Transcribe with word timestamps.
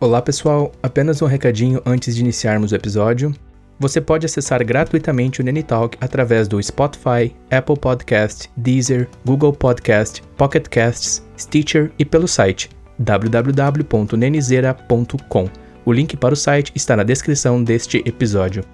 Olá 0.00 0.22
pessoal, 0.22 0.70
apenas 0.80 1.20
um 1.20 1.26
recadinho 1.26 1.82
antes 1.84 2.14
de 2.14 2.20
iniciarmos 2.20 2.70
o 2.70 2.76
episódio. 2.76 3.34
Você 3.80 4.00
pode 4.00 4.24
acessar 4.24 4.64
gratuitamente 4.64 5.40
o 5.40 5.44
Nenitalk 5.44 5.98
através 6.00 6.46
do 6.46 6.62
Spotify, 6.62 7.34
Apple 7.50 7.76
Podcast, 7.76 8.48
Deezer, 8.56 9.08
Google 9.24 9.52
Podcast, 9.52 10.22
Pocket 10.36 10.68
Casts, 10.68 11.26
Stitcher 11.36 11.90
e 11.98 12.04
pelo 12.04 12.28
site 12.28 12.70
www.nenizera.com. 12.98 15.48
O 15.84 15.92
link 15.92 16.16
para 16.16 16.34
o 16.34 16.36
site 16.36 16.72
está 16.74 16.96
na 16.96 17.02
descrição 17.02 17.62
deste 17.62 18.02
episódio. 18.04 18.64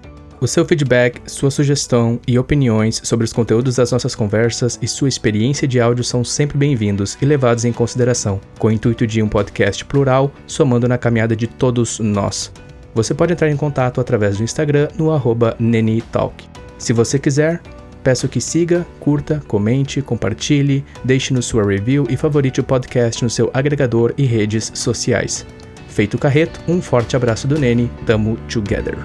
O 0.41 0.47
seu 0.47 0.65
feedback, 0.65 1.21
sua 1.25 1.49
sugestão 1.49 2.19
e 2.27 2.37
opiniões 2.37 2.99
sobre 3.03 3.23
os 3.23 3.31
conteúdos 3.31 3.77
das 3.77 3.91
nossas 3.91 4.13
conversas 4.13 4.77
e 4.81 4.87
sua 4.87 5.07
experiência 5.07 5.67
de 5.67 5.79
áudio 5.79 6.03
são 6.03 6.25
sempre 6.25 6.57
bem-vindos 6.57 7.17
e 7.21 7.25
levados 7.25 7.63
em 7.63 7.71
consideração, 7.71 8.41
com 8.59 8.67
o 8.67 8.71
intuito 8.71 9.07
de 9.07 9.23
um 9.23 9.29
podcast 9.29 9.85
plural, 9.85 10.31
somando 10.45 10.89
na 10.89 10.97
caminhada 10.97 11.35
de 11.35 11.47
todos 11.47 11.99
nós. 11.99 12.51
Você 12.93 13.13
pode 13.13 13.31
entrar 13.31 13.49
em 13.49 13.57
contato 13.57 14.01
através 14.01 14.37
do 14.37 14.43
Instagram 14.43 14.89
no 14.97 15.11
arroba 15.11 15.55
Nenitalk. 15.57 16.43
Se 16.77 16.91
você 16.91 17.17
quiser, 17.17 17.61
peço 18.05 18.29
que 18.29 18.39
siga, 18.39 18.85
curta, 18.99 19.41
comente, 19.47 19.99
compartilhe, 19.99 20.85
deixe-nos 21.03 21.47
sua 21.47 21.65
review 21.65 22.05
e 22.07 22.15
favorite 22.15 22.61
o 22.61 22.63
podcast 22.63 23.23
no 23.23 23.31
seu 23.31 23.49
agregador 23.51 24.13
e 24.15 24.25
redes 24.25 24.71
sociais. 24.75 25.43
Feito 25.87 26.13
o 26.13 26.19
carreto, 26.19 26.59
um 26.67 26.79
forte 26.83 27.15
abraço 27.15 27.47
do 27.47 27.57
Nene, 27.57 27.89
tamo 28.05 28.37
together. 28.47 28.95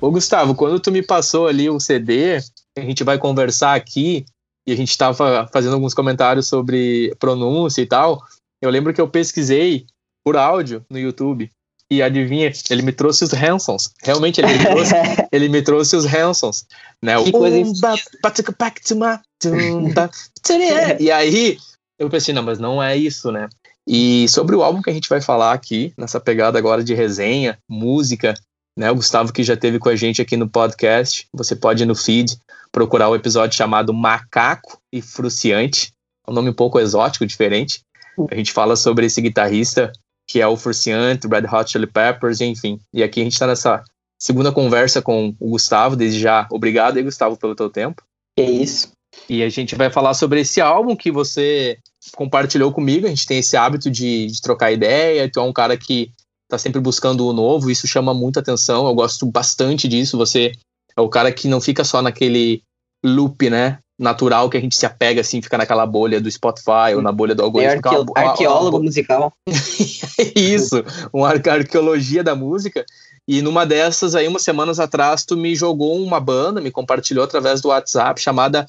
Ô, 0.00 0.10
Gustavo, 0.10 0.56
quando 0.56 0.80
tu 0.80 0.90
me 0.90 1.00
passou 1.00 1.46
ali 1.46 1.70
o 1.70 1.78
CD, 1.78 2.38
a 2.76 2.80
gente 2.80 3.04
vai 3.04 3.18
conversar 3.18 3.74
aqui, 3.74 4.26
e 4.66 4.72
a 4.72 4.76
gente 4.76 4.90
estava 4.90 5.48
fazendo 5.52 5.74
alguns 5.74 5.94
comentários 5.94 6.46
sobre 6.46 7.14
pronúncia 7.18 7.82
e 7.82 7.86
tal, 7.86 8.22
eu 8.62 8.70
lembro 8.70 8.94
que 8.94 9.00
eu 9.00 9.08
pesquisei 9.08 9.86
por 10.24 10.36
áudio 10.36 10.84
no 10.90 10.98
YouTube. 10.98 11.50
E 11.90 12.02
adivinha, 12.02 12.50
ele 12.70 12.82
me 12.82 12.92
trouxe 12.92 13.24
os 13.24 13.34
Hansons. 13.34 13.90
Realmente, 14.02 14.40
ele 14.40 14.48
me 14.48 14.58
trouxe, 14.64 14.94
ele 15.30 15.48
me 15.48 15.62
trouxe 15.62 15.94
os 15.94 16.06
Hansons. 16.06 16.64
Né? 17.00 17.22
Que 17.22 17.30
coisa 17.30 17.56
E 20.98 21.10
aí, 21.10 21.58
eu 21.98 22.08
pensei, 22.08 22.34
não, 22.34 22.42
mas 22.42 22.58
não 22.58 22.82
é 22.82 22.96
isso, 22.96 23.30
né? 23.30 23.48
E 23.86 24.26
sobre 24.28 24.56
o 24.56 24.62
álbum 24.62 24.80
que 24.80 24.88
a 24.88 24.92
gente 24.94 25.08
vai 25.08 25.20
falar 25.20 25.52
aqui, 25.52 25.92
nessa 25.96 26.18
pegada 26.18 26.58
agora 26.58 26.82
de 26.82 26.94
resenha, 26.94 27.58
música, 27.68 28.34
né? 28.76 28.90
O 28.90 28.96
Gustavo 28.96 29.32
que 29.32 29.42
já 29.42 29.56
teve 29.56 29.78
com 29.78 29.88
a 29.88 29.96
gente 29.96 30.20
aqui 30.20 30.36
no 30.36 30.48
podcast, 30.48 31.26
você 31.32 31.54
pode 31.54 31.82
ir 31.82 31.86
no 31.86 31.94
feed 31.94 32.36
procurar 32.72 33.08
o 33.08 33.14
episódio 33.14 33.56
chamado 33.56 33.94
Macaco 33.94 34.78
e 34.92 35.00
Fruciante, 35.00 35.92
é 36.26 36.30
um 36.30 36.34
nome 36.34 36.50
um 36.50 36.54
pouco 36.54 36.80
exótico, 36.80 37.24
diferente. 37.24 37.82
A 38.30 38.34
gente 38.34 38.52
fala 38.52 38.76
sobre 38.76 39.06
esse 39.06 39.20
guitarrista 39.20 39.92
que 40.26 40.40
é 40.40 40.46
o 40.46 40.56
Fruciante, 40.56 41.28
Red 41.28 41.46
Hot 41.52 41.70
Chili 41.70 41.86
Peppers, 41.86 42.40
enfim. 42.40 42.80
E 42.92 43.02
aqui 43.02 43.20
a 43.20 43.24
gente 43.24 43.34
está 43.34 43.46
nessa 43.46 43.84
segunda 44.18 44.50
conversa 44.50 45.02
com 45.02 45.34
o 45.38 45.50
Gustavo, 45.50 45.96
desde 45.96 46.18
já. 46.18 46.48
Obrigado 46.50 46.96
aí, 46.96 47.02
Gustavo, 47.02 47.36
pelo 47.36 47.54
teu 47.54 47.68
tempo. 47.68 48.02
Que 48.36 48.42
isso. 48.42 48.90
E 49.28 49.42
a 49.42 49.48
gente 49.48 49.74
vai 49.74 49.90
falar 49.90 50.14
sobre 50.14 50.40
esse 50.40 50.60
álbum 50.60 50.96
que 50.96 51.10
você 51.10 51.78
compartilhou 52.16 52.72
comigo. 52.72 53.06
A 53.06 53.10
gente 53.10 53.26
tem 53.26 53.38
esse 53.38 53.56
hábito 53.56 53.90
de, 53.90 54.26
de 54.26 54.40
trocar 54.40 54.72
ideia. 54.72 55.30
Tu 55.30 55.38
é 55.38 55.42
um 55.42 55.52
cara 55.52 55.76
que 55.76 56.10
tá 56.54 56.58
sempre 56.58 56.80
buscando 56.80 57.26
o 57.26 57.32
novo, 57.32 57.70
isso 57.70 57.86
chama 57.86 58.14
muita 58.14 58.40
atenção. 58.40 58.86
Eu 58.86 58.94
gosto 58.94 59.26
bastante 59.26 59.86
disso. 59.88 60.16
Você 60.16 60.52
é 60.96 61.00
o 61.00 61.08
cara 61.08 61.30
que 61.32 61.48
não 61.48 61.60
fica 61.60 61.84
só 61.84 62.00
naquele 62.00 62.62
loop, 63.04 63.50
né? 63.50 63.78
Natural 63.98 64.50
que 64.50 64.56
a 64.56 64.60
gente 64.60 64.76
se 64.76 64.84
apega 64.86 65.20
assim, 65.20 65.40
fica 65.40 65.56
naquela 65.56 65.86
bolha 65.86 66.20
do 66.20 66.28
Spotify 66.30 66.94
ou 66.96 67.02
na 67.02 67.12
bolha 67.12 67.34
do 67.34 67.42
É 67.42 67.44
algoritmo. 67.44 67.74
arqueo- 67.84 68.02
Uma- 68.02 68.20
uma- 68.22 68.30
arqueólogo 68.30 68.82
musical. 68.82 69.32
Isso, 70.34 70.82
uma 71.12 71.28
arque- 71.28 71.48
arqueologia 71.50 72.22
da 72.24 72.34
música. 72.34 72.84
E 73.26 73.40
numa 73.40 73.64
dessas 73.64 74.14
aí, 74.14 74.28
umas 74.28 74.42
semanas 74.42 74.78
atrás, 74.80 75.24
tu 75.24 75.36
me 75.36 75.54
jogou 75.54 75.96
uma 76.02 76.20
banda, 76.20 76.60
me 76.60 76.70
compartilhou 76.70 77.24
através 77.24 77.60
do 77.60 77.68
WhatsApp, 77.68 78.20
chamada. 78.20 78.66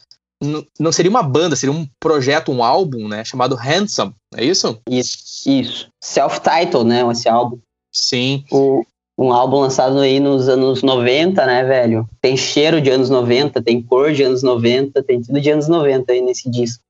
Não 0.80 0.92
seria 0.92 1.10
uma 1.10 1.24
banda, 1.24 1.56
seria 1.56 1.74
um 1.74 1.88
projeto, 2.00 2.52
um 2.52 2.64
álbum, 2.64 3.08
né? 3.08 3.24
Chamado 3.26 3.56
Handsome, 3.56 4.14
é 4.36 4.44
isso? 4.46 4.80
Isso. 4.90 5.18
Isso. 5.50 5.88
Self-titled, 6.04 6.86
né? 6.88 7.02
Esse 7.12 7.28
álbum. 7.28 7.58
Sim. 7.96 8.44
O, 8.52 8.86
um 9.18 9.32
álbum 9.32 9.62
lançado 9.62 9.98
aí 10.00 10.20
nos 10.20 10.50
anos 10.50 10.84
90, 10.84 11.46
né, 11.46 11.64
velho? 11.64 12.08
Tem 12.20 12.36
cheiro 12.36 12.82
de 12.82 12.90
anos 12.90 13.10
90, 13.10 13.62
tem 13.62 13.82
cor 13.82 14.12
de 14.12 14.22
anos 14.24 14.44
90, 14.44 15.02
tem 15.02 15.22
tudo 15.22 15.40
de 15.40 15.50
anos 15.50 15.70
90 15.70 16.12
aí 16.12 16.22
nesse 16.22 16.50
disco. 16.50 16.84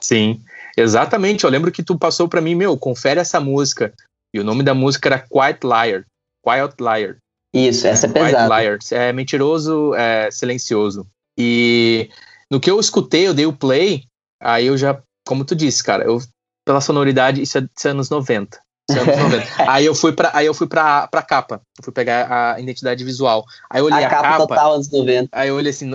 Sim, 0.00 0.40
exatamente. 0.76 1.42
Eu 1.42 1.50
lembro 1.50 1.72
que 1.72 1.82
tu 1.82 1.98
passou 1.98 2.28
pra 2.28 2.40
mim, 2.40 2.54
meu, 2.54 2.76
confere 2.76 3.18
essa 3.18 3.40
música. 3.40 3.92
E 4.32 4.38
o 4.38 4.44
nome 4.44 4.62
da 4.62 4.72
música 4.72 5.08
era 5.08 5.18
Quiet 5.18 5.58
Liar. 5.64 6.04
Quiet 6.46 6.74
Liar. 6.78 7.16
Isso, 7.52 7.86
essa 7.86 8.06
é 8.06 8.12
Quiet 8.12 8.26
pesada. 8.26 8.60
Liar. 8.60 8.78
É 8.92 9.12
mentiroso, 9.12 9.92
é 9.96 10.30
silencioso. 10.30 11.04
E 11.36 12.08
no 12.48 12.60
que 12.60 12.70
eu 12.70 12.78
escutei, 12.78 13.26
eu 13.26 13.34
dei 13.34 13.46
o 13.46 13.52
play, 13.52 14.04
aí 14.40 14.66
eu 14.66 14.78
já, 14.78 15.02
como 15.26 15.44
tu 15.44 15.56
disse, 15.56 15.82
cara, 15.82 16.04
eu, 16.04 16.18
pela 16.64 16.80
sonoridade, 16.80 17.42
isso 17.42 17.58
é, 17.58 17.62
é 17.62 17.88
anos 17.88 18.08
90. 18.08 18.60
É 18.96 19.00
anos 19.00 19.16
90. 19.16 19.46
aí 19.70 19.84
eu 19.86 19.94
fui 19.94 20.12
pra, 20.12 20.30
aí 20.34 20.46
eu 20.46 20.54
fui 20.54 20.66
pra, 20.66 21.06
pra 21.08 21.22
capa. 21.22 21.60
Eu 21.78 21.84
fui 21.84 21.92
pegar 21.92 22.54
a 22.54 22.60
identidade 22.60 23.02
visual. 23.04 23.44
Aí 23.70 23.80
eu 23.80 23.86
olhei 23.86 24.04
A 24.04 24.06
a, 24.06 24.10
capa, 24.10 24.22
capa, 24.22 24.46
total 24.46 24.74
anos 24.74 24.90
90. 24.90 25.28
aí 25.32 25.48
eu 25.48 25.56
olhei 25.56 25.70
assim, 25.70 25.92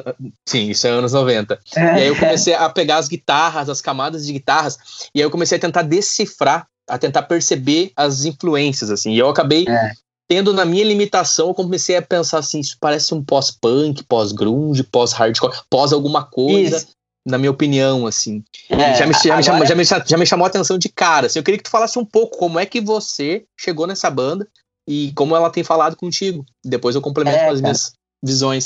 sim, 0.47 0.69
isso 0.69 0.85
é 0.88 0.90
anos 0.90 1.13
90. 1.13 1.59
E 1.75 1.80
aí 1.80 2.07
eu 2.07 2.16
comecei 2.16 2.53
a 2.53 2.69
pegar 2.69 2.97
as 2.97 3.07
guitarras, 3.07 3.69
as 3.69 3.81
camadas 3.81 4.25
de 4.25 4.34
guitarras, 4.34 4.78
e 5.13 5.19
aí 5.19 5.25
eu 5.25 5.31
comecei 5.31 5.57
a 5.57 5.62
tentar 5.62 5.81
decifrar, 5.84 6.68
a 6.90 6.97
tentar 6.97 7.24
perceber 7.24 7.91
as 7.96 8.25
influências, 8.25 8.90
assim. 8.90 9.12
E 9.12 9.19
eu 9.19 9.30
acabei 9.30 9.66
É. 9.68 9.91
tendo 10.28 10.53
na 10.53 10.66
minha 10.66 10.84
limitação, 10.86 11.47
eu 11.50 11.53
comecei 11.53 11.96
a 11.97 12.02
pensar 12.02 12.40
assim, 12.40 12.59
isso 12.59 12.78
parece 12.80 13.13
um 13.13 13.24
pós-punk, 13.24 14.03
pós-grunge, 14.03 14.84
pós-hardcore, 14.84 15.53
pós 15.69 15.94
alguma 15.94 16.24
coisa, 16.24 16.78
Isso. 16.78 16.97
Na 17.27 17.38
minha 17.38 17.51
opinião, 17.51 18.07
assim. 18.07 18.43
É, 18.69 18.95
já, 18.95 19.05
me, 19.05 19.13
já, 19.13 19.35
me 19.38 19.43
chamou, 19.43 19.65
já, 19.65 19.75
me, 19.75 19.83
já 19.83 20.17
me 20.17 20.25
chamou 20.25 20.45
a 20.45 20.47
atenção 20.47 20.77
de 20.77 20.89
cara. 20.89 21.27
Assim, 21.27 21.39
eu 21.39 21.43
queria 21.43 21.57
que 21.57 21.63
tu 21.65 21.69
falasse 21.69 21.99
um 21.99 22.05
pouco 22.05 22.38
como 22.38 22.57
é 22.57 22.65
que 22.65 22.79
você 22.79 23.43
chegou 23.59 23.85
nessa 23.85 24.09
banda 24.09 24.47
e 24.88 25.11
como 25.13 25.35
ela 25.35 25.49
tem 25.49 25.63
falado 25.63 25.95
contigo. 25.97 26.45
Depois 26.65 26.95
eu 26.95 27.01
complemento 27.01 27.38
É, 27.38 27.45
com 27.45 27.51
as 27.51 27.59
cara. 27.59 27.61
minhas 27.61 27.93
visões. 28.23 28.63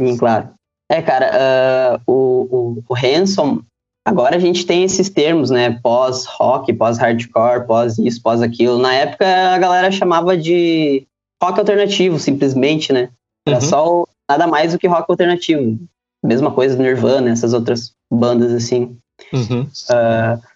Sim, 0.00 0.16
claro. 0.16 0.50
É, 0.90 1.02
cara, 1.02 1.30
ah, 1.34 2.00
o, 2.06 2.76
o, 2.78 2.84
o 2.88 2.94
Hanson, 2.94 3.60
agora 4.06 4.36
a 4.36 4.38
gente 4.38 4.64
tem 4.66 4.84
esses 4.84 5.08
termos, 5.10 5.50
né? 5.50 5.78
Pós-rock, 5.82 6.72
pós-hardcore, 6.72 7.66
pós 7.66 7.98
isso, 7.98 8.22
pós 8.22 8.40
aquilo. 8.42 8.78
Na 8.78 8.94
época 8.94 9.26
a 9.26 9.58
galera 9.58 9.90
chamava 9.90 10.36
de 10.36 11.06
rock 11.42 11.58
alternativo, 11.58 12.18
simplesmente, 12.20 12.92
né? 12.92 13.10
Era 13.48 13.56
Uhum. 13.56 13.62
só 13.68 13.88
o- 14.02 14.08
nada 14.30 14.46
mais 14.46 14.72
do 14.72 14.78
que 14.78 14.86
rock 14.86 15.06
alternativo. 15.08 15.78
Mesma 16.24 16.50
coisa 16.50 16.76
do 16.76 16.82
Nirvana, 16.82 17.30
essas 17.30 17.52
outras 17.52 17.92
bandas 18.12 18.52
assim. 18.52 18.96
Uhum. 19.32 19.68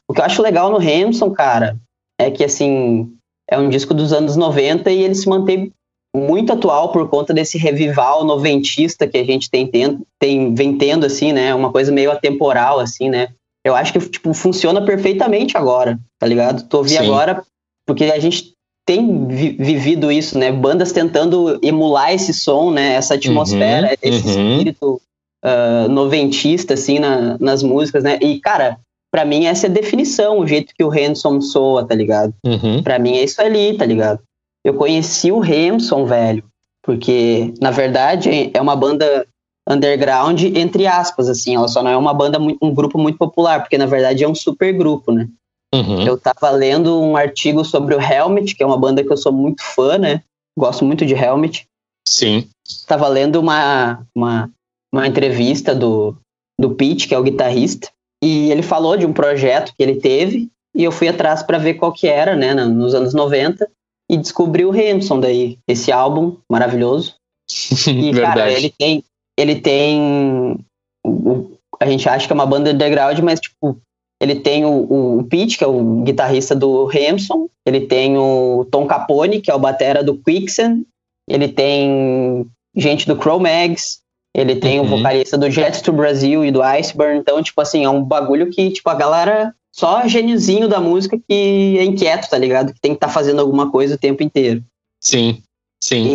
O 0.08 0.14
que 0.14 0.20
eu 0.20 0.24
acho 0.24 0.42
legal 0.42 0.70
no 0.70 0.78
Hanson, 0.78 1.30
cara, 1.30 1.76
é 2.18 2.30
que 2.30 2.42
assim, 2.42 3.12
é 3.48 3.58
um 3.58 3.68
disco 3.68 3.94
dos 3.94 4.12
anos 4.12 4.36
90 4.36 4.90
e 4.90 5.02
ele 5.02 5.14
se 5.14 5.28
mantém 5.28 5.72
muito 6.16 6.52
atual 6.52 6.90
por 6.90 7.08
conta 7.08 7.34
desse 7.34 7.58
revival 7.58 8.24
noventista 8.24 9.06
que 9.06 9.18
a 9.18 9.24
gente 9.24 9.50
tem, 9.50 9.66
tendo, 9.66 10.06
tem 10.18 10.54
vem 10.54 10.76
tendo 10.76 11.04
assim, 11.04 11.32
né? 11.32 11.54
Uma 11.54 11.70
coisa 11.70 11.92
meio 11.92 12.10
atemporal 12.10 12.80
assim, 12.80 13.08
né? 13.08 13.28
Eu 13.64 13.74
acho 13.74 13.92
que 13.92 14.00
tipo 14.00 14.32
funciona 14.32 14.84
perfeitamente 14.84 15.56
agora, 15.56 15.98
tá 16.18 16.26
ligado? 16.26 16.66
Tu 16.66 16.76
ouvir 16.76 16.96
Sim. 16.96 17.06
agora 17.06 17.42
porque 17.86 18.04
a 18.04 18.18
gente 18.18 18.54
tem 18.86 19.26
vi- 19.26 19.56
vivido 19.58 20.10
isso, 20.10 20.38
né? 20.38 20.50
Bandas 20.50 20.92
tentando 20.92 21.58
emular 21.62 22.12
esse 22.12 22.32
som, 22.32 22.70
né? 22.70 22.94
Essa 22.94 23.14
atmosfera, 23.14 23.94
esse 24.02 24.26
uhum. 24.26 24.52
espírito 24.54 25.02
ah, 25.42 25.86
noventista, 25.88 26.74
assim, 26.74 26.98
na- 26.98 27.36
nas 27.38 27.62
músicas, 27.62 28.02
né? 28.04 28.18
E, 28.20 28.40
cara, 28.40 28.78
pra 29.10 29.24
mim 29.24 29.46
essa 29.46 29.66
é 29.66 29.70
a 29.70 29.72
definição, 29.72 30.38
o 30.38 30.46
jeito 30.46 30.72
que 30.76 30.84
o 30.84 30.90
Hanson 30.90 31.40
soa, 31.40 31.86
tá 31.86 31.94
ligado? 31.94 32.34
Uhum. 32.44 32.82
Pra 32.82 32.98
mim 32.98 33.16
é 33.16 33.24
isso 33.24 33.40
ali, 33.40 33.76
tá 33.76 33.84
ligado? 33.86 34.20
Eu 34.64 34.74
conheci 34.74 35.30
o 35.32 35.42
Hanson, 35.42 36.04
velho, 36.04 36.44
porque, 36.84 37.54
na 37.60 37.70
verdade, 37.70 38.50
é 38.52 38.60
uma 38.60 38.76
banda 38.76 39.26
underground, 39.68 40.42
entre 40.42 40.86
aspas, 40.86 41.28
assim, 41.28 41.54
ela 41.54 41.68
só 41.68 41.82
não 41.82 41.90
é 41.90 41.96
uma 41.96 42.14
banda, 42.14 42.38
um 42.40 42.74
grupo 42.74 42.98
muito 42.98 43.18
popular, 43.18 43.60
porque, 43.60 43.76
na 43.78 43.86
verdade, 43.86 44.24
é 44.24 44.28
um 44.28 44.34
super 44.34 44.72
grupo, 44.72 45.12
né? 45.12 45.28
Uhum. 45.74 46.02
Eu 46.02 46.18
tava 46.18 46.50
lendo 46.50 46.98
um 47.00 47.16
artigo 47.16 47.64
sobre 47.64 47.94
o 47.94 48.00
Helmet, 48.00 48.54
que 48.54 48.62
é 48.62 48.66
uma 48.66 48.78
banda 48.78 49.04
que 49.04 49.12
eu 49.12 49.16
sou 49.16 49.32
muito 49.32 49.62
fã, 49.62 49.98
né? 49.98 50.22
Gosto 50.58 50.84
muito 50.84 51.04
de 51.04 51.14
Helmet. 51.14 51.66
Sim. 52.06 52.48
Tava 52.86 53.06
lendo 53.08 53.38
uma, 53.38 54.02
uma, 54.14 54.50
uma 54.92 55.06
entrevista 55.06 55.74
do, 55.74 56.16
do 56.58 56.74
Pete, 56.74 57.06
que 57.06 57.14
é 57.14 57.18
o 57.18 57.22
guitarrista, 57.22 57.90
e 58.22 58.50
ele 58.50 58.62
falou 58.62 58.96
de 58.96 59.06
um 59.06 59.12
projeto 59.12 59.72
que 59.76 59.82
ele 59.82 59.96
teve, 59.96 60.48
e 60.74 60.84
eu 60.84 60.92
fui 60.92 61.08
atrás 61.08 61.42
para 61.42 61.58
ver 61.58 61.74
qual 61.74 61.92
que 61.92 62.06
era, 62.06 62.34
né, 62.36 62.54
nos 62.54 62.94
anos 62.94 63.14
90, 63.14 63.68
e 64.10 64.16
descobri 64.16 64.64
o 64.64 64.72
Hampson 64.72 65.20
daí, 65.20 65.58
esse 65.68 65.92
álbum 65.92 66.36
maravilhoso. 66.50 67.14
E, 67.88 68.12
cara, 68.12 68.52
ele 68.52 68.70
tem, 68.70 69.02
ele 69.38 69.60
tem, 69.60 70.58
o, 71.06 71.50
a 71.80 71.86
gente 71.86 72.06
acha 72.08 72.26
que 72.26 72.32
é 72.32 72.34
uma 72.34 72.44
banda 72.44 72.72
underground, 72.72 73.18
mas, 73.20 73.40
tipo, 73.40 73.78
ele 74.20 74.34
tem 74.34 74.64
o, 74.64 75.18
o 75.18 75.24
Pete, 75.24 75.56
que 75.56 75.64
é 75.64 75.66
o 75.66 76.02
guitarrista 76.02 76.54
do 76.54 76.90
Hampson, 76.90 77.48
ele 77.66 77.86
tem 77.86 78.18
o 78.18 78.66
Tom 78.70 78.86
Capone, 78.86 79.40
que 79.40 79.50
é 79.50 79.54
o 79.54 79.58
batera 79.58 80.02
do 80.02 80.18
Quicksand, 80.18 80.84
ele 81.28 81.48
tem 81.48 82.46
gente 82.74 83.06
do 83.06 83.16
Cro-Mags, 83.16 84.00
ele 84.38 84.54
tem 84.56 84.78
uhum. 84.78 84.86
o 84.86 84.88
vocalista 84.88 85.36
do 85.36 85.50
Jets 85.50 85.82
to 85.82 85.92
Brasil 85.92 86.44
e 86.44 86.52
do 86.52 86.62
Iceberg, 86.62 87.18
então, 87.18 87.42
tipo 87.42 87.60
assim, 87.60 87.84
é 87.84 87.90
um 87.90 88.02
bagulho 88.02 88.50
que, 88.50 88.70
tipo, 88.70 88.88
a 88.88 88.94
galera 88.94 89.52
só 89.74 90.06
gêniozinho 90.06 90.68
da 90.68 90.80
música 90.80 91.18
que 91.18 91.76
é 91.78 91.84
inquieto, 91.84 92.30
tá 92.30 92.38
ligado? 92.38 92.72
Que 92.72 92.80
tem 92.80 92.92
que 92.92 92.98
estar 92.98 93.08
tá 93.08 93.12
fazendo 93.12 93.40
alguma 93.40 93.70
coisa 93.70 93.96
o 93.96 93.98
tempo 93.98 94.22
inteiro. 94.22 94.62
Sim, 95.02 95.42
sim. 95.82 96.06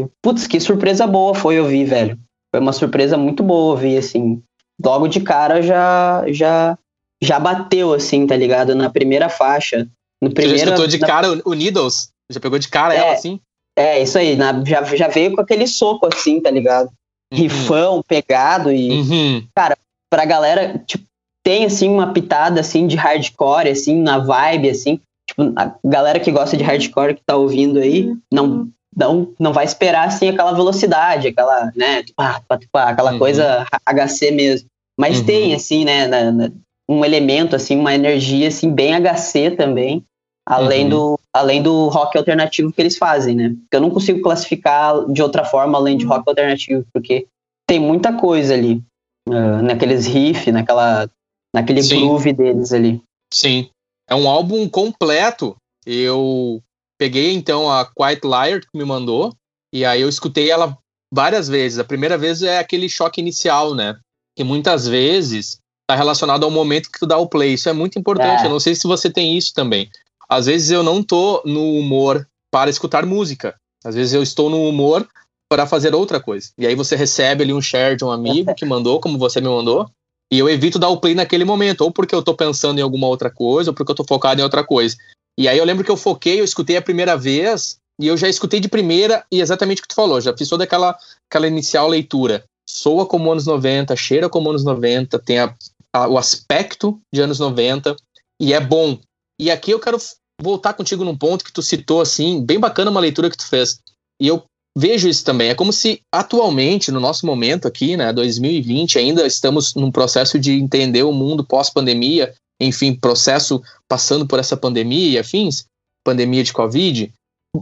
E, 0.00 0.06
putz, 0.20 0.48
que 0.48 0.58
surpresa 0.58 1.06
boa 1.06 1.32
foi 1.32 1.60
ouvir, 1.60 1.84
velho. 1.84 2.18
Foi 2.52 2.60
uma 2.60 2.72
surpresa 2.72 3.16
muito 3.16 3.42
boa 3.42 3.72
ouvir, 3.72 3.98
assim. 3.98 4.42
Logo 4.84 5.06
de 5.06 5.20
cara 5.20 5.62
já, 5.62 6.24
já, 6.28 6.76
já 7.22 7.38
bateu, 7.38 7.92
assim, 7.92 8.26
tá 8.26 8.36
ligado? 8.36 8.74
Na 8.74 8.90
primeira 8.90 9.28
faixa. 9.28 9.86
No 10.20 10.30
primeiro, 10.30 10.58
Você 10.58 10.64
já 10.64 10.70
escutou 10.72 10.88
de 10.88 10.98
na... 10.98 11.06
cara 11.06 11.40
o 11.44 11.54
Needles? 11.54 12.10
Já 12.32 12.40
pegou 12.40 12.58
de 12.58 12.68
cara 12.68 12.94
é, 12.94 12.98
ela, 12.98 13.12
assim? 13.12 13.40
É, 13.76 14.02
isso 14.02 14.18
aí. 14.18 14.34
Na, 14.34 14.64
já, 14.64 14.82
já 14.82 15.06
veio 15.06 15.34
com 15.34 15.40
aquele 15.40 15.68
soco, 15.68 16.08
assim, 16.12 16.40
tá 16.40 16.50
ligado? 16.50 16.90
Uhum. 17.32 17.38
rifão 17.38 18.02
pegado 18.06 18.72
e, 18.72 18.90
uhum. 18.90 19.46
cara, 19.54 19.76
pra 20.10 20.24
galera, 20.24 20.82
tipo, 20.86 21.04
tem, 21.42 21.64
assim, 21.64 21.88
uma 21.88 22.12
pitada, 22.12 22.60
assim, 22.60 22.86
de 22.86 22.96
hardcore, 22.96 23.68
assim, 23.68 24.00
na 24.00 24.18
vibe, 24.18 24.70
assim, 24.70 25.00
tipo, 25.28 25.52
a 25.56 25.74
galera 25.84 26.20
que 26.20 26.30
gosta 26.30 26.56
de 26.56 26.64
hardcore 26.64 27.14
que 27.14 27.22
tá 27.24 27.36
ouvindo 27.36 27.78
aí, 27.78 28.12
não, 28.32 28.68
não, 28.94 29.32
não 29.38 29.52
vai 29.52 29.64
esperar, 29.64 30.08
assim, 30.08 30.28
aquela 30.28 30.52
velocidade, 30.52 31.28
aquela, 31.28 31.72
né, 31.74 32.04
pá, 32.14 32.42
pá, 32.46 32.58
pá, 32.70 32.90
aquela 32.90 33.12
uhum. 33.12 33.18
coisa 33.18 33.66
HC 33.86 34.30
mesmo, 34.32 34.68
mas 34.98 35.20
uhum. 35.20 35.26
tem, 35.26 35.54
assim, 35.54 35.84
né, 35.84 36.06
na, 36.06 36.30
na, 36.30 36.50
um 36.88 37.04
elemento, 37.04 37.54
assim, 37.54 37.78
uma 37.78 37.94
energia, 37.94 38.48
assim, 38.48 38.70
bem 38.70 38.92
HC 38.94 39.52
também, 39.52 40.04
além, 40.50 40.84
uhum. 40.84 40.90
do, 40.90 41.20
além 41.32 41.62
do 41.62 41.88
rock 41.88 42.18
alternativo 42.18 42.72
que 42.72 42.82
eles 42.82 42.98
fazem, 42.98 43.36
né? 43.36 43.54
Eu 43.70 43.80
não 43.80 43.90
consigo 43.90 44.20
classificar 44.20 45.06
de 45.12 45.22
outra 45.22 45.44
forma 45.44 45.78
além 45.78 45.96
de 45.96 46.04
rock 46.04 46.28
alternativo, 46.28 46.84
porque 46.92 47.26
tem 47.68 47.78
muita 47.78 48.12
coisa 48.12 48.52
ali, 48.54 48.82
uh, 49.28 49.62
naqueles 49.62 50.06
riffs, 50.06 50.52
naquela, 50.52 51.08
naquele 51.54 51.82
Sim. 51.82 52.00
groove 52.00 52.32
deles 52.32 52.72
ali. 52.72 53.00
Sim, 53.32 53.70
é 54.08 54.14
um 54.14 54.28
álbum 54.28 54.68
completo. 54.68 55.56
Eu 55.86 56.60
peguei 56.98 57.32
então 57.32 57.70
a 57.70 57.86
Quiet 57.86 58.20
Liar 58.24 58.60
que 58.60 58.76
me 58.76 58.84
mandou, 58.84 59.32
e 59.72 59.84
aí 59.84 60.00
eu 60.00 60.08
escutei 60.08 60.50
ela 60.50 60.76
várias 61.14 61.48
vezes. 61.48 61.78
A 61.78 61.84
primeira 61.84 62.18
vez 62.18 62.42
é 62.42 62.58
aquele 62.58 62.88
choque 62.88 63.20
inicial, 63.20 63.72
né? 63.72 63.96
Que 64.36 64.42
muitas 64.42 64.88
vezes 64.88 65.60
está 65.82 65.94
relacionado 65.96 66.44
ao 66.44 66.50
momento 66.50 66.90
que 66.90 66.98
tu 66.98 67.06
dá 67.06 67.18
o 67.18 67.28
play. 67.28 67.54
Isso 67.54 67.68
é 67.68 67.72
muito 67.72 67.98
importante. 67.98 68.42
É. 68.42 68.46
Eu 68.46 68.50
não 68.50 68.60
sei 68.60 68.74
se 68.74 68.86
você 68.86 69.08
tem 69.08 69.36
isso 69.36 69.54
também. 69.54 69.88
Às 70.30 70.46
vezes 70.46 70.70
eu 70.70 70.82
não 70.82 71.02
tô 71.02 71.42
no 71.44 71.74
humor 71.76 72.26
para 72.52 72.70
escutar 72.70 73.04
música. 73.04 73.56
Às 73.84 73.96
vezes 73.96 74.12
eu 74.12 74.22
estou 74.22 74.48
no 74.48 74.68
humor 74.68 75.08
para 75.50 75.66
fazer 75.66 75.92
outra 75.92 76.20
coisa. 76.20 76.50
E 76.56 76.66
aí 76.66 76.76
você 76.76 76.94
recebe 76.94 77.42
ali 77.42 77.52
um 77.52 77.60
share 77.60 77.96
de 77.96 78.04
um 78.04 78.12
amigo 78.12 78.54
que 78.54 78.64
mandou, 78.64 79.00
como 79.00 79.18
você 79.18 79.40
me 79.40 79.48
mandou, 79.48 79.90
e 80.32 80.38
eu 80.38 80.48
evito 80.48 80.78
dar 80.78 80.88
o 80.88 81.00
play 81.00 81.14
naquele 81.14 81.44
momento, 81.44 81.80
ou 81.80 81.90
porque 81.90 82.14
eu 82.14 82.22
tô 82.22 82.34
pensando 82.34 82.78
em 82.78 82.82
alguma 82.82 83.08
outra 83.08 83.28
coisa, 83.28 83.70
ou 83.70 83.74
porque 83.74 83.90
eu 83.90 83.96
tô 83.96 84.04
focado 84.04 84.40
em 84.40 84.44
outra 84.44 84.62
coisa. 84.62 84.96
E 85.36 85.48
aí 85.48 85.58
eu 85.58 85.64
lembro 85.64 85.84
que 85.84 85.90
eu 85.90 85.96
foquei, 85.96 86.38
eu 86.38 86.44
escutei 86.44 86.76
a 86.76 86.82
primeira 86.82 87.16
vez, 87.16 87.78
e 88.00 88.06
eu 88.06 88.16
já 88.16 88.28
escutei 88.28 88.60
de 88.60 88.68
primeira, 88.68 89.24
e 89.32 89.40
exatamente 89.40 89.80
o 89.80 89.82
que 89.82 89.88
tu 89.88 89.96
falou, 89.96 90.20
já 90.20 90.36
fiz 90.36 90.48
toda 90.48 90.62
aquela, 90.62 90.96
aquela 91.28 91.48
inicial 91.48 91.88
leitura. 91.88 92.44
Soa 92.68 93.04
como 93.04 93.32
anos 93.32 93.46
90, 93.46 93.96
cheira 93.96 94.28
como 94.28 94.50
anos 94.50 94.62
90, 94.62 95.18
tem 95.18 95.40
a, 95.40 95.52
a, 95.92 96.06
o 96.06 96.16
aspecto 96.16 97.00
de 97.12 97.20
anos 97.20 97.40
90, 97.40 97.96
e 98.40 98.52
é 98.52 98.60
bom. 98.60 99.00
E 99.40 99.50
aqui 99.50 99.72
eu 99.72 99.80
quero 99.80 99.98
voltar 100.42 100.74
contigo 100.74 101.04
num 101.04 101.16
ponto 101.16 101.44
que 101.44 101.52
tu 101.52 101.62
citou, 101.62 102.00
assim, 102.00 102.44
bem 102.44 102.58
bacana 102.58 102.90
uma 102.90 103.00
leitura 103.00 103.30
que 103.30 103.36
tu 103.36 103.46
fez. 103.46 103.80
E 104.20 104.26
eu 104.26 104.42
vejo 104.76 105.08
isso 105.08 105.24
também. 105.24 105.48
É 105.48 105.54
como 105.54 105.72
se 105.72 106.00
atualmente, 106.12 106.90
no 106.90 107.00
nosso 107.00 107.26
momento 107.26 107.66
aqui, 107.66 107.96
né, 107.96 108.12
2020, 108.12 108.98
ainda 108.98 109.26
estamos 109.26 109.74
num 109.74 109.90
processo 109.90 110.38
de 110.38 110.52
entender 110.52 111.02
o 111.02 111.12
mundo 111.12 111.44
pós-pandemia, 111.44 112.34
enfim, 112.60 112.94
processo 112.94 113.62
passando 113.88 114.26
por 114.26 114.38
essa 114.38 114.56
pandemia 114.56 115.10
e 115.10 115.18
afins, 115.18 115.64
pandemia 116.04 116.44
de 116.44 116.52
Covid. 116.52 117.12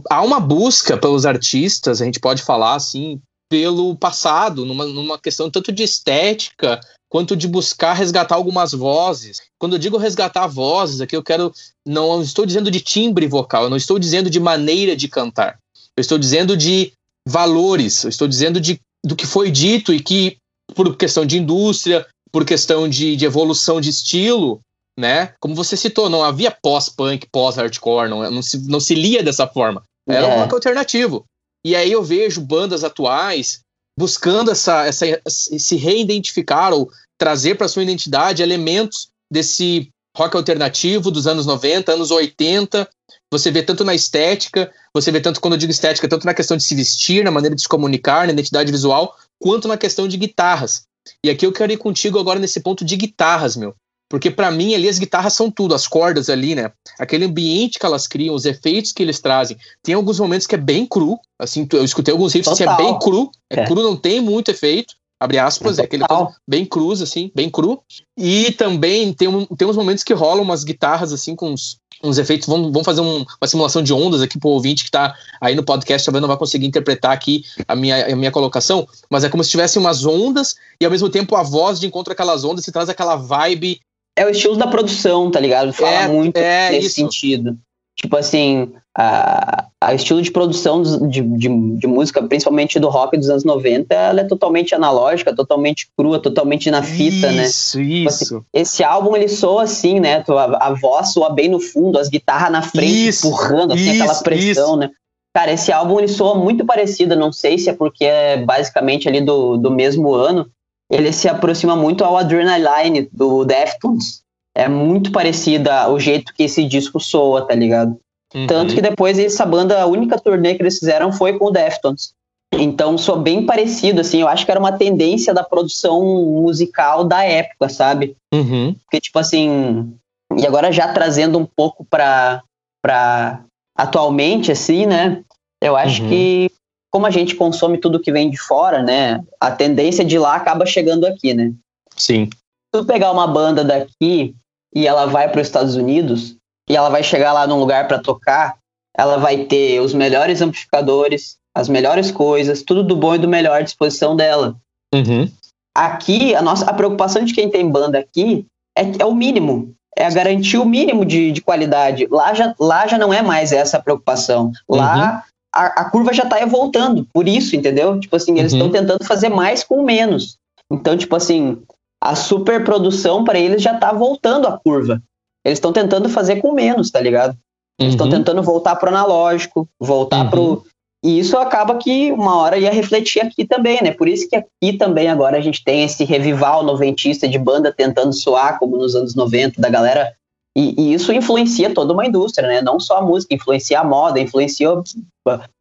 Há 0.09 0.21
uma 0.21 0.39
busca 0.39 0.97
pelos 0.97 1.25
artistas, 1.25 2.01
a 2.01 2.05
gente 2.05 2.19
pode 2.19 2.43
falar 2.43 2.75
assim, 2.75 3.19
pelo 3.49 3.95
passado, 3.95 4.65
numa, 4.65 4.85
numa 4.85 5.17
questão 5.17 5.49
tanto 5.49 5.71
de 5.71 5.83
estética 5.83 6.79
quanto 7.09 7.35
de 7.35 7.47
buscar 7.47 7.93
resgatar 7.93 8.35
algumas 8.35 8.71
vozes. 8.71 9.41
Quando 9.57 9.73
eu 9.73 9.79
digo 9.79 9.97
resgatar 9.97 10.47
vozes, 10.47 11.01
aqui 11.01 11.15
eu 11.15 11.23
quero. 11.23 11.51
Não 11.85 12.21
estou 12.21 12.45
dizendo 12.45 12.69
de 12.69 12.79
timbre 12.79 13.27
vocal, 13.27 13.63
eu 13.63 13.69
não 13.69 13.77
estou 13.77 13.97
dizendo 13.97 14.29
de 14.29 14.39
maneira 14.39 14.95
de 14.95 15.07
cantar. 15.07 15.57
Eu 15.97 16.01
estou 16.01 16.17
dizendo 16.17 16.55
de 16.55 16.93
valores, 17.27 18.03
eu 18.03 18.09
estou 18.09 18.27
dizendo 18.27 18.61
de, 18.61 18.79
do 19.03 19.15
que 19.15 19.25
foi 19.25 19.51
dito 19.51 19.93
e 19.93 19.99
que, 19.99 20.37
por 20.73 20.95
questão 20.95 21.25
de 21.25 21.37
indústria, 21.37 22.05
por 22.31 22.45
questão 22.45 22.87
de, 22.87 23.15
de 23.15 23.25
evolução 23.25 23.81
de 23.81 23.89
estilo, 23.89 24.61
né? 24.97 25.33
Como 25.39 25.55
você 25.55 25.75
citou, 25.75 26.09
não 26.09 26.23
havia 26.23 26.51
pós-punk, 26.51 27.27
pós-hardcore, 27.31 28.09
não, 28.09 28.29
não, 28.29 28.41
se, 28.41 28.57
não 28.69 28.79
se 28.79 28.93
lia 28.93 29.23
dessa 29.23 29.47
forma. 29.47 29.83
Era 30.07 30.27
um 30.27 30.31
é. 30.31 30.39
rock 30.41 30.53
alternativo. 30.53 31.25
E 31.65 31.75
aí 31.75 31.91
eu 31.91 32.03
vejo 32.03 32.41
bandas 32.41 32.83
atuais 32.83 33.61
buscando 33.99 34.49
essa, 34.49 34.85
essa, 34.85 35.05
se 35.27 35.75
reidentificar 35.75 36.71
ou 36.71 36.89
trazer 37.17 37.55
para 37.55 37.67
sua 37.67 37.83
identidade 37.83 38.41
elementos 38.41 39.09
desse 39.29 39.89
rock 40.15 40.37
alternativo 40.37 41.11
dos 41.11 41.27
anos 41.27 41.45
90, 41.45 41.91
anos 41.91 42.09
80. 42.09 42.89
Você 43.29 43.51
vê 43.51 43.61
tanto 43.61 43.83
na 43.83 43.93
estética, 43.93 44.71
você 44.93 45.11
vê 45.11 45.19
tanto, 45.19 45.41
quando 45.41 45.55
eu 45.55 45.57
digo 45.57 45.73
estética, 45.73 46.07
tanto 46.07 46.25
na 46.25 46.33
questão 46.33 46.55
de 46.55 46.63
se 46.63 46.73
vestir, 46.73 47.25
na 47.25 47.29
maneira 47.29 47.53
de 47.53 47.61
se 47.61 47.67
comunicar, 47.67 48.25
na 48.25 48.31
identidade 48.31 48.71
visual, 48.71 49.17
quanto 49.37 49.67
na 49.67 49.75
questão 49.75 50.07
de 50.07 50.15
guitarras. 50.15 50.83
E 51.21 51.29
aqui 51.29 51.45
eu 51.45 51.51
quero 51.51 51.73
ir 51.73 51.77
contigo 51.77 52.17
agora 52.17 52.39
nesse 52.39 52.61
ponto 52.61 52.85
de 52.85 52.95
guitarras, 52.95 53.57
meu. 53.57 53.75
Porque 54.09 54.31
para 54.31 54.49
mim 54.49 54.73
ali 54.73 54.89
as 54.89 54.97
guitarras 54.97 55.33
são 55.33 55.51
tudo, 55.51 55.75
as 55.75 55.87
cordas 55.87 56.29
ali, 56.29 56.55
né? 56.55 56.71
Aquele 56.97 57.25
ambiente 57.25 57.77
que 57.77 57.85
elas 57.85 58.07
criam, 58.07 58.33
os 58.33 58.43
efeitos 58.43 58.91
que 58.91 59.03
eles 59.03 59.19
trazem. 59.19 59.55
Tem 59.83 59.93
alguns 59.93 60.19
momentos 60.19 60.47
que 60.47 60.55
é 60.55 60.57
bem 60.57 60.85
cru, 60.85 61.19
assim, 61.37 61.67
eu 61.71 61.85
escutei 61.85 62.11
alguns 62.11 62.33
riffs 62.33 62.57
que 62.57 62.63
é 62.63 62.75
bem 62.75 62.97
cru, 62.97 63.29
é, 63.51 63.61
é, 63.61 63.65
cru, 63.65 63.83
não 63.83 63.95
tem 63.95 64.19
muito 64.19 64.49
efeito, 64.49 64.95
abre 65.19 65.37
aspas, 65.37 65.77
é, 65.77 65.83
é 65.83 65.85
aquele 65.85 66.05
bem 66.47 66.65
cruz, 66.65 67.01
assim, 67.01 67.31
bem 67.35 67.51
cru. 67.51 67.83
E 68.17 68.51
também 68.53 69.13
tem, 69.13 69.27
um, 69.27 69.45
tem 69.45 69.67
uns 69.67 69.77
momentos 69.77 70.03
que 70.03 70.13
rolam 70.13 70.43
umas 70.43 70.63
guitarras, 70.63 71.13
assim, 71.13 71.35
com 71.35 71.51
uns, 71.51 71.77
uns 72.03 72.17
efeitos. 72.17 72.47
Vamos, 72.47 72.71
vamos 72.71 72.85
fazer 72.85 73.01
um, 73.01 73.23
uma 73.39 73.47
simulação 73.47 73.83
de 73.83 73.93
ondas 73.93 74.21
aqui 74.21 74.39
pro 74.39 74.49
ouvinte 74.49 74.85
que 74.85 74.91
tá 74.91 75.15
aí 75.39 75.53
no 75.53 75.63
podcast, 75.63 76.03
talvez 76.03 76.21
não 76.21 76.27
vai 76.27 76.37
conseguir 76.37 76.65
interpretar 76.65 77.11
aqui 77.11 77.43
a 77.67 77.75
minha, 77.75 78.11
a 78.11 78.15
minha 78.15 78.31
colocação, 78.31 78.87
mas 79.07 79.23
é 79.23 79.29
como 79.29 79.43
se 79.43 79.51
tivessem 79.51 79.79
umas 79.79 80.03
ondas 80.03 80.55
e 80.81 80.85
ao 80.85 80.91
mesmo 80.91 81.09
tempo 81.09 81.35
a 81.35 81.43
voz 81.43 81.79
de 81.79 81.85
encontro 81.85 82.11
aquelas 82.11 82.43
ondas 82.43 82.65
se 82.65 82.71
traz 82.71 82.89
aquela 82.89 83.15
vibe 83.15 83.79
é 84.19 84.25
o 84.25 84.29
estilo 84.29 84.57
da 84.57 84.67
produção, 84.67 85.31
tá 85.31 85.39
ligado? 85.39 85.71
Fala 85.71 86.03
é, 86.03 86.07
muito 86.07 86.37
é 86.37 86.71
nesse 86.71 86.87
isso. 86.87 86.95
sentido. 86.95 87.57
Tipo 87.95 88.15
assim, 88.15 88.71
a, 88.97 89.67
a 89.81 89.93
estilo 89.93 90.21
de 90.21 90.31
produção 90.31 90.81
de, 90.81 91.21
de, 91.21 91.49
de, 91.77 91.87
música, 91.87 92.21
principalmente 92.23 92.79
do 92.79 92.87
rock 92.87 93.17
dos 93.17 93.29
anos 93.29 93.43
90, 93.43 93.93
ela 93.93 94.21
é 94.21 94.23
totalmente 94.23 94.73
analógica, 94.73 95.35
totalmente 95.35 95.89
crua, 95.97 96.17
totalmente 96.17 96.71
na 96.71 96.81
fita, 96.81 97.27
isso, 97.27 97.35
né? 97.35 97.43
Isso, 97.43 97.77
tipo 97.81 98.09
assim, 98.09 98.23
isso. 98.23 98.45
esse 98.53 98.83
álbum, 98.83 99.15
ele 99.15 99.27
soa 99.27 99.63
assim, 99.63 99.99
né? 99.99 100.23
A, 100.27 100.67
a 100.67 100.73
voz 100.73 101.11
soa 101.11 101.29
bem 101.29 101.49
no 101.49 101.59
fundo, 101.59 101.99
as 101.99 102.07
guitarras 102.07 102.51
na 102.51 102.61
frente, 102.61 103.09
isso, 103.09 103.27
empurrando, 103.27 103.73
assim, 103.73 103.91
isso, 103.91 104.03
aquela 104.03 104.21
pressão, 104.21 104.75
né? 104.77 104.89
Cara, 105.33 105.51
esse 105.51 105.71
álbum, 105.71 105.99
ele 105.99 106.07
soa 106.07 106.35
muito 106.35 106.65
parecido, 106.65 107.15
não 107.15 107.31
sei 107.31 107.57
se 107.57 107.69
é 107.69 107.73
porque 107.73 108.05
é 108.05 108.37
basicamente 108.37 109.07
ali 109.07 109.21
do, 109.21 109.57
do 109.57 109.71
mesmo 109.71 110.13
ano, 110.13 110.49
ele 110.91 111.11
se 111.13 111.27
aproxima 111.27 111.75
muito 111.75 112.03
ao 112.03 112.17
Adrenaline 112.17 113.09
do 113.11 113.45
Deftones. 113.45 114.21
É 114.55 114.67
muito 114.67 115.11
parecida 115.11 115.89
o 115.89 115.99
jeito 115.99 116.33
que 116.33 116.43
esse 116.43 116.65
disco 116.65 116.99
soa, 116.99 117.45
tá 117.45 117.53
ligado? 117.53 117.97
Uhum. 118.33 118.47
Tanto 118.47 118.75
que 118.75 118.81
depois 118.81 119.17
essa 119.17 119.45
banda, 119.45 119.81
a 119.81 119.85
única 119.85 120.19
turnê 120.19 120.55
que 120.55 120.61
eles 120.61 120.79
fizeram 120.79 121.11
foi 121.11 121.37
com 121.37 121.45
o 121.45 121.51
Deftones. 121.51 122.13
Então, 122.53 122.97
sou 122.97 123.17
bem 123.19 123.45
parecido, 123.45 124.01
assim, 124.01 124.21
eu 124.21 124.27
acho 124.27 124.43
que 124.43 124.51
era 124.51 124.59
uma 124.59 124.71
tendência 124.71 125.33
da 125.33 125.43
produção 125.43 126.03
musical 126.41 127.03
da 127.03 127.23
época, 127.23 127.69
sabe? 127.69 128.15
Uhum. 128.33 128.75
Porque, 128.83 128.99
tipo 128.99 129.19
assim, 129.19 129.93
e 130.35 130.45
agora 130.45 130.71
já 130.71 130.91
trazendo 130.91 131.37
um 131.37 131.45
pouco 131.45 131.85
pra, 131.85 132.41
pra 132.81 133.43
atualmente, 133.77 134.51
assim, 134.51 134.85
né? 134.87 135.23
Eu 135.61 135.75
acho 135.75 136.01
uhum. 136.03 136.09
que 136.09 136.51
como 136.91 137.05
a 137.05 137.11
gente 137.11 137.35
consome 137.35 137.77
tudo 137.77 137.99
que 137.99 138.11
vem 138.11 138.29
de 138.29 138.37
fora, 138.37 138.81
né? 138.81 139.23
A 139.39 139.51
tendência 139.51 140.03
de 140.03 140.17
lá 140.17 140.35
acaba 140.35 140.65
chegando 140.65 141.05
aqui, 141.05 141.33
né? 141.33 141.53
Sim. 141.95 142.25
Se 142.25 142.71
tu 142.71 142.85
pegar 142.85 143.11
uma 143.11 143.27
banda 143.27 143.63
daqui 143.63 144.35
e 144.73 144.87
ela 144.87 145.05
vai 145.05 145.29
para 145.29 145.41
os 145.41 145.47
Estados 145.47 145.75
Unidos 145.75 146.35
e 146.69 146.75
ela 146.75 146.89
vai 146.89 147.03
chegar 147.03 147.33
lá 147.33 147.45
num 147.47 147.59
lugar 147.59 147.87
para 147.87 147.99
tocar, 147.99 148.57
ela 148.95 149.17
vai 149.17 149.45
ter 149.45 149.79
os 149.79 149.93
melhores 149.93 150.41
amplificadores, 150.41 151.37
as 151.55 151.69
melhores 151.69 152.11
coisas, 152.11 152.63
tudo 152.63 152.83
do 152.83 152.95
bom 152.95 153.15
e 153.15 153.19
do 153.19 153.27
melhor 153.27 153.59
à 153.59 153.61
disposição 153.61 154.15
dela. 154.15 154.55
Uhum. 154.93 155.29
Aqui, 155.75 156.35
a 156.35 156.41
nossa 156.41 156.65
a 156.65 156.73
preocupação 156.73 157.23
de 157.23 157.33
quem 157.33 157.49
tem 157.49 157.69
banda 157.69 157.99
aqui 157.99 158.45
é, 158.75 158.83
é 158.99 159.05
o 159.05 159.13
mínimo. 159.13 159.73
É 159.95 160.09
garantir 160.09 160.57
o 160.57 160.65
mínimo 160.65 161.03
de, 161.05 161.31
de 161.31 161.41
qualidade. 161.41 162.07
Lá 162.09 162.33
já, 162.33 162.55
lá 162.59 162.87
já 162.87 162.97
não 162.97 163.13
é 163.13 163.21
mais 163.21 163.51
essa 163.51 163.79
preocupação. 163.79 164.51
Lá 164.67 165.15
uhum. 165.15 165.29
A, 165.53 165.81
a, 165.81 165.89
curva 165.89 166.13
já 166.13 166.23
está 166.23 166.43
voltando. 166.45 167.07
Por 167.13 167.27
isso, 167.27 167.55
entendeu? 167.55 167.99
Tipo 167.99 168.15
assim, 168.15 168.37
eles 168.37 168.53
estão 168.53 168.67
uhum. 168.67 168.73
tentando 168.73 169.03
fazer 169.03 169.29
mais 169.29 169.63
com 169.63 169.83
menos. 169.83 170.37
Então, 170.71 170.95
tipo 170.95 171.15
assim, 171.15 171.61
a 172.01 172.15
superprodução 172.15 173.23
para 173.23 173.39
eles 173.39 173.61
já 173.61 173.73
está 173.73 173.91
voltando 173.91 174.47
a 174.47 174.57
curva. 174.57 175.01
Eles 175.43 175.57
estão 175.57 175.73
tentando 175.73 176.09
fazer 176.09 176.37
com 176.37 176.53
menos, 176.53 176.91
tá 176.91 176.99
ligado? 176.99 177.37
Eles 177.79 177.93
estão 177.93 178.07
uhum. 178.07 178.13
tentando 178.13 178.43
voltar 178.43 178.75
pro 178.75 178.89
analógico, 178.89 179.67
voltar 179.79 180.25
uhum. 180.25 180.29
pro. 180.29 180.63
E 181.03 181.17
isso 181.17 181.37
acaba 181.37 181.77
que 181.77 182.11
uma 182.11 182.35
hora 182.37 182.57
ia 182.57 182.71
refletir 182.71 183.21
aqui 183.21 183.45
também, 183.45 183.81
né? 183.81 183.91
Por 183.91 184.07
isso 184.07 184.29
que 184.29 184.35
aqui 184.35 184.73
também 184.77 185.07
agora 185.07 185.37
a 185.37 185.41
gente 185.41 185.63
tem 185.63 185.83
esse 185.83 186.03
revival 186.03 186.61
noventista 186.61 187.25
de 187.27 187.39
banda 187.39 187.73
tentando 187.73 188.11
soar 188.11 188.59
como 188.59 188.75
nos 188.77 188.95
anos 188.95 189.15
90, 189.15 189.61
da 189.61 189.69
galera. 189.69 190.13
E, 190.57 190.75
e 190.77 190.93
isso 190.93 191.13
influencia 191.13 191.73
toda 191.73 191.93
uma 191.93 192.05
indústria, 192.05 192.47
né? 192.47 192.61
Não 192.61 192.79
só 192.79 192.97
a 192.97 193.01
música, 193.01 193.33
influencia 193.33 193.79
a 193.79 193.83
moda, 193.83 194.19
influencia 194.19 194.69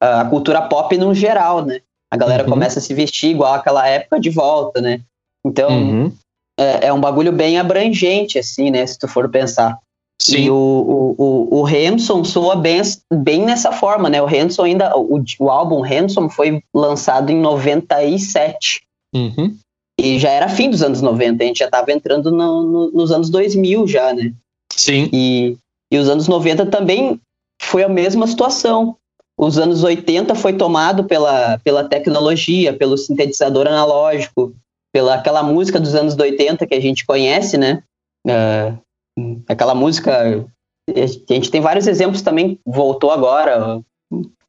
a, 0.01 0.21
a 0.21 0.25
cultura 0.25 0.63
pop 0.63 0.97
no 0.97 1.15
geral, 1.15 1.65
né? 1.65 1.81
A 2.11 2.17
galera 2.17 2.45
uhum. 2.45 2.51
começa 2.51 2.79
a 2.79 2.83
se 2.83 2.95
vestir 2.95 3.31
igual 3.31 3.55
àquela 3.55 3.87
época 3.87 4.19
de 4.19 4.31
volta, 4.31 4.81
né? 4.81 5.01
Então, 5.47 5.71
uhum. 5.71 6.13
é, 6.59 6.87
é 6.87 6.93
um 6.93 7.01
bagulho 7.01 7.33
bem 7.33 7.59
abrangente, 7.59 8.39
assim, 8.39 8.71
né? 8.71 8.87
Se 8.87 8.99
tu 8.99 9.07
for 9.07 9.29
pensar. 9.29 9.79
Sim. 10.21 10.39
E 10.39 10.51
o, 10.51 10.57
o, 10.57 11.15
o, 11.19 11.61
o 11.61 11.67
Hanson 11.67 12.25
soa 12.25 12.57
bem, 12.57 12.81
bem 13.13 13.45
nessa 13.45 13.71
forma, 13.71 14.09
né? 14.09 14.21
O 14.21 14.27
Hanson 14.27 14.65
ainda. 14.65 14.97
O, 14.97 15.23
o 15.39 15.51
álbum 15.51 15.85
Hanson 15.85 16.29
foi 16.29 16.63
lançado 16.75 17.31
em 17.31 17.41
97. 17.41 18.83
Uhum. 19.15 19.57
E 20.01 20.19
já 20.19 20.31
era 20.31 20.49
fim 20.49 20.71
dos 20.71 20.83
anos 20.83 21.03
90, 21.03 21.43
a 21.43 21.47
gente 21.47 21.59
já 21.59 21.65
estava 21.65 21.91
entrando 21.91 22.31
no, 22.31 22.63
no, 22.63 22.91
nos 22.93 23.11
anos 23.11 23.29
2000 23.31 23.87
já, 23.89 24.15
né? 24.15 24.33
Sim. 24.79 25.11
E, 25.13 25.57
e 25.93 25.99
os 25.99 26.09
anos 26.09 26.29
90 26.29 26.67
também 26.67 27.21
foi 27.61 27.83
a 27.83 27.89
mesma 27.89 28.27
situação. 28.27 28.97
Os 29.39 29.59
anos 29.59 29.85
80 29.85 30.35
foi 30.35 30.53
tomado 30.53 31.05
pela, 31.05 31.59
pela 31.59 31.85
tecnologia, 31.85 32.73
pelo 32.73 32.97
sintetizador 32.97 33.67
analógico, 33.67 34.55
pela 34.93 35.15
aquela 35.15 35.43
música 35.43 35.79
dos 35.79 35.95
anos 35.95 36.17
80 36.17 36.67
que 36.67 36.75
a 36.75 36.81
gente 36.81 37.05
conhece, 37.05 37.57
né? 37.57 37.83
Uh, 38.27 39.43
aquela 39.49 39.75
música. 39.75 40.45
A 40.89 41.33
gente 41.35 41.51
tem 41.51 41.61
vários 41.61 41.87
exemplos 41.87 42.23
também, 42.23 42.59
voltou 42.65 43.11
agora, 43.11 43.81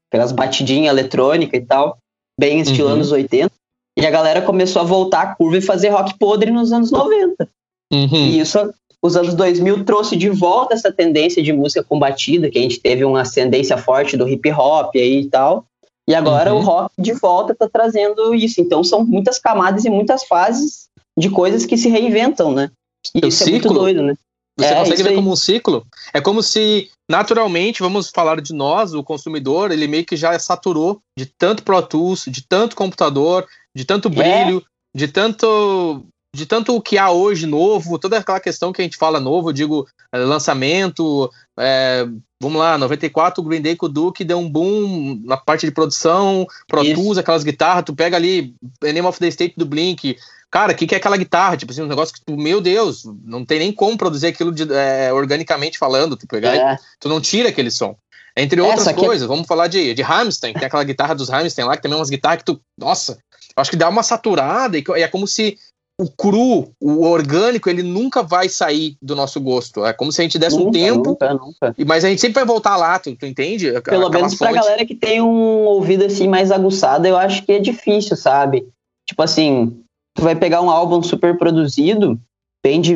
pelas 0.10 0.32
batidinhas 0.32 0.92
eletrônicas 0.92 1.62
e 1.62 1.66
tal, 1.66 1.98
bem 2.40 2.62
estilo 2.62 2.88
uhum. 2.88 2.94
anos 2.96 3.12
80. 3.12 3.52
E 3.98 4.06
a 4.06 4.12
galera 4.12 4.42
começou 4.42 4.82
a 4.82 4.86
voltar 4.86 5.22
a 5.22 5.36
curva 5.36 5.58
e 5.58 5.62
fazer 5.62 5.90
rock 5.90 6.18
podre 6.18 6.50
nos 6.50 6.72
anos 6.72 6.92
90. 6.92 7.48
Uhum. 7.92 8.08
E 8.12 8.40
isso, 8.40 8.58
os 9.02 9.16
anos 9.16 9.34
2000 9.34 9.86
trouxe 9.86 10.16
de 10.16 10.30
volta 10.30 10.74
essa 10.74 10.92
tendência 10.92 11.42
de 11.42 11.54
música 11.54 11.84
combatida, 11.84 12.50
que 12.50 12.60
a 12.60 12.62
gente 12.62 12.80
teve 12.80 13.06
uma 13.06 13.22
ascendência 13.22 13.78
forte 13.78 14.18
do 14.18 14.28
hip 14.28 14.52
hop 14.52 14.96
aí 14.96 15.22
e 15.22 15.30
tal. 15.30 15.66
E 16.08 16.16
agora 16.16 16.54
uhum. 16.54 16.60
o 16.60 16.64
rock 16.64 16.94
de 16.98 17.14
volta 17.14 17.56
tá 17.56 17.70
trazendo 17.72 18.34
isso. 18.34 18.60
Então 18.60 18.84
são 18.84 19.06
muitas 19.06 19.40
camadas 19.40 19.86
e 19.86 19.90
muitas 19.90 20.24
fases 20.26 20.90
de 21.18 21.30
coisas 21.30 21.66
que 21.66 21.78
se 21.78 21.88
reinventam, 21.88 22.52
né? 22.52 22.72
E 23.14 23.28
isso 23.28 23.44
ciclo, 23.44 23.50
é 23.50 23.52
muito 23.52 23.74
doido, 23.74 24.04
né? 24.04 24.16
Você 24.58 24.74
é, 24.74 24.76
consegue 24.76 25.04
ver 25.04 25.16
como 25.16 25.32
um 25.32 25.36
ciclo? 25.36 25.86
É 26.14 26.20
como 26.20 26.44
se, 26.44 26.90
naturalmente, 27.10 27.82
vamos 27.82 28.10
falar 28.10 28.42
de 28.42 28.54
nós, 28.54 28.94
o 28.94 29.04
consumidor, 29.04 29.72
ele 29.72 29.88
meio 29.88 30.06
que 30.06 30.18
já 30.18 30.38
saturou 30.38 31.00
de 31.18 31.26
tanto 31.26 31.64
Pro 31.64 31.82
Tools, 31.82 32.26
de 32.28 32.46
tanto 32.46 32.76
computador, 32.76 33.48
de 33.74 33.86
tanto 33.86 34.10
é. 34.10 34.12
brilho, 34.12 34.58
é. 34.58 34.98
de 34.98 35.08
tanto 35.08 36.04
de 36.36 36.46
tanto 36.46 36.76
o 36.76 36.82
que 36.82 36.98
há 36.98 37.10
hoje 37.10 37.46
novo, 37.46 37.98
toda 37.98 38.18
aquela 38.18 38.40
questão 38.40 38.72
que 38.72 38.82
a 38.82 38.84
gente 38.84 38.98
fala 38.98 39.20
novo, 39.20 39.50
eu 39.50 39.54
digo 39.54 39.88
é, 40.14 40.18
lançamento, 40.20 41.32
é, 41.58 42.06
vamos 42.42 42.60
lá, 42.60 42.78
94 42.78 43.42
o 43.42 43.46
Green 43.46 43.62
Day 43.62 43.76
com 43.76 43.88
o 43.88 43.90
Duke 43.90 44.24
deu 44.24 44.38
um 44.38 44.50
boom 44.50 45.20
na 45.24 45.38
parte 45.38 45.66
de 45.66 45.72
produção, 45.72 46.46
Pro. 46.68 46.84
Tools, 46.94 47.18
aquelas 47.18 47.44
guitarras, 47.44 47.84
tu 47.84 47.96
pega 47.96 48.16
ali 48.16 48.54
Name 48.82 49.02
of 49.02 49.20
the 49.20 49.28
State 49.28 49.56
do 49.58 49.66
Blink, 49.66 50.18
cara, 50.52 50.74
o 50.74 50.76
que, 50.76 50.86
que 50.86 50.96
é 50.96 50.98
aquela 50.98 51.18
guitarra? 51.18 51.58
Tipo 51.58 51.72
assim, 51.72 51.82
um 51.82 51.88
negócio 51.88 52.14
que, 52.14 52.32
meu 52.32 52.62
Deus, 52.62 53.04
não 53.24 53.44
tem 53.44 53.60
nem 53.60 53.72
como 53.72 53.98
produzir 53.98 54.28
aquilo 54.28 54.52
de, 54.52 54.72
é, 54.72 55.12
organicamente 55.12 55.78
falando. 55.78 56.16
Tu, 56.16 56.28
pegar 56.28 56.56
é. 56.56 56.78
tu 57.00 57.10
não 57.10 57.20
tira 57.20 57.50
aquele 57.50 57.72
som. 57.72 57.96
Entre 58.38 58.62
outras 58.62 58.88
Essa 58.88 58.94
coisas, 58.94 59.28
vamos 59.28 59.48
falar 59.48 59.68
de, 59.68 59.94
de 59.94 60.04
Hamstein, 60.04 60.54
tem 60.54 60.66
aquela 60.66 60.84
guitarra 60.84 61.16
dos 61.16 61.30
Hamstein 61.30 61.66
lá, 61.66 61.76
que 61.76 61.82
também 61.82 61.96
é 61.96 62.00
umas 62.00 62.10
guitarras 62.10 62.40
que 62.40 62.46
tu. 62.46 62.62
Nossa, 62.78 63.18
acho 63.56 63.72
que 63.72 63.78
dá 63.78 63.90
uma 63.90 64.04
saturada 64.04 64.78
e 64.78 64.84
é 64.96 65.08
como 65.08 65.28
se 65.28 65.58
o 66.00 66.10
cru, 66.10 66.72
o 66.80 67.04
orgânico, 67.04 67.70
ele 67.70 67.84
nunca 67.84 68.24
vai 68.24 68.48
sair 68.48 68.96
do 69.02 69.18
nosso 69.18 69.42
gosto. 69.42 69.86
É 69.86 69.92
como 69.92 70.14
se 70.14 70.22
a 70.22 70.24
gente 70.24 70.40
desse 70.40 70.56
nunca, 70.56 70.70
um 70.70 70.72
tempo. 70.72 71.10
Nunca, 71.10 71.34
nunca. 71.34 71.76
Mas 71.86 72.06
a 72.06 72.10
gente 72.10 72.22
sempre 72.22 72.36
vai 72.36 72.46
voltar 72.46 72.78
lá, 72.78 72.98
tu, 72.98 73.14
tu 73.18 73.26
entende? 73.26 73.70
Pelo 73.82 74.10
menos 74.10 74.34
fonte. 74.34 74.50
pra 74.50 74.62
galera 74.62 74.86
que 74.86 74.96
tem 74.96 75.22
um 75.22 75.66
ouvido 75.66 76.06
assim 76.06 76.26
mais 76.26 76.54
aguçado, 76.54 77.06
eu 77.06 77.18
acho 77.18 77.44
que 77.44 77.52
é 77.52 77.60
difícil, 77.60 78.16
sabe? 78.16 78.66
Tipo 79.10 79.24
assim, 79.24 79.78
tu 80.16 80.24
vai 80.24 80.38
pegar 80.38 80.62
um 80.62 80.70
álbum 80.70 81.04
super 81.04 81.38
produzido, 81.38 82.18
bem 82.66 82.80
de, 82.80 82.96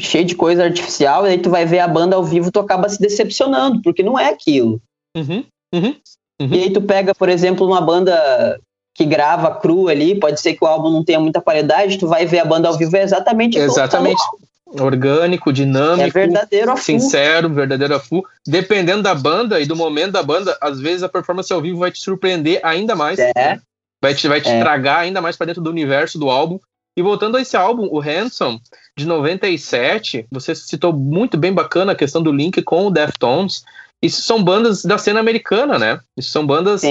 cheio 0.00 0.24
de 0.24 0.34
coisa 0.34 0.64
artificial, 0.64 1.26
e 1.26 1.30
aí 1.30 1.38
tu 1.38 1.48
vai 1.48 1.64
ver 1.64 1.78
a 1.78 1.86
banda 1.86 2.16
ao 2.16 2.24
vivo, 2.24 2.50
tu 2.50 2.58
acaba 2.58 2.88
se 2.88 3.00
decepcionando, 3.00 3.80
porque 3.82 4.02
não 4.02 4.18
é 4.18 4.30
aquilo. 4.30 4.82
Uhum, 5.16 5.44
uhum, 5.72 5.94
uhum. 6.42 6.54
E 6.54 6.64
aí 6.64 6.72
tu 6.72 6.82
pega, 6.82 7.14
por 7.14 7.28
exemplo, 7.28 7.64
uma 7.64 7.80
banda 7.80 8.60
que 8.96 9.04
grava 9.04 9.54
cru 9.54 9.88
ali, 9.88 10.18
pode 10.18 10.40
ser 10.40 10.54
que 10.54 10.64
o 10.64 10.66
álbum 10.66 10.90
não 10.90 11.04
tenha 11.04 11.20
muita 11.20 11.40
qualidade, 11.40 11.98
tu 11.98 12.08
vai 12.08 12.24
ver 12.24 12.38
a 12.38 12.44
banda 12.44 12.68
ao 12.68 12.76
vivo, 12.76 12.96
é 12.96 13.02
exatamente 13.02 13.58
Exatamente. 13.58 14.22
Orgânico, 14.68 15.52
dinâmico, 15.52 16.08
é 16.08 16.10
verdadeiro 16.10 16.72
a 16.72 16.76
sincero, 16.76 17.48
verdadeiro 17.48 17.94
a 17.94 18.00
full. 18.00 18.26
Dependendo 18.44 19.02
da 19.02 19.14
banda 19.14 19.60
e 19.60 19.66
do 19.66 19.76
momento 19.76 20.12
da 20.12 20.22
banda, 20.22 20.56
às 20.60 20.80
vezes 20.80 21.02
a 21.02 21.08
performance 21.08 21.52
ao 21.52 21.62
vivo 21.62 21.78
vai 21.78 21.92
te 21.92 22.00
surpreender 22.00 22.58
ainda 22.64 22.96
mais. 22.96 23.18
É. 23.18 23.58
Vai 24.02 24.14
te, 24.14 24.26
vai 24.26 24.40
te 24.40 24.48
é. 24.48 24.60
tragar 24.60 24.98
ainda 24.98 25.20
mais 25.20 25.36
para 25.36 25.46
dentro 25.46 25.62
do 25.62 25.70
universo 25.70 26.18
do 26.18 26.28
álbum. 26.28 26.58
E 26.96 27.02
voltando 27.02 27.36
a 27.36 27.42
esse 27.42 27.56
álbum, 27.56 27.88
o 27.90 28.00
Handsome, 28.00 28.60
de 28.96 29.06
97, 29.06 30.26
você 30.32 30.54
citou 30.54 30.92
muito 30.92 31.36
bem 31.36 31.52
bacana 31.52 31.92
a 31.92 31.96
questão 31.96 32.22
do 32.22 32.32
link 32.32 32.60
com 32.62 32.86
o 32.86 32.90
Deftones. 32.90 33.62
Isso 34.02 34.22
são 34.22 34.42
bandas 34.42 34.84
da 34.84 34.98
cena 34.98 35.20
americana, 35.20 35.78
né? 35.78 36.00
Isso 36.16 36.30
são 36.30 36.46
bandas 36.46 36.82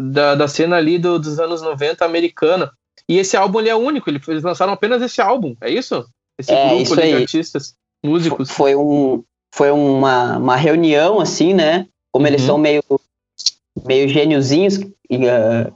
da, 0.00 0.34
da 0.34 0.48
cena 0.48 0.76
ali 0.76 0.98
do, 0.98 1.18
dos 1.18 1.38
anos 1.38 1.62
90 1.62 2.04
americana. 2.04 2.72
E 3.08 3.18
esse 3.18 3.36
álbum 3.36 3.60
é 3.60 3.74
único, 3.74 4.08
eles 4.08 4.42
lançaram 4.42 4.72
apenas 4.72 5.02
esse 5.02 5.20
álbum, 5.20 5.56
é 5.60 5.70
isso? 5.70 6.06
Esse 6.38 6.52
é, 6.52 6.68
grupo 6.68 6.96
de 6.96 7.12
artistas, 7.12 7.74
músicos. 8.04 8.50
Foi, 8.50 8.74
um, 8.74 9.22
foi 9.54 9.70
uma, 9.70 10.38
uma 10.38 10.56
reunião, 10.56 11.20
assim, 11.20 11.52
né? 11.52 11.86
Como 12.12 12.24
uhum. 12.24 12.32
eles 12.32 12.42
são 12.42 12.56
meio, 12.56 12.82
meio 13.84 14.08
gêniozinhos, 14.08 14.76
uh, 14.76 15.74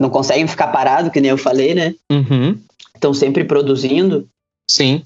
não 0.00 0.08
conseguem 0.08 0.46
ficar 0.46 0.68
parados, 0.68 1.12
que 1.12 1.20
nem 1.20 1.30
eu 1.30 1.38
falei, 1.38 1.74
né? 1.74 1.94
Uhum. 2.10 2.58
Estão 2.94 3.12
sempre 3.12 3.44
produzindo. 3.44 4.28
Sim. 4.70 5.04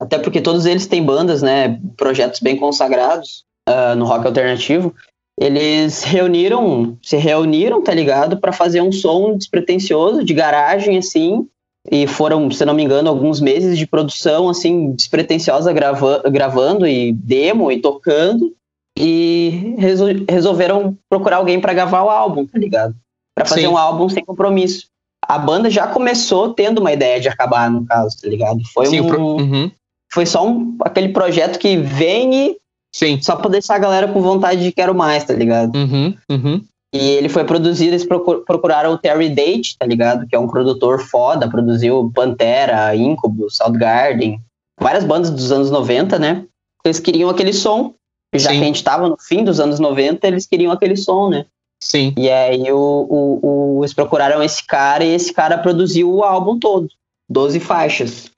Até 0.00 0.18
porque 0.18 0.40
todos 0.40 0.66
eles 0.66 0.86
têm 0.86 1.04
bandas, 1.04 1.42
né? 1.42 1.80
Projetos 1.96 2.40
bem 2.40 2.56
consagrados 2.56 3.44
uh, 3.68 3.94
no 3.96 4.04
rock 4.04 4.26
alternativo. 4.26 4.94
Eles 5.40 6.02
reuniram, 6.02 6.96
se 7.02 7.16
reuniram, 7.16 7.82
tá 7.82 7.94
ligado? 7.94 8.38
para 8.38 8.52
fazer 8.52 8.80
um 8.80 8.90
som 8.90 9.36
despretensioso, 9.36 10.24
de 10.24 10.34
garagem, 10.34 10.98
assim. 10.98 11.46
E 11.90 12.06
foram, 12.06 12.50
se 12.50 12.64
não 12.64 12.74
me 12.74 12.82
engano, 12.82 13.08
alguns 13.08 13.40
meses 13.40 13.78
de 13.78 13.86
produção, 13.86 14.48
assim, 14.48 14.92
despretensiosa, 14.92 15.72
grava 15.72 16.22
gravando 16.30 16.86
e 16.86 17.12
demo 17.12 17.70
e 17.70 17.80
tocando. 17.80 18.52
E 18.98 19.74
resol 19.78 20.08
resolveram 20.28 20.98
procurar 21.08 21.36
alguém 21.36 21.60
para 21.60 21.72
gravar 21.72 22.02
o 22.02 22.10
álbum, 22.10 22.44
tá 22.44 22.58
ligado? 22.58 22.94
para 23.38 23.46
fazer 23.46 23.62
Sim. 23.62 23.68
um 23.68 23.78
álbum 23.78 24.08
sem 24.08 24.24
compromisso. 24.24 24.88
A 25.22 25.38
banda 25.38 25.70
já 25.70 25.86
começou 25.86 26.54
tendo 26.54 26.78
uma 26.80 26.92
ideia 26.92 27.20
de 27.20 27.28
acabar, 27.28 27.70
no 27.70 27.84
caso, 27.86 28.16
tá 28.20 28.28
ligado? 28.28 28.60
Foi 28.72 28.86
Sim, 28.86 29.00
um. 29.00 29.06
Pro... 29.06 29.22
Uhum. 29.36 29.70
Foi 30.10 30.26
só 30.26 30.46
um, 30.46 30.76
aquele 30.80 31.10
projeto 31.10 31.58
que 31.58 31.76
vem 31.76 32.34
e. 32.34 32.56
Sim. 32.94 33.20
Só 33.20 33.36
pra 33.36 33.50
deixar 33.50 33.76
a 33.76 33.78
galera 33.78 34.08
com 34.08 34.20
vontade 34.20 34.62
de 34.62 34.72
quero 34.72 34.94
mais, 34.94 35.24
tá 35.24 35.34
ligado? 35.34 35.76
Uhum, 35.76 36.14
uhum. 36.30 36.64
E 36.92 36.98
ele 36.98 37.28
foi 37.28 37.44
produzido, 37.44 37.90
eles 37.90 38.06
procuraram 38.06 38.92
o 38.92 38.98
Terry 38.98 39.28
Date, 39.28 39.76
tá 39.78 39.84
ligado? 39.84 40.26
Que 40.26 40.34
é 40.34 40.38
um 40.38 40.48
produtor 40.48 41.00
foda, 41.00 41.48
produziu 41.48 42.10
Pantera, 42.14 42.96
Incubus, 42.96 43.56
Soundgarden, 43.56 44.40
várias 44.80 45.04
bandas 45.04 45.30
dos 45.30 45.52
anos 45.52 45.70
90, 45.70 46.18
né? 46.18 46.46
Eles 46.84 46.98
queriam 46.98 47.28
aquele 47.28 47.52
som. 47.52 47.94
Já 48.34 48.50
Sim. 48.50 48.56
que 48.56 48.62
a 48.62 48.66
gente 48.66 48.84
tava 48.84 49.08
no 49.08 49.16
fim 49.18 49.44
dos 49.44 49.60
anos 49.60 49.78
90, 49.78 50.26
eles 50.26 50.46
queriam 50.46 50.72
aquele 50.72 50.96
som, 50.96 51.28
né? 51.28 51.46
Sim. 51.82 52.14
E 52.16 52.28
aí 52.28 52.70
o, 52.72 52.76
o, 52.76 53.76
o, 53.76 53.80
eles 53.84 53.94
procuraram 53.94 54.42
esse 54.42 54.66
cara 54.66 55.04
e 55.04 55.14
esse 55.14 55.32
cara 55.32 55.58
produziu 55.58 56.10
o 56.10 56.22
álbum 56.22 56.58
todo. 56.58 56.88
12 57.30 57.60
faixas. 57.60 58.30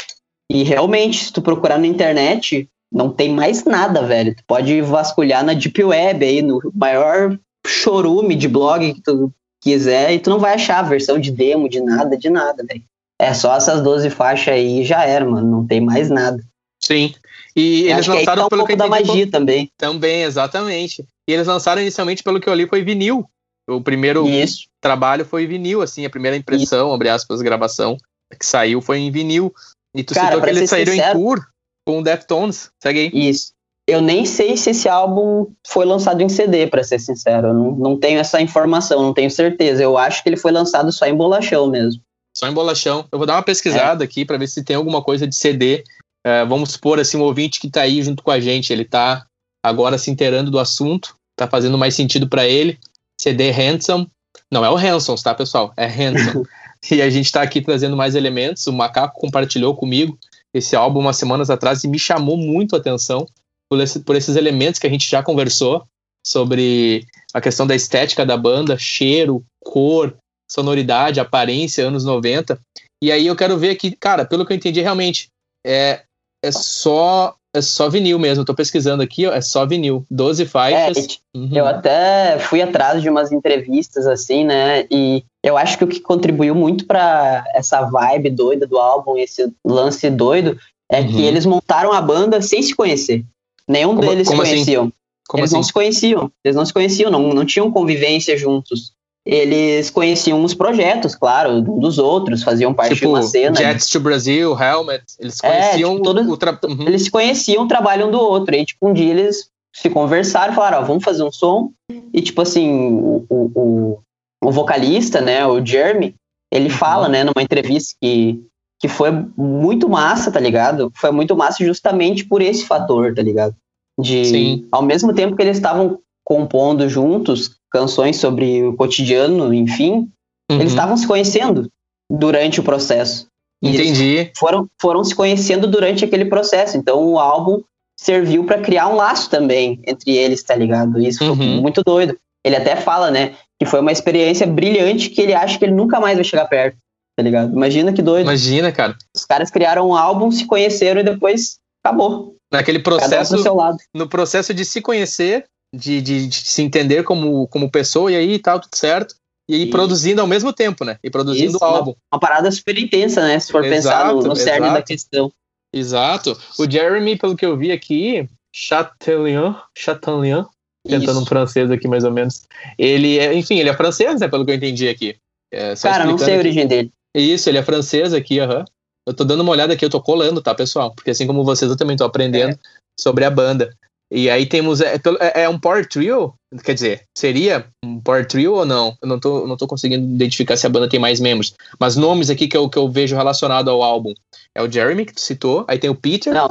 E 0.50 0.62
realmente, 0.64 1.25
se 1.25 1.33
tu 1.33 1.40
procurar 1.40 1.78
na 1.78 1.87
internet, 1.87 2.69
não 2.92 3.11
tem 3.11 3.32
mais 3.32 3.64
nada, 3.64 4.02
velho. 4.02 4.35
Tu 4.35 4.42
pode 4.47 4.80
vasculhar 4.82 5.44
na 5.44 5.52
Deep 5.54 5.82
Web 5.85 6.25
aí, 6.25 6.42
no 6.42 6.61
maior 6.75 7.38
chorume 7.66 8.35
de 8.35 8.49
blog 8.49 8.94
que 8.94 9.02
tu 9.02 9.32
quiser, 9.62 10.12
e 10.12 10.18
tu 10.18 10.30
não 10.30 10.38
vai 10.38 10.54
achar 10.54 10.78
a 10.78 10.82
versão 10.88 11.18
de 11.18 11.30
demo, 11.30 11.68
de 11.68 11.80
nada, 11.80 12.16
de 12.16 12.30
nada, 12.30 12.64
velho. 12.66 12.82
É 13.20 13.35
só 13.35 13.54
essas 13.54 13.82
12 13.82 14.09
faixas 14.11 14.54
aí 14.54 14.80
e 14.80 14.85
já 14.85 15.04
era, 15.04 15.25
mano. 15.25 15.49
Não 15.59 15.66
tem 15.66 15.80
mais 15.80 16.09
nada. 16.09 16.42
Sim. 16.82 17.14
E 17.54 17.82
eles 17.82 17.99
Acho 18.09 18.11
lançaram 18.12 18.25
que 18.25 18.25
tá 18.40 18.47
um 18.47 18.49
pelo 18.49 18.66
que 18.66 18.68
pouco 18.68 18.73
eu 18.73 18.76
da 18.76 18.87
magia 18.88 19.30
também. 19.30 19.70
Também, 19.76 20.23
exatamente. 20.23 21.04
E 21.28 21.32
eles 21.32 21.47
lançaram 21.47 21.82
inicialmente, 21.82 22.23
pelo 22.23 22.40
que 22.40 22.49
eu 22.49 22.54
li, 22.54 22.66
foi 22.66 22.82
vinil. 22.82 23.26
O 23.68 23.80
primeiro 23.82 24.26
Isso. 24.26 24.66
trabalho 24.80 25.25
foi 25.25 25.47
vinil, 25.47 25.82
assim, 25.82 26.06
a 26.06 26.11
primeira 26.11 26.37
impressão, 26.37 26.92
abre 26.94 27.09
aspas, 27.11 27.42
gravação 27.42 27.97
que 28.38 28.47
saiu 28.47 28.80
foi 28.80 28.99
em 28.99 29.11
vinil. 29.11 29.52
E 29.94 30.02
tu 30.02 30.14
Cara, 30.14 30.28
citou 30.28 30.42
que 30.42 30.49
eles 30.50 30.70
saíram 30.70 30.92
sincero- 30.92 31.18
em 31.18 31.23
Cur 31.23 31.44
com 31.87 32.00
o 32.00 32.02
Deftones. 32.02 32.70
Segue 32.82 32.99
aí. 33.00 33.28
Isso. 33.30 33.52
Eu 33.87 34.00
nem 34.00 34.25
sei 34.25 34.56
se 34.56 34.70
esse 34.70 34.88
álbum 34.88 35.46
foi 35.66 35.84
lançado 35.84 36.20
em 36.20 36.28
CD, 36.28 36.66
pra 36.66 36.84
ser 36.84 37.00
sincero. 37.00 37.49
Eu 37.49 37.54
não, 37.54 37.72
não 37.72 37.99
tenho 37.99 38.20
essa 38.20 38.40
informação, 38.40 39.02
não 39.02 39.12
tenho 39.12 39.30
certeza. 39.30 39.82
Eu 39.82 39.99
acho 39.99 40.22
que 40.22 40.28
ele 40.28 40.37
foi 40.37 40.52
lançado 40.52 40.92
só 40.92 41.06
em 41.06 41.14
bolachão 41.14 41.66
mesmo. 41.66 42.00
Só 42.37 42.46
em 42.46 42.54
bolachão. 42.54 43.04
Eu 43.10 43.18
vou 43.18 43.26
dar 43.26 43.34
uma 43.34 43.42
pesquisada 43.42 44.04
aqui 44.04 44.25
para 44.25 44.38
ver 44.38 44.46
se 44.46 44.62
tem 44.62 44.76
alguma 44.76 45.02
coisa 45.02 45.26
de 45.26 45.34
CD. 45.34 45.82
É, 46.25 46.44
vamos 46.44 46.72
supor 46.72 47.00
assim, 47.00 47.16
um 47.16 47.22
ouvinte 47.22 47.58
que 47.58 47.70
tá 47.70 47.82
aí 47.82 48.02
junto 48.02 48.22
com 48.22 48.30
a 48.30 48.38
gente, 48.38 48.72
ele 48.72 48.84
tá 48.84 49.26
agora 49.64 49.99
se 49.99 50.10
inteirando 50.10 50.50
do 50.50 50.58
assunto, 50.58 51.16
tá 51.37 51.49
fazendo 51.49 51.78
mais 51.78 51.94
sentido 51.94 52.28
para 52.28 52.46
ele. 52.46 52.78
CD 53.20 53.50
Handsome. 53.50 54.08
Não 54.52 54.64
é 54.64 54.70
o 54.70 54.76
Hansons, 54.76 55.22
tá, 55.22 55.34
pessoal? 55.34 55.72
É 55.76 55.87
Handsome. 55.87 56.46
e 56.90 57.02
a 57.02 57.10
gente 57.10 57.32
tá 57.32 57.42
aqui 57.42 57.60
trazendo 57.60 57.96
mais 57.96 58.14
elementos. 58.14 58.66
O 58.66 58.72
Macaco 58.72 59.20
compartilhou 59.20 59.75
comigo 59.75 60.16
esse 60.54 60.75
álbum 60.76 61.00
umas 61.00 61.16
semanas 61.16 61.50
atrás 61.50 61.85
e 61.85 61.88
me 61.88 61.99
chamou 61.99 62.37
muito 62.37 62.75
a 62.75 62.78
atenção 62.78 63.26
por, 63.71 63.80
esse- 63.80 64.00
por 64.00 64.16
esses 64.16 64.37
elementos 64.37 64.78
que 64.80 64.87
a 64.87 64.90
gente 64.90 65.09
já 65.09 65.23
conversou 65.23 65.85
sobre 66.26 67.07
a 67.33 67.40
questão 67.40 67.66
da 67.66 67.75
estética 67.75 68.26
da 68.26 68.37
banda, 68.37 68.76
cheiro, 68.78 69.45
cor, 69.62 70.14
sonoridade, 70.50 71.21
aparência, 71.21 71.87
anos 71.87 72.04
90. 72.04 72.61
E 73.02 73.11
aí 73.11 73.26
eu 73.26 73.37
quero 73.37 73.57
ver 73.57 73.71
aqui, 73.71 73.92
cara, 73.97 74.25
pelo 74.25 74.45
que 74.45 74.52
eu 74.52 74.57
entendi, 74.57 74.80
realmente 74.80 75.28
é, 75.64 76.02
é 76.45 76.52
só 76.52 77.35
é 77.54 77.61
só 77.61 77.88
vinil 77.88 78.19
mesmo. 78.19 78.45
Tô 78.45 78.54
pesquisando 78.54 79.02
aqui, 79.02 79.26
ó, 79.26 79.33
é 79.33 79.40
só 79.40 79.66
vinil. 79.66 80.04
12 80.11 80.42
É, 80.42 80.47
faixas. 80.47 81.19
e 81.35 81.38
Uhum. 81.38 81.50
Eu 81.52 81.66
até 81.66 82.38
fui 82.40 82.61
atrás 82.61 83.00
de 83.02 83.09
umas 83.09 83.30
entrevistas 83.33 84.07
assim, 84.07 84.45
né? 84.45 84.85
E 84.90 85.23
eu 85.45 85.57
acho 85.57 85.78
que 85.78 85.85
o 85.85 85.88
que 85.88 86.00
contribuiu 86.00 86.54
muito 86.54 86.87
pra 86.87 87.45
essa 87.54 87.83
vibe 87.83 88.30
doida 88.30 88.66
do 88.66 88.78
álbum, 88.78 89.16
esse 89.16 89.52
lance 89.64 90.11
doido, 90.11 90.59
é 90.90 91.00
Uhum. 91.00 91.09
que 91.09 91.23
eles 91.23 91.47
montaram 91.47 91.92
a 91.92 92.00
banda 92.02 92.42
sem 92.42 92.62
se 92.62 92.75
conhecer. 92.75 93.25
Nenhum 93.69 93.95
Como- 93.95 94.09
deles 94.09 94.26
como 94.28 94.42
se 94.45 94.49
assim? 94.49 94.54
conheciam. 94.57 94.92
Como 95.28 95.40
eles 95.42 95.50
assim? 95.50 95.57
não 95.57 95.62
se 95.62 95.73
conheciam. 95.73 96.33
Eles 96.45 96.57
não 96.57 96.66
se 96.66 96.73
conheciam, 96.73 97.11
não, 97.12 97.28
não 97.33 97.45
tinham 97.45 97.71
convivência 97.71 98.37
juntos. 98.37 98.92
Eles 99.24 99.90
conheciam 99.90 100.42
os 100.42 100.54
projetos, 100.54 101.14
claro, 101.14 101.52
um 101.52 101.78
dos 101.78 101.98
outros, 101.98 102.42
faziam 102.42 102.72
parte 102.72 102.90
de 102.94 102.96
Tipo, 103.00 103.10
uma 103.10 103.22
cena. 103.22 103.54
Jets 103.54 103.88
to 103.90 104.00
Brasil, 104.00 104.56
Helmet, 104.58 105.04
eles 105.18 105.38
É, 105.42 105.48
conheciam 105.48 105.92
tipo, 105.96 106.04
todo- 106.04 106.30
o, 106.32 106.36
tra... 106.36 106.58
uhum. 106.64 106.82
Eles 106.86 107.02
se 107.04 107.10
conheciam, 107.10 107.68
trabalham 107.68 108.08
um 108.08 108.10
do 108.10 108.18
outro. 108.18 108.54
E, 108.54 108.64
tipo, 108.64 108.88
um 108.88 108.94
dia 108.94 109.10
eles 109.10 109.50
se 109.74 109.90
conversaram, 109.90 110.54
falaram, 110.54 110.78
ó, 110.78 110.84
vamos 110.84 111.04
fazer 111.04 111.22
um 111.22 111.30
som. 111.30 111.70
E, 112.12 112.22
tipo 112.22 112.40
assim, 112.40 112.72
o, 112.72 113.24
o, 113.28 113.50
o, 113.54 113.98
o 114.42 114.50
vocalista, 114.50 115.20
né, 115.20 115.46
o 115.46 115.64
Jeremy, 115.64 116.14
ele 116.52 116.70
Uhum. 116.70 116.74
fala, 116.76 117.09
né, 117.09 117.22
numa 117.22 117.42
entrevista 117.42 117.94
que, 118.02 118.42
que 118.80 118.88
foi 118.88 119.11
muito 119.37 119.87
massa, 119.88 120.33
tá 120.33 120.40
ligado? 120.40 120.90
Foi 120.96 121.11
muito 121.12 121.37
massa 121.37 121.62
justamente 121.64 122.24
por 122.24 122.40
esse 122.40 122.64
fator, 122.64 123.14
tá 123.14 123.22
ligado? 123.22 123.54
De, 124.00 124.24
Sim. 124.24 124.68
ao 124.72 124.80
mesmo 124.83 125.12
tempo 125.12 125.37
que 125.37 125.42
eles 125.42 125.59
estavam 125.59 125.98
compondo 126.24 126.88
juntos 126.88 127.60
canções 127.70 128.16
sobre 128.16 128.62
o 128.64 128.74
cotidiano, 128.74 129.52
enfim, 129.54 130.09
Uhum. 130.50 130.59
eles 130.61 130.72
estavam 130.72 130.96
se 130.96 131.06
conhecendo 131.06 131.68
durante 132.11 132.59
o 132.61 132.62
processo. 132.64 133.26
Entendi. 133.62 134.33
foram, 134.38 134.66
foram 134.80 135.04
se 135.04 135.14
conhecendo 135.14 135.66
durante 135.66 136.04
aquele 136.04 136.24
processo. 136.24 136.76
Então 136.76 136.98
o 137.04 137.18
álbum 137.18 137.61
serviu 137.98 138.44
pra 138.44 138.59
criar 138.61 138.88
um 138.88 138.96
laço 138.96 139.28
também 139.30 139.80
entre 139.87 140.11
eles, 140.16 140.42
tá 140.42 140.54
ligado? 140.54 140.98
Isso 141.00 141.18
foi 141.18 141.28
Uhum. 141.28 141.61
muito 141.61 141.83
doido. 141.85 142.18
Ele 142.44 142.56
até 142.56 142.74
fala, 142.74 143.11
né, 143.11 143.35
que 143.61 143.66
foi 143.66 143.80
uma 143.80 143.92
experiência 143.92 144.46
brilhante 144.46 145.11
que 145.11 145.20
ele 145.20 145.35
acha 145.35 145.59
que 145.59 145.64
ele 145.66 145.74
nunca 145.74 146.00
mais 146.00 146.14
vai 146.16 146.24
chegar 146.24 146.46
perto, 146.46 146.78
tá 147.14 147.22
ligado? 147.22 147.52
Imagina 147.54 147.92
que 147.92 148.00
doido. 148.00 148.22
Imagina, 148.22 148.72
cara. 148.72 148.96
Os 149.14 149.26
caras 149.26 149.50
criaram 149.50 149.90
um 149.90 149.94
álbum, 149.94 150.30
se 150.30 150.46
conheceram 150.46 151.02
e 151.02 151.04
depois 151.04 151.59
acabou. 151.85 152.35
Naquele 152.50 152.80
Cada 152.83 152.96
um 152.96 152.98
processo, 152.98 153.35
pro 153.35 153.42
seu 153.42 153.54
lado. 153.54 153.76
no 153.94 154.09
processo 154.09 154.54
de 154.54 154.64
se 154.64 154.80
conhecer, 154.80 155.44
de, 155.74 156.00
de, 156.00 156.26
de 156.26 156.37
se 156.37 156.62
entender 156.62 157.04
como, 157.04 157.46
como 157.48 157.70
pessoa, 157.70 158.11
e 158.11 158.16
aí 158.16 158.38
tal, 158.38 158.61
tudo 158.61 158.74
certo. 158.74 159.14
E 159.48 159.62
Isso. 159.62 159.70
produzindo 159.70 160.20
ao 160.20 160.26
mesmo 160.28 160.52
tempo, 160.52 160.85
né? 160.85 160.96
E 161.02 161.11
produzindo 161.11 161.59
o 161.61 161.64
álbum. 161.64 161.94
Uma 162.12 162.20
parada 162.20 162.50
super 162.52 162.78
intensa, 162.78 163.22
né? 163.26 163.38
Se 163.40 163.50
for 163.50 163.62
pensar 163.62 164.06
no, 164.06 164.20
Exato, 164.20 164.28
no 164.28 164.37
cerne 164.37 164.66
exato. 164.66 164.74
da 164.74 164.83
questão. 164.83 165.33
Exato. 165.74 166.40
O 166.59 166.70
Jeremy, 166.70 167.16
pelo 167.16 167.37
que 167.37 167.44
eu 167.44 167.56
vi 167.56 167.72
aqui, 167.72 168.28
Chatelian, 168.54 169.61
Chatelian, 169.76 170.46
tentando 170.87 171.18
um 171.18 171.22
Isso. 171.22 171.28
francês 171.28 171.70
aqui 171.70 171.88
mais 171.88 172.04
ou 172.04 172.12
menos. 172.12 172.46
Ele 172.78 173.18
é, 173.18 173.35
enfim, 173.35 173.59
ele 173.59 173.68
é 173.68 173.76
francês, 173.76 174.20
né? 174.20 174.28
Pelo 174.28 174.44
que 174.44 174.52
eu 174.52 174.56
entendi 174.56 174.88
aqui. 174.88 175.16
É, 175.52 175.74
Cara, 175.76 176.04
não 176.04 176.16
sei 176.16 176.35
a 176.35 176.37
aqui. 176.37 176.46
origem 176.46 176.66
dele. 176.66 176.92
Isso, 177.16 177.48
ele 177.48 177.59
é 177.59 177.62
francês 177.62 178.14
aqui, 178.14 178.38
aham. 178.38 178.64
Eu 179.06 179.14
tô 179.14 179.24
dando 179.24 179.40
uma 179.40 179.50
olhada 179.50 179.72
aqui, 179.72 179.85
eu 179.85 179.90
tô 179.90 180.00
colando, 180.00 180.40
tá, 180.40 180.54
pessoal? 180.54 180.94
Porque 180.94 181.11
assim 181.11 181.26
como 181.26 181.42
vocês, 181.42 181.68
eu 181.68 181.76
também 181.76 181.96
tô 181.96 182.04
aprendendo 182.04 182.56
sobre 182.98 183.24
a 183.24 183.30
banda. 183.30 183.76
E 184.11 184.29
aí 184.29 184.46
temos. 184.46 184.81
É, 184.81 184.96
é- 185.20 185.42
é 185.42 185.49
um 185.49 185.59
power 185.59 185.87
trio? 185.88 186.35
Quer 186.64 186.75
dizer, 186.75 187.03
seria 187.16 187.66
um 187.85 188.01
power 188.01 188.27
trio 188.27 188.55
ou 188.55 188.66
não? 188.66 188.96
Eu 189.01 189.09
não 189.09 189.20
tô, 189.20 189.46
não 189.46 189.57
tô 189.57 189.66
conseguindo 189.66 190.05
identificar 190.05 190.57
se 190.57 190.66
a 190.66 190.70
banda 190.70 190.88
tem 190.88 190.99
mais 190.99 191.20
membros. 191.20 191.55
Mas 191.79 191.96
nomes 191.96 192.29
aqui 192.29 192.49
que 192.49 192.57
eu, 192.57 192.68
que 192.68 192.77
eu 192.79 192.88
vejo 192.88 193.14
relacionado 193.14 193.70
ao 193.70 193.83
álbum. 193.83 194.12
É 194.55 194.61
o 194.62 194.70
Jeremy, 194.70 195.07
que 195.07 195.14
tu 195.14 195.20
citou. 195.20 195.64
Aí 195.68 195.79
tem 195.79 195.88
o 195.90 195.94
Peter. 195.94 196.35
Não, 196.35 196.49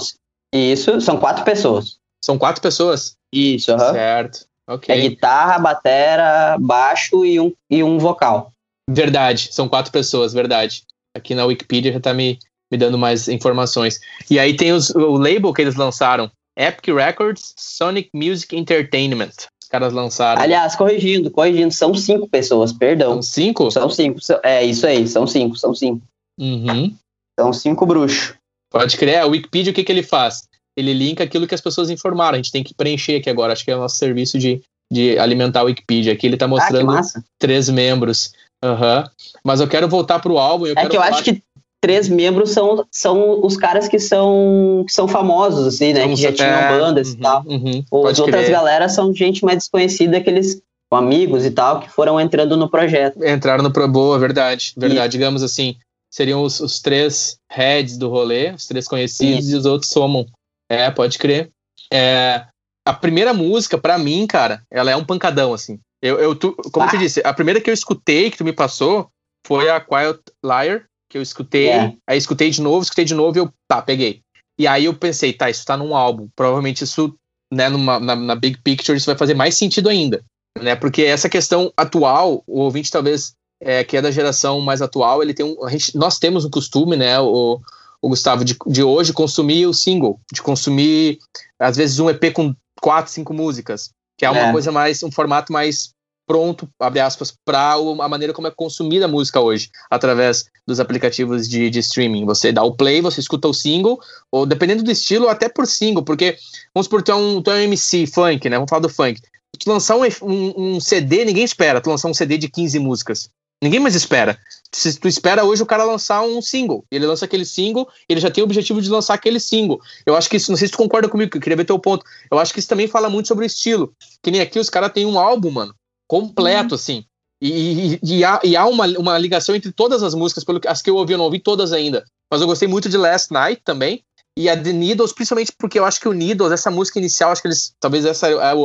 isso 0.53 1.01
são 1.01 1.17
quatro 1.17 1.43
pessoas. 1.43 1.97
São 2.23 2.37
quatro 2.37 2.61
pessoas. 2.61 3.13
Isso, 3.33 3.71
aham. 3.73 3.93
Certo. 3.93 4.45
Ok. 4.69 4.95
É 4.95 5.01
guitarra, 5.09 5.59
batera, 5.59 6.57
baixo 6.59 7.25
e 7.25 7.39
um, 7.39 7.51
e 7.69 7.83
um 7.83 7.97
vocal. 7.97 8.51
Verdade, 8.89 9.49
são 9.51 9.67
quatro 9.67 9.91
pessoas, 9.91 10.31
verdade. 10.33 10.83
Aqui 11.15 11.35
na 11.35 11.45
Wikipedia 11.45 11.91
já 11.91 11.99
tá 11.99 12.13
me, 12.13 12.39
me 12.71 12.77
dando 12.77 12.97
mais 12.97 13.27
informações. 13.27 13.99
E 14.29 14.39
aí 14.39 14.55
tem 14.55 14.71
os, 14.71 14.89
o 14.91 15.17
label 15.17 15.53
que 15.53 15.61
eles 15.61 15.75
lançaram: 15.75 16.31
Epic 16.59 16.93
Records, 16.93 17.53
Sonic 17.57 18.09
Music 18.13 18.55
Entertainment. 18.55 19.31
Os 19.63 19.69
caras 19.69 19.93
lançaram. 19.93 20.41
Aliás, 20.41 20.75
corrigindo, 20.75 21.31
corrigindo, 21.31 21.73
são 21.73 21.93
cinco 21.95 22.27
pessoas, 22.27 22.73
perdão. 22.73 23.13
são 23.13 23.21
cinco? 23.21 23.71
São 23.71 23.89
cinco. 23.89 24.19
É 24.43 24.65
isso 24.65 24.85
aí, 24.85 25.07
são 25.07 25.25
cinco, 25.25 25.55
são 25.55 25.73
cinco. 25.73 26.01
Uhum. 26.39 26.95
São 27.39 27.53
cinco 27.53 27.85
bruxos. 27.85 28.33
Pode 28.71 28.97
crer. 28.97 29.19
A 29.19 29.25
Wikipedia, 29.25 29.71
o 29.71 29.75
que, 29.75 29.83
que 29.83 29.91
ele 29.91 30.03
faz? 30.03 30.47
Ele 30.77 30.93
linka 30.93 31.23
aquilo 31.23 31.47
que 31.47 31.55
as 31.55 31.61
pessoas 31.61 31.89
informaram. 31.89 32.33
A 32.33 32.37
gente 32.37 32.51
tem 32.51 32.63
que 32.63 32.73
preencher 32.73 33.15
aqui 33.17 33.29
agora. 33.29 33.53
Acho 33.53 33.63
que 33.65 33.71
é 33.71 33.75
o 33.75 33.79
nosso 33.79 33.95
serviço 33.97 34.37
de, 34.37 34.61
de 34.91 35.17
alimentar 35.17 35.61
a 35.61 35.63
Wikipedia. 35.63 36.13
Aqui 36.13 36.27
ele 36.27 36.37
tá 36.37 36.45
Ah, 36.45 36.49
mostrando 36.49 36.85
massa. 36.85 37.23
três 37.39 37.69
membros. 37.69 38.31
Aham. 38.63 39.09
Mas 39.43 39.59
eu 39.59 39.67
quero 39.67 39.87
voltar 39.87 40.19
pro 40.19 40.37
álbum. 40.37 40.67
É 40.67 40.75
que 40.87 40.95
eu 40.97 41.01
falar 41.01 41.07
acho 41.15 41.23
que 41.23 41.41
três 41.81 42.07
membros 42.09 42.51
são, 42.51 42.85
são 42.91 43.45
os 43.45 43.55
caras 43.57 43.87
que 43.87 43.99
são, 43.99 44.83
que 44.85 44.93
são 44.93 45.07
famosos, 45.07 45.65
assim, 45.67 45.93
né? 45.93 46.01
São 46.01 46.09
que 46.09 46.15
já 46.21 46.29
os- 46.29 46.35
tinham 46.35 46.67
bandas 46.79 47.09
e 47.09 47.13
uhum, 47.13 47.19
tal. 47.21 47.43
uhum. 47.45 47.79
As 47.79 47.89
Pode 47.89 48.21
outras 48.21 48.41
crer. 48.45 48.51
galera 48.51 48.89
são 48.89 49.13
gente 49.13 49.43
mais 49.45 49.57
desconhecida, 49.59 50.17
aqueles 50.17 50.61
amigos 50.91 51.45
e 51.45 51.51
tal, 51.51 51.79
que 51.81 51.89
foram 51.89 52.19
entrando 52.19 52.57
no 52.57 52.69
projeto. 52.69 53.23
entraram 53.25 53.63
no 53.63 53.71
Pro 53.71 53.87
Boa, 53.87 54.17
verdade. 54.17 54.73
Verdade, 54.75 55.11
digamos 55.11 55.43
assim. 55.43 55.75
Seriam 56.11 56.41
os, 56.41 56.59
os 56.59 56.79
três 56.81 57.37
heads 57.51 57.95
do 57.97 58.09
rolê, 58.09 58.51
os 58.51 58.65
três 58.65 58.87
conhecidos, 58.87 59.45
Isso. 59.45 59.55
e 59.55 59.59
os 59.59 59.65
outros 59.67 59.91
somam. 59.91 60.25
É, 60.67 60.89
pode 60.89 61.19
crer. 61.19 61.51
É, 61.93 62.43
a 62.85 62.93
primeira 62.93 63.33
música, 63.33 63.77
pra 63.77 63.97
mim, 63.99 64.25
cara, 64.25 64.63
ela 64.71 64.89
é 64.89 64.95
um 64.95 65.05
pancadão, 65.05 65.53
assim. 65.53 65.79
Eu, 66.01 66.17
eu 66.19 66.33
tu, 66.35 66.55
como 66.71 66.85
eu 66.85 66.89
te 66.89 66.95
Ah. 66.95 66.99
disse, 66.99 67.21
a 67.23 67.31
primeira 67.33 67.61
que 67.61 67.69
eu 67.69 67.73
escutei, 67.73 68.31
que 68.31 68.37
tu 68.37 68.43
me 68.43 68.53
passou, 68.53 69.07
foi 69.45 69.69
a 69.69 69.79
Quiet 69.79 70.19
Liar, 70.43 70.85
que 71.09 71.17
eu 71.17 71.21
escutei, 71.21 71.69
É. 71.69 71.93
aí 72.07 72.17
escutei 72.17 72.49
de 72.51 72.61
novo, 72.61 72.83
escutei 72.83 73.05
de 73.05 73.13
novo 73.15 73.37
e 73.37 73.41
eu, 73.41 73.51
tá, 73.67 73.81
peguei. 73.81 74.21
E 74.59 74.67
aí 74.67 74.85
eu 74.85 74.93
pensei, 74.93 75.33
tá, 75.33 75.49
isso 75.49 75.65
tá 75.65 75.75
num 75.75 75.95
álbum. 75.95 76.27
Provavelmente 76.35 76.83
isso, 76.83 77.15
né, 77.51 77.67
numa, 77.69 77.99
na, 77.99 78.15
na 78.15 78.35
big 78.35 78.59
picture, 78.61 78.97
isso 78.97 79.05
vai 79.07 79.17
fazer 79.17 79.33
mais 79.33 79.55
sentido 79.55 79.89
ainda. 79.89 80.21
Né? 80.61 80.75
Porque 80.75 81.03
essa 81.03 81.29
questão 81.29 81.71
atual, 81.75 82.43
o 82.45 82.59
ouvinte 82.59 82.91
talvez 82.91 83.33
é, 83.61 83.83
que 83.83 83.97
é 83.97 84.01
da 84.01 84.11
geração 84.11 84.61
mais 84.61 84.81
atual, 84.81 85.21
ele 85.21 85.33
tem 85.33 85.45
um. 85.45 85.65
a 85.65 85.69
gente- 85.69 85.97
nós 85.97 86.17
temos 86.19 86.45
um 86.45 86.49
costume, 86.49 86.95
né, 86.95 87.19
o, 87.19 87.59
o 88.01 88.09
Gustavo, 88.09 88.45
de, 88.45 88.55
de 88.67 88.83
hoje 88.83 89.11
consumir 89.13 89.65
o 89.65 89.73
single, 89.73 90.19
de 90.31 90.41
consumir, 90.41 91.17
às 91.59 91.75
vezes, 91.75 91.99
um 91.99 92.09
EP 92.09 92.31
com 92.33 92.53
quatro, 92.81 93.11
cinco 93.11 93.33
músicas, 93.33 93.89
que 94.17 94.25
é 94.25 94.29
uma 94.29 94.39
É. 94.47 94.51
coisa 94.51 94.71
mais, 94.71 95.03
um 95.03 95.11
formato 95.11 95.51
mais 95.51 95.91
pronto, 96.29 96.69
abre 96.79 96.99
aspas, 96.99 97.33
para 97.43 97.73
a 97.73 98.07
maneira 98.07 98.31
como 98.31 98.47
é 98.47 98.51
consumida 98.51 99.05
a 99.05 99.07
música 99.07 99.41
hoje, 99.41 99.71
através 99.89 100.45
dos 100.67 100.79
aplicativos 100.79 101.49
de, 101.49 101.71
de, 101.71 101.79
streaming. 101.79 102.23
Você 102.25 102.51
dá 102.51 102.61
o 102.61 102.75
play, 102.75 103.01
você 103.01 103.19
escuta 103.19 103.47
o 103.47 103.53
single, 103.53 103.99
ou 104.31 104.45
dependendo 104.45 104.83
do 104.83 104.91
estilo, 104.91 105.27
até 105.27 105.49
por 105.49 105.65
single, 105.65 106.03
porque, 106.03 106.37
vamos 106.71 106.85
supor, 106.85 107.01
tu 107.01 107.11
é 107.11 107.15
um, 107.15 107.41
tu 107.41 107.49
é 107.49 107.55
um 107.55 107.63
MC 107.63 108.05
funk, 108.05 108.47
né? 108.47 108.57
Vamos 108.57 108.69
falar 108.69 108.83
do 108.83 108.89
funk. 108.89 109.19
Tu 109.57 109.67
lançar 109.67 109.97
um, 109.97 110.03
um, 110.21 110.75
um 110.75 110.79
CD, 110.79 111.25
ninguém 111.25 111.43
espera, 111.43 111.81
tu 111.81 111.89
lançar 111.89 112.07
um 112.07 112.13
CD 112.13 112.37
de 112.37 112.47
15 112.47 112.77
músicas. 112.77 113.27
Ninguém 113.59 113.79
mais 113.79 113.95
espera. 113.95 114.37
Se 114.71 114.99
tu 114.99 115.07
espera 115.07 115.43
hoje 115.43 115.63
o 115.63 115.65
cara 115.65 115.83
lançar 115.83 116.21
um 116.21 116.43
single, 116.43 116.85
ele 116.91 117.07
lança 117.07 117.25
aquele 117.25 117.43
single, 117.43 117.89
ele 118.07 118.21
já 118.21 118.29
tem 118.29 118.43
o 118.43 118.45
objetivo 118.45 118.79
de 118.79 118.89
lançar 118.89 119.15
aquele 119.15 119.39
single. 119.39 119.81
Eu 120.05 120.15
acho 120.15 120.29
que 120.29 120.37
isso, 120.37 120.51
não 120.51 120.57
sei 120.57 120.67
se 120.67 120.73
tu 120.73 120.77
concorda 120.77 121.09
comigo, 121.09 121.31
que 121.31 121.37
eu 121.37 121.41
queria 121.41 121.57
ver 121.57 121.65
teu 121.65 121.79
ponto. 121.79 122.05
Eu 122.31 122.37
acho 122.37 122.53
que 122.53 122.59
isso 122.59 122.69
também 122.69 122.87
fala 122.87 123.09
muito 123.09 123.27
sobre 123.27 123.45
o 123.45 123.47
estilo. 123.47 123.91
Que 124.21 124.29
nem 124.29 124.41
aqui 124.41 124.59
os 124.59 124.69
caras 124.69 124.93
têm 124.93 125.07
um 125.07 125.17
álbum, 125.17 125.49
mano, 125.49 125.73
completo, 126.09 126.71
uhum. 126.71 126.75
assim. 126.75 127.05
E, 127.41 127.93
e, 127.93 127.99
e, 128.03 128.23
há, 128.25 128.41
e 128.43 128.57
há 128.57 128.65
uma, 128.65 128.85
uma 128.97 129.17
ligação 129.17 129.55
entre 129.55 129.71
todas 129.71 130.03
as 130.03 130.13
músicas, 130.13 130.43
pelo 130.43 130.59
as 130.67 130.81
que 130.81 130.89
eu 130.89 130.97
ouvi, 130.97 131.13
eu 131.13 131.17
não 131.17 131.25
ouvi 131.25 131.39
todas 131.39 131.71
ainda. 131.71 132.03
Mas 132.29 132.41
eu 132.41 132.47
gostei 132.47 132.67
muito 132.67 132.89
de 132.89 132.97
Last 132.97 133.31
Night 133.31 133.61
também. 133.63 134.03
E 134.37 134.49
a 134.49 134.61
The 134.61 134.73
Needles, 134.73 135.13
principalmente 135.13 135.53
porque 135.57 135.79
eu 135.79 135.85
acho 135.85 135.99
que 135.99 136.07
o 136.07 136.13
Needles, 136.13 136.51
essa 136.51 136.69
música 136.69 136.99
inicial, 136.99 137.31
acho 137.31 137.41
que 137.41 137.47
eles. 137.47 137.73
Talvez 137.79 138.03
essa 138.05 138.27
é 138.27 138.33
a, 138.33 138.51
a, 138.51 138.55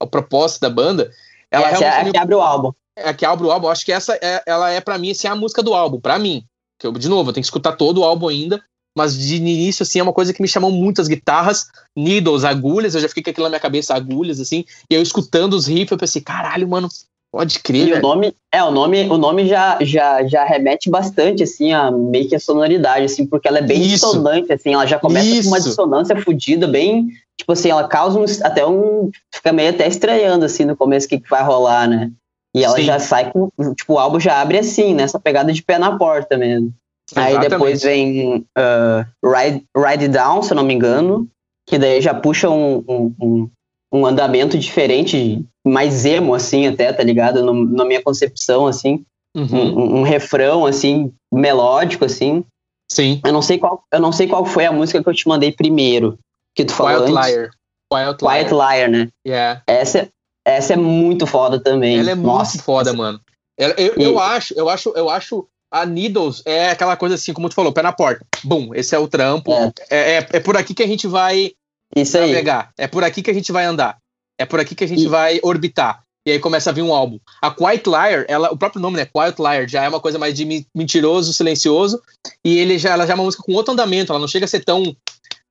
a 0.00 0.06
proposta 0.06 0.60
da 0.60 0.72
banda. 0.72 1.10
Ela 1.50 1.68
essa 1.70 1.84
é 1.84 1.88
a 1.88 2.10
que 2.10 2.18
abre 2.18 2.34
o 2.34 2.40
álbum 2.40 2.72
é 3.02 3.12
que 3.14 3.24
abre 3.24 3.46
o 3.46 3.50
álbum, 3.50 3.68
acho 3.68 3.84
que 3.84 3.92
essa 3.92 4.18
é, 4.20 4.42
ela 4.46 4.70
é 4.70 4.80
para 4.80 4.98
mim 4.98 5.10
assim, 5.10 5.26
a 5.26 5.34
música 5.34 5.62
do 5.62 5.74
álbum, 5.74 6.00
para 6.00 6.18
mim. 6.18 6.44
Que 6.78 6.86
eu, 6.86 6.92
de 6.92 7.08
novo, 7.08 7.30
eu 7.30 7.34
tenho 7.34 7.42
que 7.42 7.46
escutar 7.46 7.72
todo 7.72 7.98
o 7.98 8.04
álbum 8.04 8.28
ainda, 8.28 8.62
mas 9.00 9.16
de 9.16 9.36
início 9.36 9.82
assim 9.82 9.98
é 9.98 10.02
uma 10.02 10.12
coisa 10.12 10.34
que 10.34 10.42
me 10.42 10.48
chamou 10.48 10.70
muito 10.70 11.00
as 11.00 11.08
guitarras, 11.08 11.68
needles, 11.96 12.44
agulhas, 12.44 12.94
eu 12.94 13.00
já 13.00 13.08
fiquei 13.08 13.22
com 13.22 13.30
aquilo 13.30 13.44
na 13.44 13.50
minha 13.50 13.60
cabeça, 13.60 13.94
agulhas 13.94 14.38
assim, 14.38 14.62
e 14.90 14.94
eu 14.94 15.00
escutando 15.00 15.54
os 15.54 15.66
riffs, 15.66 15.90
eu 15.90 15.96
pensei, 15.96 16.20
caralho, 16.20 16.68
mano, 16.68 16.86
pode 17.32 17.60
crer. 17.60 17.88
E 17.88 17.92
o 17.94 18.02
nome, 18.02 18.34
é, 18.52 18.62
o 18.62 18.70
nome, 18.70 19.08
o 19.08 19.16
nome 19.16 19.48
já, 19.48 19.78
já, 19.80 20.22
já 20.26 20.44
remete 20.44 20.90
bastante 20.90 21.42
assim 21.42 21.72
a 21.72 21.90
meio 21.90 22.28
que 22.28 22.34
a 22.34 22.40
sonoridade 22.40 23.06
assim, 23.06 23.24
porque 23.24 23.48
ela 23.48 23.58
é 23.58 23.62
bem 23.62 23.80
Isso. 23.80 24.06
dissonante 24.06 24.52
assim, 24.52 24.74
ela 24.74 24.86
já 24.86 24.98
começa 24.98 25.26
Isso. 25.26 25.44
com 25.44 25.48
uma 25.48 25.60
dissonância 25.60 26.20
fodida, 26.20 26.66
bem, 26.66 27.08
tipo 27.38 27.52
assim, 27.52 27.70
ela 27.70 27.88
causa 27.88 28.18
um, 28.18 28.24
até 28.42 28.66
um 28.66 29.10
fica 29.34 29.50
meio 29.50 29.70
até 29.70 29.88
estranhando 29.88 30.44
assim 30.44 30.66
no 30.66 30.76
começo 30.76 31.06
o 31.06 31.08
que, 31.08 31.20
que 31.20 31.30
vai 31.30 31.42
rolar, 31.42 31.88
né? 31.88 32.12
E 32.54 32.64
ela 32.64 32.76
Sim. 32.76 32.82
já 32.82 32.98
sai 32.98 33.32
com. 33.32 33.48
Tipo, 33.74 33.94
o 33.94 33.98
álbum 33.98 34.20
já 34.20 34.40
abre 34.40 34.58
assim, 34.58 34.92
nessa 34.92 35.18
pegada 35.18 35.52
de 35.52 35.62
pé 35.62 35.78
na 35.78 35.96
porta 35.96 36.36
mesmo. 36.36 36.74
Exatamente. 37.12 37.36
Aí 37.36 37.48
depois 37.48 37.82
vem 37.82 38.36
uh, 38.36 39.06
Ride, 39.24 39.64
Ride 39.76 40.08
Down, 40.08 40.42
se 40.42 40.52
eu 40.52 40.56
não 40.56 40.64
me 40.64 40.74
engano, 40.74 41.28
que 41.66 41.78
daí 41.78 42.00
já 42.00 42.14
puxa 42.14 42.48
um, 42.48 42.84
um, 42.88 43.50
um 43.92 44.06
andamento 44.06 44.58
diferente, 44.58 45.44
mais 45.66 46.04
emo, 46.04 46.34
assim, 46.34 46.66
até, 46.66 46.92
tá 46.92 47.02
ligado? 47.02 47.44
No, 47.44 47.52
na 47.52 47.84
minha 47.84 48.02
concepção, 48.02 48.66
assim. 48.66 49.04
Uhum. 49.36 49.78
Um, 49.78 50.00
um, 50.00 50.02
refrão, 50.02 50.66
assim, 50.66 51.12
melódico, 51.32 52.04
assim. 52.04 52.44
Sim. 52.90 53.20
Eu 53.24 53.32
não 53.32 53.42
sei 53.42 53.58
qual, 53.58 53.84
eu 53.92 54.00
não 54.00 54.12
sei 54.12 54.26
qual 54.26 54.44
foi 54.44 54.66
a 54.66 54.72
música 54.72 55.02
que 55.02 55.08
eu 55.08 55.14
te 55.14 55.28
mandei 55.28 55.52
primeiro. 55.52 56.18
Que 56.54 56.64
tu 56.64 56.72
falou 56.72 57.04
Quiet 57.04 57.16
antes. 57.16 57.30
Liar. 57.30 57.50
Quiet 57.92 58.22
Liar. 58.22 58.34
Quiet 58.34 58.50
Liar, 58.52 58.90
né? 58.90 59.08
Yeah. 59.26 59.62
Essa, 59.66 60.08
essa 60.44 60.72
é 60.72 60.76
muito 60.76 61.26
foda 61.26 61.60
também. 61.60 61.98
Ela 61.98 62.10
é 62.10 62.14
Nossa, 62.14 62.54
muito 62.54 62.64
foda, 62.64 62.92
mano. 62.92 63.20
Eu, 63.56 63.70
eu, 63.70 63.94
eu, 63.96 64.18
acho, 64.18 64.54
eu 64.54 64.68
acho, 64.68 64.92
eu 64.96 65.10
acho 65.10 65.46
a 65.70 65.86
Needles 65.86 66.42
é 66.44 66.70
aquela 66.70 66.96
coisa 66.96 67.14
assim, 67.14 67.32
como 67.32 67.48
tu 67.48 67.54
falou, 67.54 67.72
pé 67.72 67.82
na 67.82 67.92
porta. 67.92 68.26
Bum, 68.42 68.74
esse 68.74 68.94
é 68.94 68.98
o 68.98 69.06
trampo. 69.06 69.52
É, 69.52 69.72
é, 69.90 70.18
é, 70.18 70.28
é 70.32 70.40
por 70.40 70.56
aqui 70.56 70.74
que 70.74 70.82
a 70.82 70.86
gente 70.86 71.06
vai 71.06 71.52
Isso 71.94 72.18
aí. 72.18 72.28
navegar. 72.28 72.72
É 72.76 72.88
por 72.88 73.04
aqui 73.04 73.22
que 73.22 73.30
a 73.30 73.34
gente 73.34 73.52
vai 73.52 73.64
andar. 73.64 73.98
É 74.38 74.44
por 74.44 74.58
aqui 74.58 74.74
que 74.74 74.84
a 74.84 74.88
gente 74.88 75.04
e... 75.04 75.08
vai 75.08 75.38
orbitar. 75.42 76.02
E 76.26 76.32
aí 76.32 76.38
começa 76.38 76.68
a 76.68 76.72
vir 76.72 76.82
um 76.82 76.94
álbum. 76.94 77.18
A 77.40 77.50
Quiet 77.50 77.86
Liar, 77.86 78.26
ela, 78.28 78.52
o 78.52 78.56
próprio 78.56 78.80
nome, 78.80 78.96
né? 78.96 79.06
Quiet 79.06 79.38
Liar, 79.38 79.66
já 79.68 79.84
é 79.84 79.88
uma 79.88 80.00
coisa 80.00 80.18
mais 80.18 80.34
de 80.34 80.66
mentiroso, 80.74 81.32
silencioso. 81.32 82.00
E 82.44 82.58
ele 82.58 82.78
já, 82.78 82.90
ela 82.90 83.06
já 83.06 83.12
é 83.12 83.14
uma 83.14 83.24
música 83.24 83.42
com 83.42 83.52
outro 83.52 83.72
andamento. 83.72 84.12
Ela 84.12 84.20
não 84.20 84.28
chega 84.28 84.44
a 84.44 84.48
ser 84.48 84.64
tão 84.64 84.94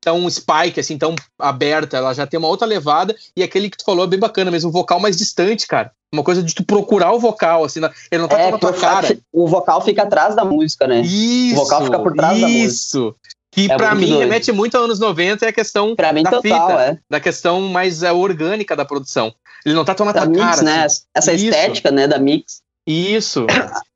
tão 0.01 0.29
spike, 0.29 0.79
assim, 0.79 0.97
tão 0.97 1.15
aberta, 1.37 1.97
ela 1.97 2.13
já 2.13 2.25
tem 2.25 2.37
uma 2.37 2.47
outra 2.47 2.67
levada, 2.67 3.15
e 3.35 3.43
aquele 3.43 3.69
que 3.69 3.77
tu 3.77 3.85
falou 3.85 4.05
é 4.05 4.07
bem 4.07 4.19
bacana 4.19 4.51
mesmo, 4.51 4.69
um 4.69 4.73
vocal 4.73 4.99
mais 4.99 5.17
distante, 5.17 5.67
cara. 5.67 5.91
Uma 6.11 6.23
coisa 6.23 6.41
de 6.41 6.55
tu 6.55 6.63
procurar 6.63 7.11
o 7.11 7.19
vocal, 7.19 7.63
assim, 7.63 7.79
ele 8.11 8.21
não 8.21 8.27
tá 8.27 8.39
é, 8.39 8.57
tua 8.57 8.73
cara. 8.73 9.17
O 9.31 9.47
vocal 9.47 9.81
fica 9.81 10.03
atrás 10.03 10.35
da 10.35 10.43
música, 10.43 10.87
né? 10.87 11.01
Isso, 11.01 11.53
o 11.53 11.63
vocal 11.63 11.83
fica 11.83 11.99
por 11.99 12.13
trás 12.13 12.37
isso. 12.37 12.41
da 12.41 12.47
música. 12.47 12.65
Isso. 12.65 13.15
Que 13.51 13.71
é 13.71 13.75
pra 13.75 13.95
mim 13.95 14.07
doido. 14.07 14.19
remete 14.19 14.51
muito 14.51 14.75
aos 14.75 14.85
anos 14.85 14.99
90 14.99 15.45
é 15.45 15.49
a 15.49 15.53
questão 15.53 15.95
pra 15.95 16.13
mim, 16.13 16.23
da 16.23 16.29
total, 16.29 16.69
fita, 16.69 16.81
é. 16.81 16.97
da 17.09 17.19
questão 17.19 17.61
mais 17.61 18.03
é, 18.03 18.11
orgânica 18.11 18.75
da 18.75 18.85
produção. 18.85 19.33
Ele 19.65 19.75
não 19.75 19.83
tá 19.83 19.95
tão 19.95 20.05
na 20.05 20.13
tua 20.13 20.25
mix, 20.25 20.41
cara. 20.41 20.61
Né? 20.61 20.83
Assim. 20.83 21.01
Essa 21.15 21.33
isso. 21.33 21.45
estética, 21.45 21.91
né, 21.91 22.07
da 22.07 22.19
mix. 22.19 22.61
Isso. 22.87 23.45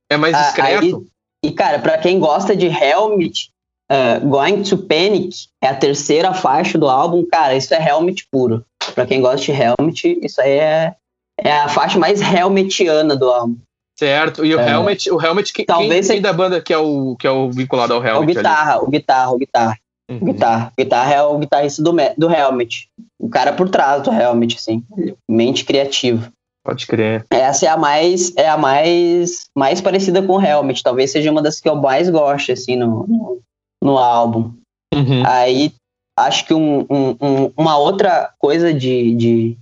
É 0.10 0.18
mais 0.18 0.36
discreto. 0.36 0.84
Aí, 0.84 1.50
e, 1.50 1.52
cara, 1.52 1.80
pra 1.80 1.98
quem 1.98 2.20
gosta 2.20 2.56
de 2.56 2.68
Helmet, 2.68 3.53
Uh, 3.93 4.27
Going 4.27 4.63
to 4.63 4.75
Panic 4.75 5.49
é 5.62 5.67
a 5.67 5.75
terceira 5.75 6.34
faixa 6.34 6.79
do 6.79 6.89
álbum, 6.89 7.23
cara, 7.32 7.56
isso 7.56 7.71
é 7.75 7.89
Helmet 7.89 8.25
puro. 8.32 8.65
Pra 8.95 9.06
quem 9.06 9.21
gosta 9.21 9.45
de 9.45 9.51
Helmet, 9.51 10.19
isso 10.23 10.41
aí 10.41 10.58
é, 10.58 10.95
é 11.39 11.51
a 11.51 11.69
faixa 11.69 11.99
mais 11.99 12.19
Helmetiana 12.19 13.15
do 13.15 13.29
álbum. 13.29 13.58
Certo, 13.97 14.43
e 14.43 14.56
o 14.56 14.60
é. 14.60 14.71
Helmet, 14.71 15.12
o 15.12 15.21
Helmet, 15.21 15.53
que, 15.53 15.65
Talvez 15.65 16.08
quem, 16.08 16.15
quem 16.15 16.21
da 16.23 16.34
banda 16.34 16.60
que 16.60 16.73
é, 16.73 16.77
o, 16.77 17.15
que 17.15 17.27
é 17.27 17.29
o 17.29 17.51
vinculado 17.51 17.93
ao 17.93 18.03
Helmet? 18.03 18.32
O 18.32 18.36
guitarra, 18.36 18.73
ali? 18.73 18.84
o 18.84 18.89
guitarra, 18.89 19.32
o 19.32 19.38
guitarra. 19.38 19.77
Uhum. 20.10 20.17
O 20.17 20.25
guitarra. 20.25 20.71
O 20.71 20.82
guitarra 20.82 21.13
é 21.13 21.21
o 21.21 21.38
guitarrista 21.38 21.84
do, 21.84 21.95
do 22.17 22.32
Helmet. 22.32 22.89
O 23.19 23.29
cara 23.29 23.53
por 23.53 23.69
trás 23.69 24.01
do 24.01 24.12
Helmet, 24.12 24.58
assim. 24.58 24.84
Mente 25.29 25.63
criativa. 25.63 26.32
Pode 26.65 26.88
crer. 26.88 27.25
Essa 27.29 27.67
é 27.67 27.69
a 27.69 27.77
mais 27.77 28.34
é 28.36 28.47
a 28.47 28.58
mais 28.58 29.49
mais 29.56 29.82
parecida 29.82 30.21
com 30.21 30.34
o 30.34 30.41
Helmet. 30.41 30.82
Talvez 30.82 31.12
seja 31.12 31.29
uma 31.29 31.41
das 31.41 31.60
que 31.60 31.69
eu 31.69 31.75
mais 31.75 32.10
gosto, 32.10 32.51
assim, 32.51 32.75
no, 32.75 33.06
no 33.06 33.41
no 33.84 33.98
álbum. 33.98 34.54
Uhum. 34.93 35.24
Aí 35.26 35.72
acho 36.17 36.46
que 36.46 36.54
um, 36.54 36.86
um, 36.89 37.52
uma 37.58 37.78
outra 37.78 38.32
coisa 38.39 38.74
de, 38.74 39.15
de, 39.15 39.58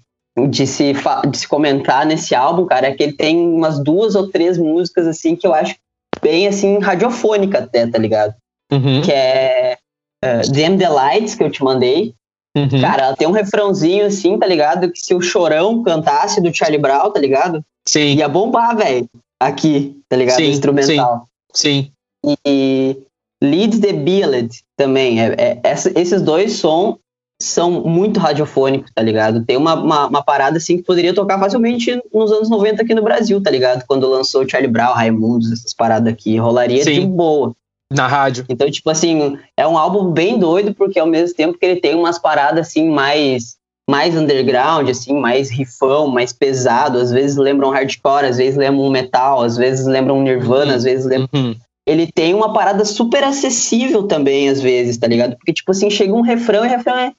de, 0.49 0.67
se, 0.67 0.93
de 1.29 1.37
se 1.37 1.47
comentar 1.47 2.05
nesse 2.05 2.35
álbum, 2.35 2.65
cara, 2.65 2.87
é 2.87 2.93
que 2.93 3.03
ele 3.03 3.13
tem 3.13 3.37
umas 3.37 3.81
duas 3.83 4.15
ou 4.15 4.29
três 4.29 4.57
músicas 4.57 5.07
assim 5.07 5.35
que 5.35 5.47
eu 5.47 5.53
acho 5.53 5.75
bem 6.21 6.47
assim 6.47 6.77
radiofônica 6.79 7.59
até, 7.59 7.87
tá 7.87 7.97
ligado? 7.97 8.35
Uhum. 8.71 9.01
Que 9.01 9.11
é 9.11 9.77
uh, 10.23 10.51
Them 10.51 10.77
the 10.77 10.89
Lights, 10.89 11.35
que 11.35 11.43
eu 11.43 11.51
te 11.51 11.63
mandei. 11.63 12.13
Uhum. 12.55 12.81
Cara, 12.81 13.03
ela 13.03 13.15
tem 13.15 13.27
um 13.27 13.31
refrãozinho 13.31 14.05
assim, 14.05 14.37
tá 14.37 14.45
ligado? 14.45 14.91
Que 14.91 14.99
se 14.99 15.15
o 15.15 15.21
Chorão 15.21 15.81
cantasse 15.83 16.41
do 16.41 16.53
Charlie 16.53 16.79
Brown, 16.79 17.11
tá 17.11 17.19
ligado? 17.19 17.63
Sim. 17.87 18.15
Ia 18.15 18.27
bombar, 18.27 18.75
velho. 18.75 19.09
Aqui, 19.39 19.99
tá 20.07 20.17
ligado? 20.17 20.37
Sim, 20.37 20.49
instrumental. 20.51 21.27
Sim. 21.53 21.91
sim. 22.25 22.37
E, 22.45 22.97
Lead 23.41 23.79
the 23.79 23.93
Billet 23.93 24.63
também. 24.77 25.21
É, 25.21 25.35
é, 25.37 25.59
essa, 25.63 25.91
esses 25.99 26.21
dois 26.21 26.53
sons 26.53 26.95
são 27.41 27.81
muito 27.81 28.19
radiofônicos, 28.19 28.91
tá 28.93 29.01
ligado? 29.01 29.43
Tem 29.43 29.57
uma, 29.57 29.73
uma, 29.73 30.07
uma, 30.07 30.23
parada 30.23 30.57
assim 30.57 30.77
que 30.77 30.83
poderia 30.83 31.13
tocar 31.13 31.39
facilmente 31.39 31.99
nos 32.13 32.31
anos 32.31 32.49
90 32.49 32.83
aqui 32.83 32.93
no 32.93 33.01
Brasil, 33.01 33.41
tá 33.41 33.49
ligado? 33.49 33.83
Quando 33.87 34.07
lançou 34.07 34.47
Charlie 34.47 34.71
Brown, 34.71 34.93
Raimundos, 34.93 35.51
essas 35.51 35.73
paradas 35.73 36.13
aqui, 36.13 36.37
rolaria 36.37 36.83
Sim. 36.83 37.01
de 37.01 37.07
boa. 37.07 37.53
Na 37.91 38.07
rádio. 38.07 38.45
Então, 38.47 38.71
tipo 38.71 38.89
assim, 38.89 39.37
é 39.57 39.67
um 39.67 39.77
álbum 39.77 40.11
bem 40.11 40.39
doido, 40.39 40.73
porque 40.73 40.97
ao 40.97 41.07
mesmo 41.07 41.35
tempo 41.35 41.57
que 41.57 41.65
ele 41.65 41.81
tem 41.81 41.93
umas 41.93 42.17
paradas 42.17 42.67
assim 42.67 42.89
mais 42.89 43.59
mais 43.89 44.15
underground, 44.15 44.87
assim, 44.87 45.19
mais 45.19 45.49
rifão, 45.49 46.07
mais 46.07 46.31
pesado, 46.31 46.97
às 46.97 47.11
vezes 47.11 47.35
lembram 47.35 47.71
hardcore, 47.71 48.25
às 48.25 48.37
vezes 48.37 48.55
lembram 48.55 48.89
metal, 48.89 49.41
às 49.41 49.57
vezes 49.57 49.85
lembram 49.85 50.21
Nirvana, 50.21 50.71
uhum. 50.71 50.77
às 50.77 50.83
vezes 50.83 51.05
lembram 51.05 51.27
uhum 51.33 51.55
ele 51.91 52.11
tem 52.11 52.33
uma 52.33 52.53
parada 52.53 52.85
super 52.85 53.23
acessível 53.23 54.03
também, 54.03 54.47
às 54.47 54.61
vezes, 54.61 54.97
tá 54.97 55.07
ligado? 55.07 55.35
Porque, 55.35 55.51
tipo 55.51 55.71
assim, 55.71 55.89
chega 55.89 56.13
um 56.13 56.21
refrão 56.21 56.63
e 56.63 56.67
o 56.67 56.69
refrão 56.69 56.95
é 56.97 57.13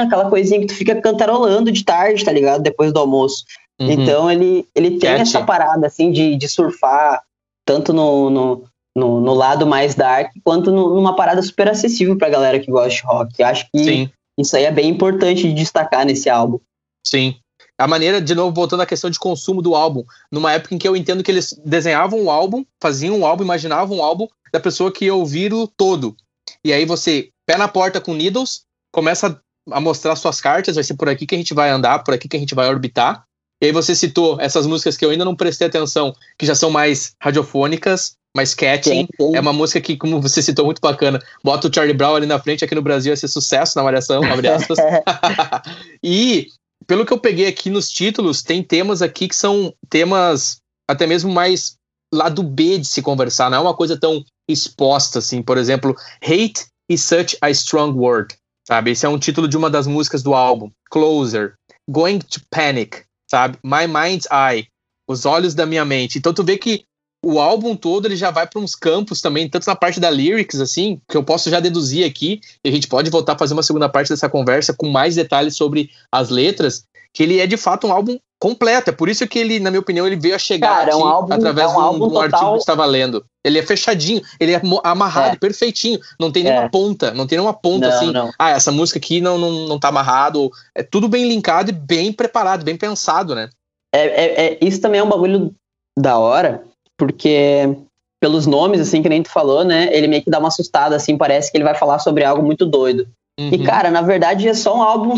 aquela 0.00 0.30
coisinha 0.30 0.60
que 0.60 0.66
tu 0.66 0.74
fica 0.74 1.00
cantarolando 1.00 1.70
de 1.70 1.84
tarde, 1.84 2.24
tá 2.24 2.32
ligado? 2.32 2.62
Depois 2.62 2.92
do 2.92 2.98
almoço. 2.98 3.44
Uhum. 3.80 3.90
Então 3.90 4.30
ele, 4.30 4.66
ele 4.74 4.92
tem 4.92 5.10
Cat. 5.10 5.20
essa 5.20 5.42
parada, 5.42 5.86
assim, 5.86 6.10
de, 6.10 6.36
de 6.36 6.48
surfar, 6.48 7.22
tanto 7.66 7.92
no, 7.92 8.30
no, 8.30 8.64
no, 8.96 9.20
no 9.20 9.34
lado 9.34 9.66
mais 9.66 9.94
dark, 9.94 10.32
quanto 10.42 10.70
no, 10.72 10.94
numa 10.94 11.14
parada 11.14 11.42
super 11.42 11.68
acessível 11.68 12.16
pra 12.16 12.30
galera 12.30 12.58
que 12.58 12.70
gosta 12.70 12.90
de 12.90 13.02
rock. 13.02 13.42
Acho 13.42 13.66
que 13.70 13.84
Sim. 13.84 14.10
isso 14.38 14.56
aí 14.56 14.64
é 14.64 14.70
bem 14.70 14.88
importante 14.88 15.42
de 15.42 15.52
destacar 15.52 16.06
nesse 16.06 16.30
álbum. 16.30 16.58
Sim 17.06 17.36
a 17.78 17.88
maneira, 17.88 18.20
de 18.20 18.34
novo, 18.34 18.54
voltando 18.54 18.82
à 18.82 18.86
questão 18.86 19.10
de 19.10 19.18
consumo 19.18 19.60
do 19.60 19.74
álbum, 19.74 20.04
numa 20.30 20.52
época 20.52 20.74
em 20.74 20.78
que 20.78 20.86
eu 20.86 20.96
entendo 20.96 21.22
que 21.22 21.30
eles 21.30 21.58
desenhavam 21.64 22.20
um 22.20 22.30
álbum, 22.30 22.64
faziam 22.80 23.18
um 23.18 23.26
álbum, 23.26 23.42
imaginavam 23.42 23.98
um 23.98 24.02
álbum 24.02 24.28
da 24.52 24.60
pessoa 24.60 24.92
que 24.92 25.06
ia 25.06 25.14
ouvir-o 25.14 25.66
todo. 25.66 26.16
E 26.64 26.72
aí 26.72 26.84
você, 26.84 27.30
pé 27.46 27.56
na 27.56 27.66
porta 27.66 28.00
com 28.00 28.14
Needles, 28.14 28.62
começa 28.92 29.40
a 29.70 29.80
mostrar 29.80 30.14
suas 30.14 30.40
cartas, 30.40 30.76
vai 30.76 30.84
ser 30.84 30.94
por 30.94 31.08
aqui 31.08 31.26
que 31.26 31.34
a 31.34 31.38
gente 31.38 31.54
vai 31.54 31.70
andar, 31.70 32.04
por 32.04 32.14
aqui 32.14 32.28
que 32.28 32.36
a 32.36 32.40
gente 32.40 32.54
vai 32.54 32.68
orbitar. 32.68 33.24
E 33.60 33.66
aí 33.66 33.72
você 33.72 33.94
citou 33.94 34.40
essas 34.40 34.66
músicas 34.66 34.96
que 34.96 35.04
eu 35.04 35.10
ainda 35.10 35.24
não 35.24 35.34
prestei 35.34 35.66
atenção, 35.66 36.14
que 36.38 36.46
já 36.46 36.54
são 36.54 36.70
mais 36.70 37.14
radiofônicas, 37.20 38.16
mais 38.36 38.54
catching. 38.54 39.02
Sim, 39.02 39.08
sim. 39.20 39.36
É 39.36 39.40
uma 39.40 39.52
música 39.52 39.80
que, 39.80 39.96
como 39.96 40.20
você 40.20 40.42
citou, 40.42 40.66
muito 40.66 40.80
bacana. 40.80 41.20
Bota 41.42 41.68
o 41.68 41.74
Charlie 41.74 41.96
Brown 41.96 42.16
ali 42.16 42.26
na 42.26 42.38
frente, 42.38 42.64
aqui 42.64 42.74
no 42.74 42.82
Brasil 42.82 43.12
ia 43.12 43.16
ser 43.16 43.28
sucesso 43.28 43.76
na 43.76 43.82
Malhação, 43.82 44.22
abre 44.22 44.48
aspas. 44.48 44.78
e 46.02 46.48
pelo 46.86 47.04
que 47.04 47.12
eu 47.12 47.18
peguei 47.18 47.46
aqui 47.46 47.70
nos 47.70 47.90
títulos, 47.90 48.42
tem 48.42 48.62
temas 48.62 49.02
aqui 49.02 49.28
que 49.28 49.36
são 49.36 49.74
temas 49.88 50.58
até 50.88 51.06
mesmo 51.06 51.32
mais 51.32 51.76
lado 52.12 52.42
B 52.42 52.78
de 52.78 52.86
se 52.86 53.02
conversar, 53.02 53.50
não 53.50 53.58
é 53.58 53.60
uma 53.60 53.74
coisa 53.74 53.98
tão 53.98 54.24
exposta 54.48 55.18
assim. 55.18 55.42
Por 55.42 55.58
exemplo, 55.58 55.96
Hate 56.22 56.66
is 56.88 57.02
such 57.02 57.36
a 57.40 57.50
strong 57.50 57.98
word, 57.98 58.36
sabe? 58.66 58.92
Esse 58.92 59.06
é 59.06 59.08
um 59.08 59.18
título 59.18 59.48
de 59.48 59.56
uma 59.56 59.70
das 59.70 59.86
músicas 59.86 60.22
do 60.22 60.34
álbum. 60.34 60.70
Closer, 60.90 61.54
Going 61.88 62.18
to 62.20 62.40
Panic, 62.50 63.04
sabe? 63.28 63.58
My 63.64 63.86
Mind's 63.86 64.26
Eye, 64.30 64.68
Os 65.08 65.26
Olhos 65.26 65.54
da 65.54 65.66
Minha 65.66 65.84
Mente. 65.84 66.18
Então 66.18 66.32
tu 66.32 66.44
vê 66.44 66.56
que 66.56 66.84
o 67.24 67.40
álbum 67.40 67.74
todo 67.74 68.06
ele 68.06 68.16
já 68.16 68.30
vai 68.30 68.46
para 68.46 68.60
uns 68.60 68.74
campos 68.74 69.20
também, 69.20 69.48
tanto 69.48 69.66
na 69.66 69.74
parte 69.76 69.98
da 69.98 70.10
lyrics, 70.10 70.60
assim, 70.60 71.00
que 71.08 71.16
eu 71.16 71.22
posso 71.24 71.50
já 71.50 71.60
deduzir 71.60 72.06
aqui, 72.06 72.40
e 72.64 72.68
a 72.68 72.72
gente 72.72 72.86
pode 72.86 73.10
voltar 73.10 73.32
a 73.34 73.38
fazer 73.38 73.54
uma 73.54 73.62
segunda 73.62 73.88
parte 73.88 74.08
dessa 74.08 74.28
conversa 74.28 74.74
com 74.74 74.88
mais 74.88 75.14
detalhes 75.14 75.56
sobre 75.56 75.90
as 76.12 76.28
letras, 76.30 76.84
que 77.12 77.22
ele 77.22 77.38
é 77.40 77.46
de 77.46 77.56
fato 77.56 77.86
um 77.86 77.92
álbum 77.92 78.18
completo. 78.40 78.90
É 78.90 78.92
por 78.92 79.08
isso 79.08 79.26
que 79.26 79.38
ele, 79.38 79.60
na 79.60 79.70
minha 79.70 79.80
opinião, 79.80 80.06
ele 80.06 80.16
veio 80.16 80.34
a 80.34 80.38
chegar 80.38 80.68
Cara, 80.78 80.90
é 80.90 80.96
um 80.96 81.06
álbum, 81.06 81.32
através 81.32 81.70
é 81.70 81.76
um 81.76 82.08
de 82.08 82.14
um, 82.14 82.18
artigo 82.18 82.52
que 82.52 82.58
estava 82.58 82.84
lendo. 82.84 83.24
Ele 83.44 83.58
é 83.58 83.62
fechadinho, 83.62 84.20
ele 84.38 84.52
é 84.52 84.60
amarrado, 84.82 85.36
É. 85.36 85.38
perfeitinho. 85.38 85.98
Não 86.20 86.30
tem 86.32 86.42
nenhuma 86.42 86.64
É. 86.64 86.68
ponta, 86.68 87.12
não 87.12 87.26
tem 87.26 87.38
nenhuma 87.38 87.54
ponta 87.54 87.88
Não, 87.88 87.96
assim. 87.96 88.10
não. 88.12 88.30
Ah, 88.38 88.50
essa 88.50 88.72
música 88.72 88.98
aqui 88.98 89.20
não, 89.20 89.38
não, 89.38 89.66
não 89.68 89.78
tá 89.78 89.88
amarrado. 89.88 90.50
É 90.74 90.82
tudo 90.82 91.08
bem 91.08 91.28
linkado 91.28 91.70
e 91.70 91.72
bem 91.72 92.12
preparado, 92.12 92.64
bem 92.64 92.76
pensado, 92.76 93.34
né? 93.34 93.48
É, 93.94 94.00
é- 94.00 94.46
é- 94.46 94.58
isso 94.60 94.80
também 94.80 95.00
é 95.00 95.04
um 95.04 95.08
bagulho 95.08 95.54
da 95.96 96.18
hora, 96.18 96.64
porque 96.98 97.76
pelos 98.20 98.46
nomes, 98.46 98.80
assim, 98.80 99.02
que 99.02 99.08
nem 99.08 99.22
tu 99.22 99.30
falou, 99.30 99.64
né? 99.64 99.94
Ele 99.94 100.06
meio 100.08 100.22
que 100.22 100.30
dá 100.30 100.38
uma 100.38 100.48
assustada, 100.48 100.96
assim, 100.96 101.16
parece 101.16 101.50
que 101.50 101.56
ele 101.58 101.64
vai 101.64 101.74
falar 101.74 101.98
sobre 101.98 102.24
algo 102.24 102.42
muito 102.42 102.64
doido. 102.64 103.06
E, 103.38 103.56
Uhum. 103.56 103.64
cara, 103.64 103.90
na 103.90 104.00
verdade, 104.00 104.48
é 104.48 104.54
só 104.54 104.76
um 104.78 104.82
álbum 104.82 105.14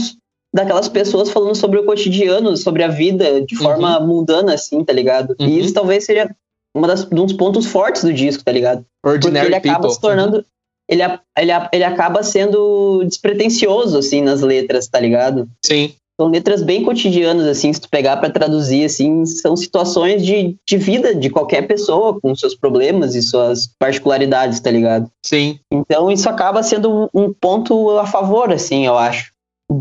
daquelas 0.55 0.89
pessoas 0.89 1.31
falando 1.31 1.55
sobre 1.55 1.79
o 1.79 1.85
cotidiano, 1.85 2.57
sobre 2.57 2.83
a 2.83 2.89
vida, 2.89 3.43
de 3.43 3.55
forma 3.57 4.01
mundana, 4.01 4.55
assim, 4.55 4.83
tá 4.83 4.93
ligado? 4.93 5.37
Uhum. 5.39 5.47
E 5.47 5.61
isso 5.61 5.73
talvez 5.75 6.05
seja 6.05 6.29
uma 6.75 6.89
das, 6.89 7.05
um 7.05 7.25
dos 7.27 7.33
pontos 7.35 7.67
fortes 7.67 8.03
do 8.03 8.13
disco, 8.13 8.43
tá 8.45 8.51
ligado? 8.53 8.85
Porque 9.03 9.27
Ordinary 9.27 9.47
ele 9.47 9.55
acaba 9.55 9.75
People. 9.75 9.95
se 9.95 10.01
tornando. 10.01 10.45
Ele, 10.89 11.03
ele, 11.03 11.51
ele 11.73 11.85
acaba 11.85 12.23
sendo 12.23 13.05
despretensioso, 13.05 13.99
assim, 13.99 14.21
nas 14.23 14.41
letras, 14.41 14.89
tá 14.89 14.99
ligado? 15.01 15.49
Sim, 15.65 15.95
São 16.19 16.31
letras 16.31 16.63
bem 16.63 16.83
cotidianas, 16.83 17.47
assim, 17.47 17.71
se 17.73 17.81
tu 17.81 17.91
pegar 17.91 18.17
pra 18.17 18.31
traduzir, 18.31 18.85
assim, 18.87 19.27
são 19.27 19.55
situações 19.55 20.25
de, 20.25 20.57
de 20.67 20.77
vida 20.79 21.15
de 21.15 21.29
qualquer 21.29 21.67
pessoa, 21.67 22.19
com 22.19 22.35
seus 22.35 22.55
problemas 22.55 23.15
e 23.15 23.21
suas 23.23 23.69
particularidades, 23.79 24.59
tá 24.61 24.71
ligado? 24.71 25.11
sim. 25.25 25.61
Então 25.71 26.11
isso 26.11 26.29
acaba 26.29 26.63
sendo 26.63 26.91
um- 26.91 27.09
um 27.27 27.33
ponto 27.35 27.99
a 27.99 28.07
favor, 28.07 28.51
assim, 28.51 28.87
eu 28.87 28.97
acho, 28.97 29.31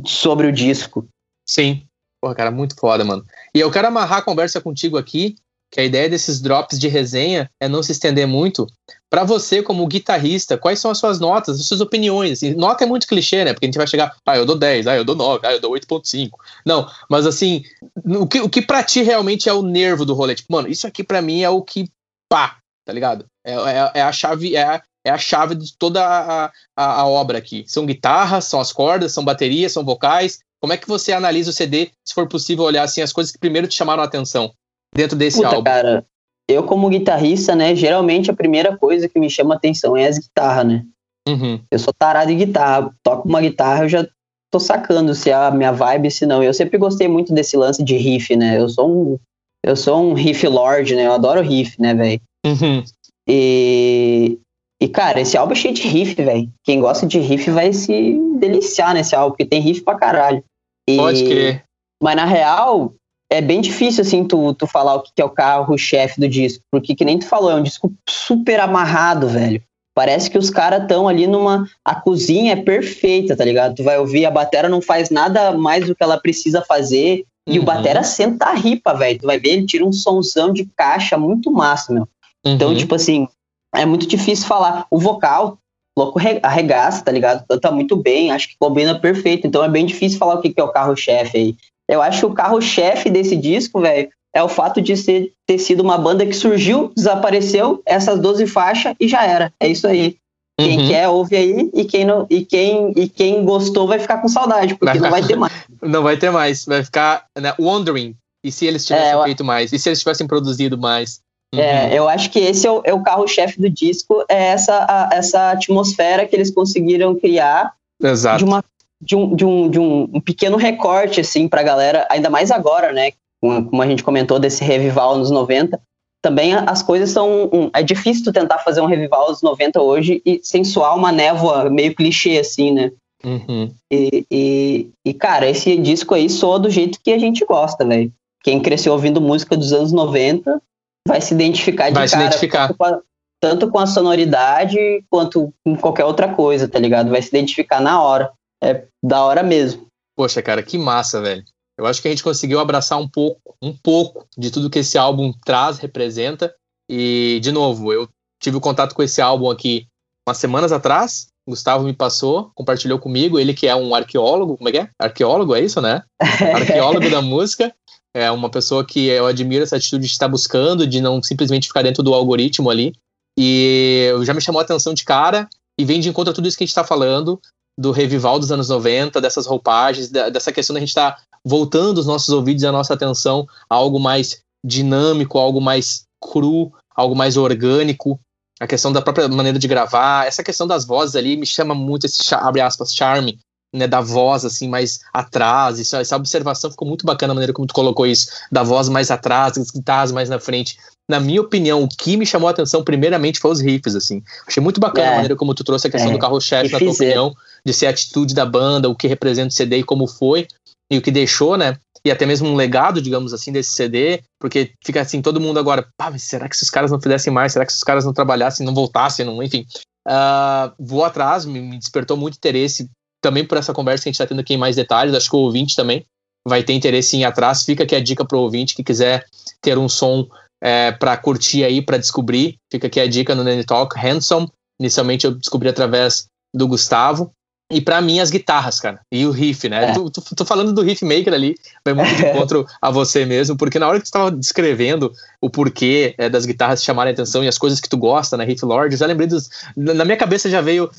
sobre 0.06 0.48
o 0.48 0.52
disco. 0.52 1.08
Sim. 1.48 1.84
Porra, 2.22 2.36
cara, 2.36 2.52
muito 2.52 2.76
foda, 2.78 3.06
mano. 3.06 3.24
E 3.54 3.60
eu 3.60 3.72
quero 3.72 3.88
amarrar 3.88 4.20
a 4.20 4.22
conversa 4.24 4.60
contigo 4.60 4.98
aqui, 4.98 5.36
que 5.72 5.80
a 5.80 5.84
ideia 5.84 6.10
desses 6.10 6.40
drops 6.40 6.80
de 6.80 6.88
resenha 6.88 7.50
é 7.60 7.68
não 7.68 7.84
se 7.84 7.92
estender 7.92 8.28
muito. 8.28 8.66
Pra 9.10 9.24
você, 9.24 9.62
como 9.62 9.86
guitarrista, 9.88 10.58
quais 10.58 10.80
são 10.80 10.92
as 10.92 10.98
suas 10.98 11.20
notas, 11.20 11.60
as 11.60 11.66
suas 11.66 11.82
opiniões? 11.82 12.34
Assim, 12.34 12.54
nota 12.54 12.84
é 12.84 12.88
muito 12.88 13.08
clichê, 13.08 13.44
né? 13.44 13.54
Porque 13.54 13.66
a 13.66 13.68
gente 13.68 13.78
vai 13.78 13.88
chegar, 13.88 14.16
ah, 14.26 14.38
eu 14.38 14.46
dou 14.46 14.58
10, 14.58 14.88
ah, 14.88 14.96
eu 14.96 15.04
dou 15.04 15.16
9, 15.16 15.46
ah, 15.46 15.54
eu 15.54 15.60
dou 15.60 15.72
8.5. 15.74 16.32
Não, 16.66 16.90
mas 17.10 17.26
assim, 17.26 17.64
o 18.06 18.28
que, 18.28 18.42
o 18.42 18.50
que 18.50 18.62
pra 18.62 18.84
ti 18.84 19.02
realmente 19.02 19.50
é 19.50 19.54
o 19.54 19.62
nervo 19.62 20.06
do 20.06 20.14
rolê? 20.14 20.36
Tipo, 20.36 20.54
mano, 20.54 20.68
isso 20.68 20.88
aqui 20.88 21.04
pra 21.04 21.22
mim 21.22 21.42
é 21.42 21.50
o 21.50 21.62
que, 21.62 21.90
pá, 22.30 22.58
tá 22.86 22.94
ligado? 22.94 23.26
É, 23.44 23.54
é, 23.54 23.92
é 23.96 24.02
a 24.02 24.12
chave, 24.12 24.56
é 24.56 24.64
a, 24.64 24.82
é 25.04 25.12
a 25.12 25.18
chave 25.18 25.56
de 25.56 25.78
toda 25.78 26.06
a, 26.06 26.52
a, 26.76 27.02
a 27.02 27.08
obra 27.08 27.38
aqui. 27.38 27.64
São 27.68 27.86
guitarras, 27.86 28.46
são 28.46 28.60
as 28.60 28.72
cordas, 28.72 29.12
são 29.12 29.26
baterias, 29.26 29.72
são 29.72 29.84
vocais. 29.84 30.40
Como 30.60 30.74
é 30.74 30.78
que 30.78 30.88
você 30.88 31.12
analisa 31.12 31.50
o 31.50 31.54
CD, 31.54 31.92
se 32.04 32.14
for 32.14 32.28
possível 32.28 32.64
olhar 32.64 32.84
assim 32.84 33.02
as 33.02 33.14
coisas 33.14 33.32
que 33.32 33.38
primeiro 33.38 33.68
te 33.68 33.76
chamaram 33.76 34.02
a 34.02 34.06
atenção 34.06 34.54
dentro 34.96 35.18
desse 35.18 35.38
Puta, 35.38 35.50
álbum? 35.50 35.64
cara, 35.64 36.06
eu 36.50 36.64
como 36.64 36.90
guitarrista, 36.90 37.56
né, 37.56 37.76
geralmente 37.76 38.30
a 38.32 38.36
primeira 38.36 38.78
coisa 38.78 39.10
que 39.10 39.20
me 39.20 39.30
chama 39.30 39.56
atenção 39.56 39.96
é 39.98 40.08
as 40.08 40.18
guitarras, 40.18 40.66
né? 40.66 40.86
Uhum. 41.28 41.60
Eu 41.72 41.80
sou 41.80 41.94
tarado 41.94 42.32
em 42.32 42.38
guitarra, 42.38 42.92
toco 43.04 43.28
uma 43.28 43.42
guitarra, 43.42 43.84
eu 43.86 43.90
já 43.90 44.08
tô 44.52 44.60
sacando 44.60 45.14
se 45.16 45.32
é 45.32 45.34
a 45.34 45.50
minha 45.52 45.72
vibe, 45.72 46.12
se 46.12 46.26
não. 46.26 46.42
Eu 46.44 46.54
sempre 46.54 46.78
gostei 46.78 47.08
muito 47.08 47.34
desse 47.34 47.58
lance 47.58 47.84
de 47.84 47.98
riff, 47.98 48.36
né? 48.36 48.60
Eu 48.60 48.70
sou 48.70 48.90
um, 48.90 49.20
eu 49.66 49.76
sou 49.76 50.00
um 50.02 50.14
riff 50.14 50.48
lord, 50.48 50.96
né? 50.96 51.08
Eu 51.08 51.14
adoro 51.14 51.42
riff, 51.42 51.82
né, 51.82 51.96
velho? 51.96 52.22
Uhum. 52.46 52.84
E, 53.28 54.40
e, 54.80 54.88
cara, 54.88 55.20
esse 55.20 55.36
álbum 55.36 55.54
é 55.54 55.56
cheio 55.56 55.74
de 55.74 55.82
riff, 55.88 56.14
velho. 56.16 56.48
Quem 56.64 56.80
gosta 56.80 57.08
de 57.08 57.18
riff 57.20 57.50
vai 57.50 57.74
se 57.74 58.18
deliciar 58.40 58.94
nesse 58.94 59.16
álbum, 59.16 59.32
porque 59.32 59.46
tem 59.46 59.60
riff 59.62 59.82
pra 59.82 59.96
caralho. 59.96 60.44
E- 60.88 60.98
Pode 60.98 61.24
crer. 61.26 61.64
Mas 62.02 62.16
na 62.16 62.26
real, 62.26 62.94
é 63.32 63.42
bem 63.42 63.62
difícil, 63.62 64.02
assim, 64.02 64.24
tu, 64.24 64.54
tu 64.54 64.68
falar 64.68 64.96
o 64.96 65.02
que 65.02 65.12
que 65.16 65.22
é 65.22 65.26
o 65.26 65.30
carro-chefe 65.30 66.20
do 66.20 66.28
disco. 66.28 66.64
Porque, 66.72 66.96
que 66.96 67.04
nem 67.06 67.18
tu 67.20 67.26
falou, 67.28 67.52
é 67.52 67.56
um 67.56 67.64
disco 67.64 67.92
super 68.08 68.60
amarrado, 68.60 69.28
velho. 69.28 69.62
Parece 69.96 70.30
que 70.30 70.38
os 70.38 70.50
caras 70.50 70.82
estão 70.82 71.08
ali 71.08 71.26
numa. 71.26 71.66
A 71.84 71.96
cozinha 71.96 72.52
é 72.54 72.56
perfeita, 72.58 73.36
tá 73.36 73.46
ligado? 73.46 73.76
Tu 73.76 73.84
vai 73.84 73.98
ouvir, 73.98 74.26
a 74.26 74.32
batera 74.32 74.68
não 74.68 74.82
faz 74.82 75.10
nada 75.10 75.54
mais 75.54 75.88
do 75.88 75.96
que 75.96 76.04
ela 76.04 76.18
precisa 76.20 76.62
fazer. 76.62 77.24
E 77.48 77.58
o 77.58 77.62
Uhum. 77.62 77.66
batera 77.66 78.04
senta 78.04 78.48
a 78.48 78.54
ripa, 78.54 78.94
velho. 78.94 79.20
Tu 79.20 79.26
vai 79.26 79.40
ver, 79.40 79.50
ele 79.50 79.66
tira 79.66 79.86
um 79.86 79.92
sonzão 79.94 80.52
de 80.52 80.66
caixa 80.76 81.18
muito 81.18 81.52
massa, 81.52 81.94
meu. 81.94 82.08
Então, 82.46 82.70
Uhum. 82.70 82.76
tipo 82.76 82.94
assim, 82.96 83.28
é 83.74 83.86
muito 83.86 84.06
difícil 84.08 84.48
falar. 84.48 84.86
O 84.92 85.00
vocal, 85.00 85.58
louco 85.98 86.20
re- 86.20 86.40
arregaça, 86.44 87.04
tá 87.04 87.12
ligado? 87.12 87.46
Canta 87.48 87.72
muito 87.72 87.96
bem, 87.96 88.32
acho 88.32 88.50
que 88.50 88.56
combina 88.60 89.00
perfeito. 89.00 89.48
Então 89.48 89.64
é 89.64 89.70
bem 89.70 89.86
difícil 89.86 90.20
falar 90.20 90.36
o 90.36 90.42
que 90.42 90.50
que 90.52 90.60
é 90.60 90.64
o 90.64 90.72
carro-chefe 90.74 91.38
aí. 91.38 91.56
Eu 91.90 92.02
acho 92.02 92.20
que 92.22 92.26
o 92.26 92.34
carro-chefe 92.34 93.10
desse 93.10 93.36
disco, 93.36 93.80
velho, 93.82 94.10
é 94.34 94.44
o 94.44 94.50
fato 94.50 94.82
de 94.82 94.98
ser, 94.98 95.32
ter 95.48 95.58
sido 95.60 95.82
uma 95.82 95.98
banda 95.98 96.26
que 96.26 96.34
surgiu, 96.34 96.92
desapareceu, 96.96 97.82
essas 97.86 98.20
12 98.20 98.48
faixas 98.48 98.94
e 99.00 99.08
já 99.08 99.26
era. 99.26 99.52
É 99.60 99.68
isso 99.68 99.88
aí. 99.88 100.18
Quem 100.60 100.80
Uhum. 100.80 100.88
quer, 100.88 101.10
ouve 101.10 101.36
aí, 101.36 101.70
e 101.74 101.84
quem, 101.84 102.06
não, 102.06 102.26
e, 102.30 102.46
quem, 102.46 102.94
e 102.96 103.10
quem 103.10 103.44
gostou 103.44 103.88
vai 103.88 104.00
ficar 104.00 104.20
com 104.22 104.28
saudade, 104.30 104.76
porque 104.76 105.00
não 105.00 105.10
vai 105.12 105.22
ter 105.22 105.36
mais. 105.36 105.54
Não 105.82 106.02
vai 106.02 106.18
ter 106.18 106.32
mais. 106.32 106.66
Vai 106.66 106.84
ficar 106.84 107.26
né, 107.38 107.54
wondering. 107.60 108.16
E 108.44 108.52
se 108.52 108.66
eles 108.66 108.86
tivessem 108.86 109.20
É, 109.20 109.24
feito 109.24 109.44
mais? 109.44 109.72
E 109.74 109.78
se 109.78 109.90
eles 109.90 110.00
tivessem 110.00 110.26
produzido 110.26 110.78
mais? 110.78 111.20
Uhum. 111.54 111.60
É, 111.62 111.94
eu 111.94 112.08
acho 112.10 112.30
que 112.32 112.40
esse 112.40 112.66
é 112.66 112.72
o, 112.72 112.82
é 112.86 112.94
o 112.94 113.04
carro-chefe 113.04 113.60
do 113.62 113.70
disco, 113.70 114.24
é 114.30 114.46
essa, 114.48 114.86
a- 114.90 115.10
essa 115.14 115.52
atmosfera 115.52 116.26
que 116.26 116.36
eles 116.36 116.50
conseguiram 116.52 117.14
criar 117.16 117.74
Exato. 118.02 118.40
de, 118.40 118.46
uma, 118.46 118.64
de, 119.06 119.16
um, 119.16 119.36
de, 119.36 119.46
um, 119.46 119.70
de 119.70 119.80
um, 119.80 120.10
um 120.14 120.20
pequeno 120.22 120.58
recorte, 120.58 121.22
assim, 121.22 121.48
pra 121.48 121.62
galera, 121.64 122.08
ainda 122.10 122.30
mais 122.30 122.52
agora, 122.52 122.92
né? 122.92 123.12
Como 123.42 123.82
a 123.82 123.88
gente 123.88 124.04
comentou 124.04 124.40
desse 124.40 124.64
revival 124.64 125.18
nos 125.18 125.30
90. 125.30 125.80
Também 126.24 126.56
as 126.56 126.82
coisas 126.82 127.12
são. 127.12 127.48
um- 127.54 127.70
é 127.74 127.84
difícil 127.84 128.24
tu 128.24 128.34
tentar 128.34 128.58
fazer 128.60 128.82
um 128.82 128.88
revival 128.88 129.28
dos 129.28 129.44
90 129.44 129.80
hoje 129.80 130.22
e 130.26 130.40
sem 130.44 130.64
soar 130.64 130.96
uma 130.98 131.12
névoa 131.12 131.70
meio 131.70 131.94
clichê, 131.94 132.40
assim, 132.40 132.72
né? 132.72 132.92
Uhum. 133.24 133.72
E, 133.92 134.26
e, 134.32 134.90
e, 135.06 135.14
cara, 135.14 135.48
esse 135.48 135.78
disco 135.78 136.16
aí 136.16 136.30
soa 136.30 136.60
do 136.60 136.70
jeito 136.70 137.00
que 137.04 137.12
a 137.14 137.20
gente 137.20 137.46
gosta, 137.46 137.86
velho. 137.86 138.12
Quem 138.44 138.60
cresceu 138.60 138.94
ouvindo 138.94 139.22
música 139.22 139.56
dos 139.56 139.72
anos 139.74 139.92
90 139.92 140.60
vai 141.08 141.22
se 141.22 141.34
identificar 141.34 141.90
de 141.90 141.96
Vai 141.96 142.08
se 142.08 142.14
cara. 142.14 142.26
identificar. 142.26 142.68
Tanto 142.68 142.78
com, 142.78 142.86
a, 142.86 143.00
tanto 143.40 143.70
com 143.72 143.80
a 143.80 143.88
sonoridade 143.88 144.78
quanto 145.10 145.54
com 145.64 145.76
qualquer 145.76 146.06
outra 146.06 146.28
coisa, 146.34 146.68
tá 146.68 146.80
ligado? 146.80 147.12
Vai 147.12 147.22
se 147.22 147.30
identificar 147.30 147.80
na 147.80 148.02
hora. 148.02 148.32
É 148.66 148.88
da 149.04 149.24
hora 149.24 149.44
mesmo. 149.44 149.86
Poxa, 150.16 150.42
cara, 150.42 150.64
que 150.64 150.78
massa, 150.78 151.22
velho. 151.22 151.44
Eu 151.78 151.86
acho 151.86 152.02
que 152.02 152.08
a 152.08 152.12
gente 152.12 152.24
conseguiu 152.24 152.60
abraçar 152.60 152.98
um 152.98 153.08
pouco, 153.08 153.56
um 153.62 153.76
pouco 153.76 154.26
de 154.38 154.50
tudo 154.50 154.70
que 154.70 154.80
esse 154.80 154.98
álbum 154.98 155.32
traz, 155.46 155.78
representa. 155.78 156.54
E, 156.90 157.40
de 157.44 157.52
novo, 157.52 157.92
eu 157.92 158.10
tive 158.42 158.60
contato 158.60 158.96
com 158.96 159.04
esse 159.04 159.22
álbum 159.22 159.52
aqui 159.52 159.86
umas 160.28 160.38
semanas 160.38 160.72
atrás. 160.72 161.28
O 161.48 161.52
Gustavo 161.52 161.84
me 161.84 161.94
passou, 161.94 162.50
compartilhou 162.56 162.98
comigo. 162.98 163.38
Ele 163.38 163.54
que 163.54 163.68
é 163.68 163.76
um 163.76 163.94
arqueólogo, 163.94 164.58
como 164.58 164.70
é 164.70 164.72
que 164.72 164.78
é? 164.80 164.90
Arqueólogo, 165.00 165.54
é 165.54 165.62
isso, 165.62 165.82
né? 165.82 166.02
Arqueólogo 166.20 167.10
da 167.10 167.22
música. 167.22 167.74
É 168.16 168.32
uma 168.32 168.50
pessoa 168.50 168.86
que 168.86 169.08
eu 169.08 169.28
admiro 169.28 169.64
essa 169.64 169.76
atitude 169.76 170.06
de 170.06 170.12
estar 170.12 170.30
buscando, 170.30 170.88
de 170.88 171.02
não 171.02 171.22
simplesmente 171.22 171.68
ficar 171.68 171.84
dentro 171.84 172.02
do 172.02 172.14
algoritmo 172.14 172.70
ali. 172.70 172.94
E 173.38 174.10
já 174.24 174.34
me 174.34 174.40
chamou 174.40 174.62
a 174.62 174.64
atenção 174.64 174.94
de 174.94 175.04
cara 175.04 175.50
e 175.78 175.84
vem 175.84 176.00
de 176.00 176.08
encontro 176.08 176.32
a 176.32 176.34
tudo 176.34 176.48
isso 176.48 176.58
que 176.58 176.64
a 176.64 176.66
gente 176.66 176.72
está 176.72 176.86
falando, 176.86 177.40
do 177.78 177.92
revival 177.92 178.40
dos 178.40 178.52
anos 178.52 178.70
90, 178.70 179.20
dessas 179.20 179.46
roupagens, 179.46 180.10
da- 180.10 180.30
dessa 180.30 180.52
questão 180.52 180.74
da 180.74 180.80
gente 180.80 180.90
estar 180.90 181.12
tá 181.12 181.22
voltando 181.44 181.98
os 181.98 182.08
nossos 182.08 182.30
ouvidos 182.30 182.64
e 182.64 182.68
a 182.68 182.72
nossa 182.72 182.94
atenção 182.94 183.48
a 183.70 183.76
algo 183.76 184.00
mais 184.00 184.42
dinâmico, 184.66 185.38
algo 185.38 185.62
mais 185.62 186.06
cru, 186.22 186.72
algo 186.96 187.16
mais 187.16 187.38
orgânico. 187.38 188.20
A 188.60 188.66
questão 188.66 188.92
da 188.92 189.02
própria 189.02 189.28
maneira 189.28 189.60
de 189.60 189.68
gravar, 189.68 190.26
essa 190.26 190.44
questão 190.44 190.66
das 190.66 190.86
vozes 190.86 191.16
ali 191.16 191.36
me 191.36 191.46
chama 191.46 191.76
muito 191.76 192.06
esse, 192.06 192.34
abre 192.34 192.62
aspas, 192.62 192.96
charme, 192.96 193.38
né, 193.74 193.88
da 193.88 194.02
voz 194.02 194.46
assim 194.46 194.68
mais 194.68 195.00
atrás, 195.14 195.80
isso, 195.80 195.96
essa 195.96 196.16
observação 196.16 196.72
ficou 196.72 196.88
muito 196.88 197.06
bacana 197.06 197.34
a 197.34 197.36
maneira 197.36 197.54
como 197.54 197.68
tu 197.68 197.74
colocou 197.74 198.06
isso, 198.06 198.28
da 198.52 198.64
voz 198.64 198.90
mais 198.90 199.12
atrás, 199.12 199.54
das 199.54 199.72
guitarras 199.72 200.12
mais 200.12 200.30
na 200.30 200.40
frente. 200.40 200.78
Na 201.10 201.20
minha 201.20 201.42
opinião, 201.42 201.84
o 201.84 201.88
que 201.88 202.18
me 202.18 202.26
chamou 202.26 202.48
a 202.48 202.52
atenção 202.52 202.84
primeiramente 202.84 203.40
foi 203.40 203.52
os 203.52 203.60
riffs, 203.62 203.96
assim. 203.96 204.24
Achei 204.48 204.62
muito 204.62 204.80
bacana 204.80 205.08
É. 205.08 205.12
a 205.12 205.16
maneira 205.16 205.36
como 205.36 205.54
tu 205.54 205.64
trouxe 205.64 205.88
a 205.88 205.92
questão 205.92 206.10
É. 206.10 206.14
do 206.14 206.20
carro-chefe, 206.20 206.72
na 206.72 206.80
tua 206.80 206.92
opinião, 206.92 207.36
de 207.66 207.74
ser 207.74 207.88
a 207.88 207.90
atitude 207.92 208.34
da 208.34 208.46
banda, 208.46 208.90
o 208.90 208.96
que 208.96 209.08
representa 209.08 209.50
o 209.50 209.52
CD 209.52 209.78
e 209.80 209.84
como 209.84 210.08
foi. 210.08 210.48
e 210.92 211.00
o 211.00 211.02
que 211.02 211.10
deixou, 211.10 211.58
né? 211.58 211.78
E 212.06 212.12
até 212.12 212.28
mesmo 212.28 212.48
um 212.48 212.56
legado, 212.56 213.02
digamos 213.02 213.34
assim, 213.34 213.52
desse 213.52 213.72
CD, 213.72 214.22
porque 214.40 214.72
fica 214.86 215.02
assim, 215.02 215.20
todo 215.20 215.42
mundo 215.42 215.58
agora, 215.58 215.88
pá, 215.98 216.12
mas 216.12 216.22
será 216.22 216.48
que 216.48 216.56
se 216.56 216.62
os 216.62 216.70
caras 216.70 216.92
não 216.92 217.02
fizessem 217.02 217.34
mais? 217.34 217.54
Será 217.54 217.66
que 217.66 217.72
se 217.72 217.80
os 217.80 217.84
caras 217.84 218.06
não 218.06 218.14
trabalhassem, 218.14 218.64
não 218.64 218.74
voltassem, 218.76 219.26
não, 219.26 219.42
enfim. 219.42 219.66
Uh, 220.08 220.72
vou 220.80 221.04
atrás, 221.04 221.46
me, 221.46 221.60
me, 221.60 221.80
despertou 221.80 222.16
muito 222.16 222.36
interesse 222.36 222.88
também 223.26 223.44
por 223.44 223.58
essa 223.58 223.74
conversa 223.74 224.04
que 224.04 224.10
a 224.10 224.12
gente 224.12 224.22
está 224.22 224.28
tendo 224.28 224.42
aqui 224.42 224.54
em 224.54 224.58
mais 224.58 224.76
detalhes, 224.76 225.16
acho 225.16 225.28
que 225.28 225.36
o 225.36 225.40
ouvinte 225.40 225.76
também 225.76 226.06
vai 226.48 226.62
ter 226.62 226.74
interesse 226.74 227.18
em 227.18 227.22
ir 227.22 227.26
atrás. 227.26 227.64
Fica 227.64 227.84
aqui 227.84 227.96
a 227.96 228.00
dica 228.00 228.24
para 228.24 228.38
o 228.38 228.42
ouvinte 228.42 228.76
que 228.76 228.84
quiser 228.84 229.26
ter 229.60 229.80
um 229.80 229.90
som 229.90 230.28
é, 230.62 230.92
para 230.92 231.18
curtir 231.18 231.64
aí, 231.64 231.82
para 231.82 231.98
descobrir. 231.98 232.60
Fica 232.72 232.86
aqui 232.86 233.00
a 233.00 233.08
dica 233.08 233.34
no 233.34 233.44
Nanny 233.44 233.64
Talk, 233.64 233.98
Handsome. 233.98 234.48
Inicialmente 234.80 235.26
eu 235.26 235.34
descobri 235.34 235.68
através 235.68 236.28
do 236.54 236.68
Gustavo. 236.68 237.32
E 237.72 237.82
para 237.82 238.00
mim, 238.00 238.20
as 238.20 238.30
guitarras, 238.30 238.80
cara. 238.80 239.00
E 239.12 239.26
o 239.26 239.32
riff, 239.32 239.68
né? 239.68 239.86
É. 239.86 239.94
Tô, 239.94 240.08
tô, 240.12 240.22
tô, 240.22 240.46
falando 240.46 240.72
do 240.72 240.84
riff 240.84 241.04
maker 241.04 241.34
ali, 241.34 241.56
vai 241.84 241.96
muito 241.96 242.16
de 242.16 242.24
encontro 242.24 242.64
a 242.80 242.92
você 242.92 243.26
mesmo, 243.26 243.58
porque 243.58 243.80
na 243.80 243.88
hora 243.88 243.98
que 243.98 244.04
tu 244.04 244.08
estava 244.08 244.32
descrevendo 244.32 245.12
o 245.42 245.50
porquê 245.50 246.14
é, 246.20 246.30
das 246.30 246.46
guitarras 246.46 246.84
chamarem 246.84 247.10
a 247.10 247.14
atenção 247.14 247.44
e 247.44 247.48
as 247.48 247.58
coisas 247.58 247.80
que 247.80 247.90
tu 247.90 247.98
gosta, 247.98 248.38
né? 248.38 248.46
Riff 248.46 248.64
Lord, 248.64 248.94
eu 248.94 249.00
já 249.00 249.08
lembrei 249.08 249.28
dos. 249.28 249.50
Na 249.76 250.06
minha 250.06 250.18
cabeça 250.18 250.48
já 250.48 250.62
veio. 250.62 250.92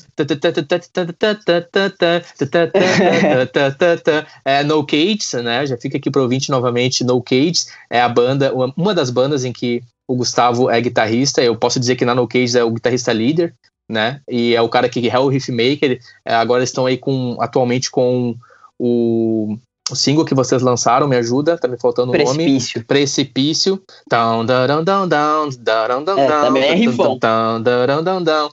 é, 4.43 4.61
no 4.63 4.85
Cage, 4.85 5.41
né? 5.41 5.65
Já 5.65 5.77
fica 5.77 5.97
aqui 5.97 6.11
pro 6.11 6.23
ouvinte 6.23 6.49
novamente. 6.49 7.01
No 7.01 7.21
Cage 7.21 7.65
é 7.89 8.01
a 8.01 8.09
banda, 8.09 8.53
uma 8.75 8.93
das 8.93 9.09
bandas 9.09 9.45
em 9.45 9.53
que 9.53 9.81
o 10.05 10.17
Gustavo 10.17 10.69
é 10.69 10.81
guitarrista. 10.81 11.41
Eu 11.41 11.55
posso 11.55 11.79
dizer 11.79 11.95
que 11.95 12.03
na 12.03 12.13
No 12.13 12.27
Cage 12.27 12.57
é 12.57 12.63
o 12.63 12.71
guitarrista 12.71 13.13
líder 13.13 13.55
né? 13.89 14.21
E 14.29 14.55
é 14.55 14.61
o 14.61 14.69
cara 14.69 14.89
que 14.89 15.09
é 15.09 15.19
o 15.19 15.27
Riffmaker. 15.27 15.99
É, 16.25 16.35
agora 16.35 16.63
estão 16.63 16.85
aí 16.85 16.97
com 16.97 17.37
atualmente 17.39 17.89
com 17.89 18.35
o, 18.77 19.57
o 19.89 19.95
single 19.95 20.25
que 20.25 20.35
vocês 20.35 20.61
lançaram, 20.61 21.07
me 21.07 21.15
ajuda, 21.15 21.57
tá 21.57 21.67
me 21.67 21.79
faltando 21.79 22.11
o 22.11 22.17
nome. 22.17 22.45
Precipício. 22.83 23.81
Down, 24.09 24.45
down, 24.45 24.67
down, 24.67 24.83
down, 24.83 25.07
down, 25.07 26.03
down, 26.03 26.19
é, 26.19 26.25
é 26.25 26.29
down, 27.61 27.61
down, 27.87 28.03
down, 28.03 28.23
down. 28.23 28.49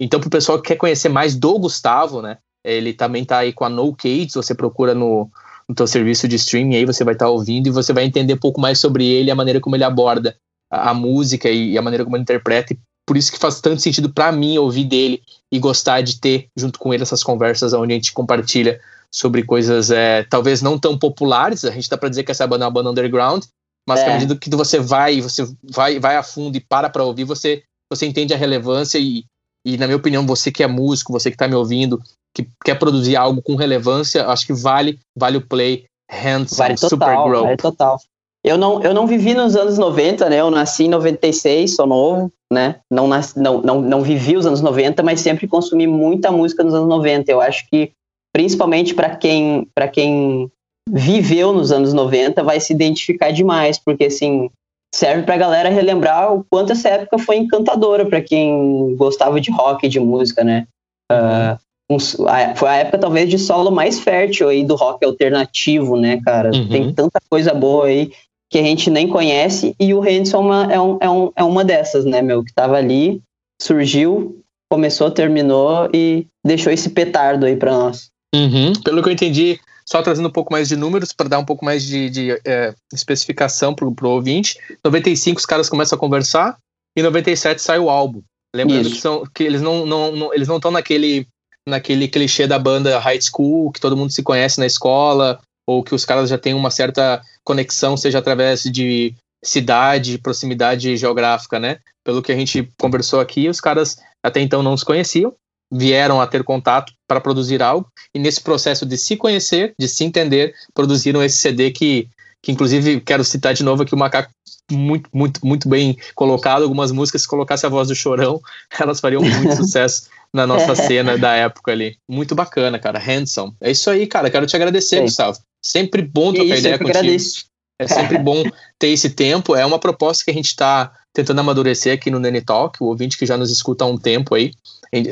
Então, 0.00 0.20
pro 0.20 0.30
pessoal 0.30 0.60
que 0.60 0.68
quer 0.68 0.76
conhecer 0.76 1.08
mais 1.08 1.34
do 1.34 1.58
Gustavo, 1.58 2.22
né? 2.22 2.38
Ele 2.64 2.92
também 2.92 3.24
tá 3.24 3.38
aí 3.38 3.52
com 3.52 3.64
a 3.64 3.68
No 3.68 3.94
Cage, 3.94 4.30
você 4.34 4.54
procura 4.54 4.94
no, 4.94 5.30
no 5.68 5.74
teu 5.74 5.86
serviço 5.86 6.26
de 6.26 6.36
streaming 6.36 6.76
aí, 6.76 6.84
você 6.84 7.04
vai 7.04 7.14
estar 7.14 7.26
tá 7.26 7.30
ouvindo 7.30 7.68
e 7.68 7.70
você 7.70 7.92
vai 7.92 8.04
entender 8.04 8.34
um 8.34 8.38
pouco 8.38 8.60
mais 8.60 8.78
sobre 8.78 9.06
ele, 9.06 9.30
a 9.30 9.34
maneira 9.34 9.60
como 9.60 9.76
ele 9.76 9.84
aborda 9.84 10.36
a, 10.70 10.90
a 10.90 10.94
música 10.94 11.48
e, 11.48 11.72
e, 11.72 11.78
a 11.78 11.82
maneira 11.82 12.04
como 12.04 12.16
ele 12.16 12.22
interpreta 12.22 12.72
e 12.72 12.78
por 13.08 13.16
isso 13.16 13.32
que 13.32 13.38
faz 13.38 13.58
tanto 13.58 13.80
sentido 13.80 14.12
para 14.12 14.30
mim 14.30 14.58
ouvir 14.58 14.84
dele 14.84 15.22
e 15.50 15.58
gostar 15.58 16.02
de 16.02 16.20
ter 16.20 16.48
junto 16.54 16.78
com 16.78 16.92
ele 16.92 17.02
essas 17.02 17.24
conversas 17.24 17.72
onde 17.72 17.94
a 17.94 17.96
gente 17.96 18.12
compartilha 18.12 18.78
sobre 19.10 19.42
coisas 19.42 19.90
é, 19.90 20.24
talvez 20.24 20.60
não 20.60 20.78
tão 20.78 20.98
populares. 20.98 21.64
A 21.64 21.70
gente 21.70 21.88
dá 21.88 21.96
para 21.96 22.10
dizer 22.10 22.22
que 22.22 22.32
essa 22.32 22.46
banda 22.46 22.66
é 22.66 22.66
uma 22.66 22.74
banda 22.74 22.90
underground, 22.90 23.44
mas 23.88 24.00
é. 24.00 24.10
à 24.10 24.12
medida 24.12 24.36
que 24.36 24.50
você 24.50 24.78
vai, 24.78 25.22
você 25.22 25.48
vai, 25.62 25.98
vai 25.98 26.16
a 26.16 26.22
fundo 26.22 26.58
e 26.58 26.60
para 26.60 26.90
para 26.90 27.02
ouvir, 27.02 27.24
você 27.24 27.62
você 27.90 28.04
entende 28.04 28.34
a 28.34 28.36
relevância 28.36 28.98
e, 28.98 29.24
e 29.64 29.78
na 29.78 29.86
minha 29.86 29.96
opinião, 29.96 30.26
você 30.26 30.52
que 30.52 30.62
é 30.62 30.66
músico, 30.66 31.10
você 31.10 31.30
que 31.30 31.36
está 31.36 31.48
me 31.48 31.54
ouvindo, 31.54 31.98
que 32.36 32.46
quer 32.62 32.74
produzir 32.74 33.16
algo 33.16 33.40
com 33.40 33.56
relevância, 33.56 34.26
acho 34.26 34.46
que 34.46 34.52
vale 34.52 35.00
vale 35.16 35.38
o 35.38 35.46
play. 35.46 35.86
Handsome, 36.10 36.58
vale 36.58 36.74
total, 36.74 36.90
Super 36.90 37.16
Grow. 37.24 37.42
Vale 37.44 37.56
total. 37.56 37.98
Eu 38.44 38.58
não, 38.58 38.82
eu 38.82 38.92
não 38.92 39.06
vivi 39.06 39.32
nos 39.32 39.56
anos 39.56 39.78
90, 39.78 40.28
né? 40.28 40.40
Eu 40.40 40.50
nasci 40.50 40.84
em 40.84 40.88
96, 40.88 41.74
sou 41.74 41.86
novo, 41.86 42.32
né? 42.52 42.76
Não, 42.90 43.06
nasci, 43.06 43.38
não, 43.38 43.60
não, 43.60 43.80
não 43.80 44.02
vivi 44.02 44.36
os 44.36 44.46
anos 44.46 44.60
90, 44.60 45.02
mas 45.02 45.20
sempre 45.20 45.46
consumi 45.46 45.86
muita 45.86 46.30
música 46.32 46.64
nos 46.64 46.74
anos 46.74 46.88
90. 46.88 47.30
Eu 47.30 47.40
acho 47.40 47.68
que, 47.68 47.92
principalmente 48.32 48.94
para 48.94 49.14
quem, 49.16 49.68
quem 49.92 50.50
viveu 50.90 51.52
nos 51.52 51.70
anos 51.70 51.92
90, 51.92 52.42
vai 52.42 52.58
se 52.60 52.72
identificar 52.72 53.30
demais, 53.30 53.78
porque, 53.78 54.04
assim, 54.04 54.50
serve 54.94 55.24
para 55.24 55.34
a 55.34 55.38
galera 55.38 55.68
relembrar 55.68 56.34
o 56.34 56.44
quanto 56.50 56.72
essa 56.72 56.88
época 56.88 57.18
foi 57.18 57.36
encantadora 57.36 58.06
para 58.06 58.22
quem 58.22 58.96
gostava 58.96 59.40
de 59.40 59.50
rock 59.50 59.86
e 59.86 59.90
de 59.90 60.00
música, 60.00 60.42
né? 60.42 60.66
Uh, 61.12 61.58
um, 61.90 61.98
foi 61.98 62.68
a 62.68 62.76
época 62.76 62.98
talvez 62.98 63.30
de 63.30 63.38
solo 63.38 63.70
mais 63.70 63.98
fértil 63.98 64.48
aí 64.48 64.62
do 64.64 64.74
rock 64.74 65.04
alternativo, 65.04 65.96
né, 65.96 66.20
cara? 66.22 66.50
Uhum. 66.54 66.68
Tem 66.68 66.92
tanta 66.92 67.18
coisa 67.30 67.54
boa 67.54 67.86
aí 67.86 68.10
que 68.50 68.58
a 68.58 68.62
gente 68.62 68.90
nem 68.90 69.08
conhece, 69.08 69.74
e 69.78 69.92
o 69.92 70.04
Henderson 70.04 70.38
é, 70.38 70.40
uma, 70.40 70.72
é, 70.72 70.80
um, 70.80 70.98
é, 71.00 71.10
um, 71.10 71.32
é 71.36 71.44
uma 71.44 71.64
dessas, 71.64 72.04
né, 72.04 72.22
meu, 72.22 72.42
que 72.42 72.52
tava 72.52 72.76
ali, 72.76 73.20
surgiu, 73.60 74.42
começou, 74.70 75.10
terminou 75.10 75.88
e 75.92 76.26
deixou 76.44 76.72
esse 76.72 76.90
petardo 76.90 77.46
aí 77.46 77.56
para 77.56 77.72
nós. 77.72 78.10
Uhum. 78.34 78.72
Pelo 78.84 79.02
que 79.02 79.08
eu 79.08 79.12
entendi, 79.12 79.60
só 79.86 80.02
trazendo 80.02 80.28
um 80.28 80.32
pouco 80.32 80.52
mais 80.52 80.68
de 80.68 80.76
números 80.76 81.12
para 81.12 81.28
dar 81.28 81.38
um 81.38 81.44
pouco 81.44 81.64
mais 81.64 81.82
de, 81.82 82.10
de 82.10 82.40
é, 82.44 82.74
especificação 82.92 83.74
pro, 83.74 83.94
pro 83.94 84.10
ouvinte, 84.10 84.58
95 84.84 85.38
os 85.38 85.46
caras 85.46 85.68
começam 85.68 85.96
a 85.96 86.00
conversar 86.00 86.58
e 86.96 87.02
97 87.02 87.60
sai 87.60 87.78
o 87.78 87.88
álbum. 87.88 88.22
Lembrando 88.54 88.90
que, 88.90 88.96
são, 88.96 89.24
que 89.34 89.42
eles 89.42 89.60
não 89.60 89.84
estão 89.84 89.86
não, 89.86 90.16
não, 90.16 90.34
eles 90.34 90.48
não 90.48 90.58
naquele, 90.70 91.26
naquele 91.66 92.08
clichê 92.08 92.46
da 92.46 92.58
banda 92.58 92.98
high 92.98 93.20
school, 93.20 93.70
que 93.72 93.80
todo 93.80 93.96
mundo 93.96 94.10
se 94.10 94.22
conhece 94.22 94.58
na 94.58 94.66
escola, 94.66 95.38
ou 95.68 95.84
que 95.84 95.94
os 95.94 96.06
caras 96.06 96.30
já 96.30 96.38
têm 96.38 96.54
uma 96.54 96.70
certa 96.70 97.20
conexão, 97.44 97.94
seja 97.94 98.20
através 98.20 98.62
de 98.62 99.14
cidade, 99.44 100.16
proximidade 100.16 100.96
geográfica, 100.96 101.58
né? 101.58 101.76
Pelo 102.02 102.22
que 102.22 102.32
a 102.32 102.34
gente 102.34 102.72
conversou 102.80 103.20
aqui, 103.20 103.50
os 103.50 103.60
caras 103.60 103.98
até 104.24 104.40
então 104.40 104.62
não 104.62 104.78
se 104.78 104.84
conheciam, 104.84 105.34
vieram 105.70 106.22
a 106.22 106.26
ter 106.26 106.42
contato 106.42 106.94
para 107.06 107.20
produzir 107.20 107.62
algo, 107.62 107.86
e 108.14 108.18
nesse 108.18 108.40
processo 108.40 108.86
de 108.86 108.96
se 108.96 109.14
conhecer, 109.14 109.74
de 109.78 109.86
se 109.86 110.04
entender, 110.04 110.54
produziram 110.72 111.22
esse 111.22 111.36
CD 111.36 111.70
que, 111.70 112.08
que 112.42 112.50
inclusive, 112.50 113.02
quero 113.02 113.22
citar 113.22 113.52
de 113.52 113.62
novo 113.62 113.82
aqui 113.82 113.94
o 113.94 113.98
Macaco 113.98 114.30
muito, 114.72 115.10
muito, 115.12 115.46
muito 115.46 115.68
bem 115.68 115.98
colocado. 116.14 116.62
Algumas 116.62 116.90
músicas, 116.92 117.22
se 117.22 117.28
colocasse 117.28 117.66
a 117.66 117.68
voz 117.68 117.88
do 117.88 117.94
Chorão, 117.94 118.40
elas 118.80 119.00
fariam 119.00 119.20
muito 119.20 119.52
sucesso 119.56 120.08
na 120.32 120.46
nossa 120.46 120.74
cena 120.74 121.18
da 121.18 121.34
época 121.34 121.72
ali. 121.72 121.98
Muito 122.08 122.34
bacana, 122.34 122.78
cara. 122.78 122.98
Handsome. 122.98 123.54
É 123.60 123.70
isso 123.70 123.90
aí, 123.90 124.06
cara. 124.06 124.30
Quero 124.30 124.46
te 124.46 124.56
agradecer, 124.56 124.96
Sim. 124.96 125.02
Gustavo. 125.02 125.38
Sempre 125.64 126.02
bom 126.02 126.32
trocar 126.32 126.54
Isso, 126.54 126.60
ideia 126.60 126.78
contigo. 126.78 126.98
Agradeço. 126.98 127.44
É 127.80 127.86
sempre 127.86 128.18
bom 128.18 128.42
ter 128.78 128.88
esse 128.88 129.10
tempo. 129.10 129.54
É 129.54 129.64
uma 129.64 129.78
proposta 129.78 130.24
que 130.24 130.30
a 130.30 130.34
gente 130.34 130.46
está 130.46 130.92
tentando 131.12 131.40
amadurecer 131.40 131.94
aqui 131.94 132.10
no 132.10 132.18
Nene 132.18 132.40
Talk. 132.40 132.82
O 132.82 132.86
ouvinte 132.86 133.16
que 133.16 133.26
já 133.26 133.36
nos 133.36 133.50
escuta 133.50 133.84
há 133.84 133.86
um 133.86 133.96
tempo 133.96 134.34
aí, 134.34 134.52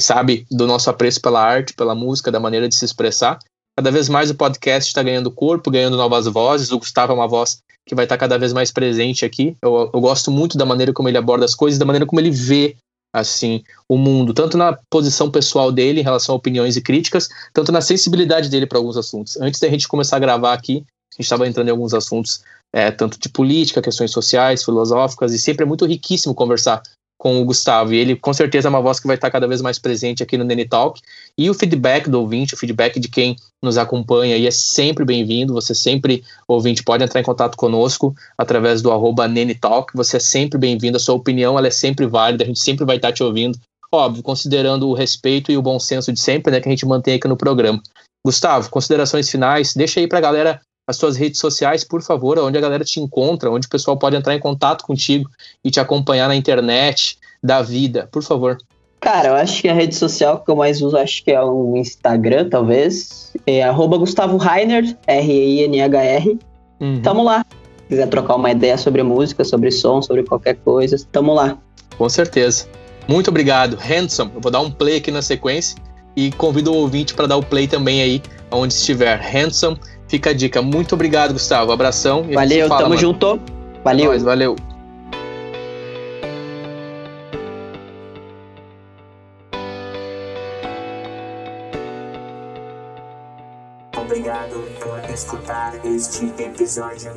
sabe 0.00 0.46
do 0.50 0.66
nosso 0.66 0.90
apreço 0.90 1.20
pela 1.20 1.40
arte, 1.40 1.74
pela 1.74 1.94
música, 1.94 2.30
da 2.30 2.40
maneira 2.40 2.68
de 2.68 2.74
se 2.74 2.84
expressar. 2.84 3.38
Cada 3.76 3.90
vez 3.90 4.08
mais 4.08 4.30
o 4.30 4.34
podcast 4.34 4.88
está 4.88 5.02
ganhando 5.02 5.30
corpo, 5.30 5.70
ganhando 5.70 5.96
novas 5.96 6.26
vozes. 6.26 6.72
O 6.72 6.78
Gustavo 6.78 7.12
é 7.12 7.14
uma 7.14 7.28
voz 7.28 7.58
que 7.86 7.94
vai 7.94 8.04
estar 8.04 8.16
tá 8.16 8.20
cada 8.20 8.38
vez 8.38 8.52
mais 8.52 8.72
presente 8.72 9.24
aqui. 9.24 9.56
Eu, 9.62 9.90
eu 9.92 10.00
gosto 10.00 10.30
muito 10.30 10.58
da 10.58 10.64
maneira 10.64 10.92
como 10.92 11.08
ele 11.08 11.18
aborda 11.18 11.44
as 11.44 11.54
coisas, 11.54 11.78
da 11.78 11.84
maneira 11.84 12.06
como 12.06 12.20
ele 12.20 12.30
vê 12.30 12.76
assim 13.20 13.62
o 13.88 13.96
mundo, 13.96 14.34
tanto 14.34 14.58
na 14.58 14.78
posição 14.90 15.30
pessoal 15.30 15.72
dele 15.72 16.00
em 16.00 16.04
relação 16.04 16.34
a 16.34 16.38
opiniões 16.38 16.76
e 16.76 16.82
críticas, 16.82 17.28
tanto 17.52 17.72
na 17.72 17.80
sensibilidade 17.80 18.48
dele 18.48 18.66
para 18.66 18.78
alguns 18.78 18.96
assuntos. 18.96 19.36
Antes 19.40 19.58
da 19.60 19.68
gente 19.68 19.88
começar 19.88 20.16
a 20.16 20.20
gravar 20.20 20.52
aqui, 20.52 20.84
a 21.12 21.16
gente 21.16 21.24
estava 21.24 21.48
entrando 21.48 21.68
em 21.68 21.70
alguns 21.70 21.94
assuntos, 21.94 22.42
é, 22.74 22.90
tanto 22.90 23.18
de 23.18 23.28
política, 23.28 23.80
questões 23.80 24.10
sociais, 24.10 24.62
filosóficas, 24.62 25.32
e 25.32 25.38
sempre 25.38 25.64
é 25.64 25.66
muito 25.66 25.86
riquíssimo 25.86 26.34
conversar 26.34 26.82
com 27.18 27.40
o 27.40 27.44
Gustavo. 27.44 27.94
E 27.94 27.96
ele, 27.96 28.16
com 28.16 28.32
certeza, 28.32 28.68
é 28.68 28.70
uma 28.70 28.80
voz 28.80 29.00
que 29.00 29.06
vai 29.06 29.16
estar 29.16 29.30
cada 29.30 29.46
vez 29.46 29.60
mais 29.62 29.78
presente 29.78 30.22
aqui 30.22 30.36
no 30.36 30.44
Nene 30.44 30.66
Talk. 30.66 31.00
E 31.36 31.48
o 31.48 31.54
feedback 31.54 32.08
do 32.08 32.20
ouvinte, 32.20 32.54
o 32.54 32.56
feedback 32.56 33.00
de 33.00 33.08
quem 33.08 33.36
nos 33.62 33.78
acompanha 33.78 34.34
aí 34.34 34.46
é 34.46 34.50
sempre 34.50 35.04
bem-vindo. 35.04 35.54
Você 35.54 35.74
sempre, 35.74 36.22
ouvinte, 36.46 36.82
pode 36.82 37.04
entrar 37.04 37.20
em 37.20 37.24
contato 37.24 37.56
conosco 37.56 38.14
através 38.36 38.82
do 38.82 38.92
arroba 38.92 39.26
Nene 39.26 39.54
Talk. 39.54 39.92
Você 39.94 40.18
é 40.18 40.20
sempre 40.20 40.58
bem-vindo. 40.58 40.96
A 40.96 41.00
sua 41.00 41.14
opinião 41.14 41.58
ela 41.58 41.66
é 41.66 41.70
sempre 41.70 42.06
válida. 42.06 42.44
A 42.44 42.46
gente 42.46 42.60
sempre 42.60 42.84
vai 42.84 42.96
estar 42.96 43.12
te 43.12 43.22
ouvindo. 43.22 43.58
Óbvio, 43.92 44.22
considerando 44.22 44.88
o 44.88 44.94
respeito 44.94 45.50
e 45.50 45.56
o 45.56 45.62
bom 45.62 45.78
senso 45.78 46.12
de 46.12 46.20
sempre, 46.20 46.52
né, 46.52 46.60
que 46.60 46.68
a 46.68 46.72
gente 46.72 46.84
mantém 46.84 47.14
aqui 47.14 47.28
no 47.28 47.36
programa. 47.36 47.80
Gustavo, 48.24 48.68
considerações 48.68 49.30
finais. 49.30 49.72
Deixa 49.74 50.00
aí 50.00 50.08
para 50.08 50.18
a 50.18 50.22
galera 50.22 50.60
as 50.86 50.96
suas 50.96 51.16
redes 51.16 51.40
sociais, 51.40 51.82
por 51.82 52.02
favor, 52.02 52.38
onde 52.38 52.56
a 52.56 52.60
galera 52.60 52.84
te 52.84 53.00
encontra, 53.00 53.50
onde 53.50 53.66
o 53.66 53.70
pessoal 53.70 53.96
pode 53.96 54.16
entrar 54.16 54.34
em 54.34 54.38
contato 54.38 54.84
contigo 54.84 55.28
e 55.64 55.70
te 55.70 55.80
acompanhar 55.80 56.28
na 56.28 56.36
internet 56.36 57.18
da 57.42 57.60
vida, 57.62 58.08
por 58.12 58.22
favor. 58.22 58.56
Cara, 59.00 59.28
eu 59.28 59.34
acho 59.34 59.62
que 59.62 59.68
a 59.68 59.74
rede 59.74 59.94
social 59.94 60.40
que 60.40 60.50
eu 60.50 60.56
mais 60.56 60.80
uso, 60.80 60.96
acho 60.96 61.22
que 61.22 61.30
é 61.30 61.42
o 61.42 61.76
Instagram, 61.76 62.48
talvez. 62.48 63.32
É 63.46 63.62
arroba 63.62 63.98
Gustavo 63.98 64.36
Reiner, 64.36 64.96
R-E-I-N-H-R. 65.06 66.38
Uhum. 66.80 67.02
Tamo 67.02 67.22
lá. 67.22 67.44
Se 67.82 67.88
quiser 67.88 68.08
trocar 68.08 68.36
uma 68.36 68.50
ideia 68.50 68.76
sobre 68.76 69.02
música, 69.02 69.44
sobre 69.44 69.70
som, 69.70 70.02
sobre 70.02 70.24
qualquer 70.24 70.56
coisa, 70.56 70.96
tamo 71.12 71.34
lá. 71.34 71.58
Com 71.96 72.08
certeza. 72.08 72.66
Muito 73.06 73.28
obrigado. 73.28 73.76
Handsome, 73.76 74.32
eu 74.34 74.40
vou 74.40 74.50
dar 74.50 74.60
um 74.60 74.70
play 74.70 74.96
aqui 74.96 75.10
na 75.10 75.22
sequência 75.22 75.76
e 76.16 76.32
convido 76.32 76.72
o 76.72 76.76
ouvinte 76.76 77.14
para 77.14 77.26
dar 77.26 77.36
o 77.36 77.42
play 77.42 77.68
também 77.68 78.02
aí, 78.02 78.22
onde 78.50 78.74
estiver. 78.74 79.20
Handsome 79.20 79.78
Fica 80.16 80.30
a 80.30 80.32
dica. 80.32 80.62
Muito 80.62 80.94
obrigado, 80.94 81.34
Gustavo. 81.34 81.72
Abração. 81.72 82.22
valeu, 82.32 82.68
fala, 82.68 82.80
tamo 82.80 82.94
mano. 82.94 83.00
junto. 83.02 83.38
Valeu. 83.84 84.12
Nós, 84.12 84.22
valeu. 84.22 84.56
Obrigado 93.94 94.64
pela 94.80 95.10
escutar 95.12 95.74
este 95.84 96.32
episódio. 96.42 97.12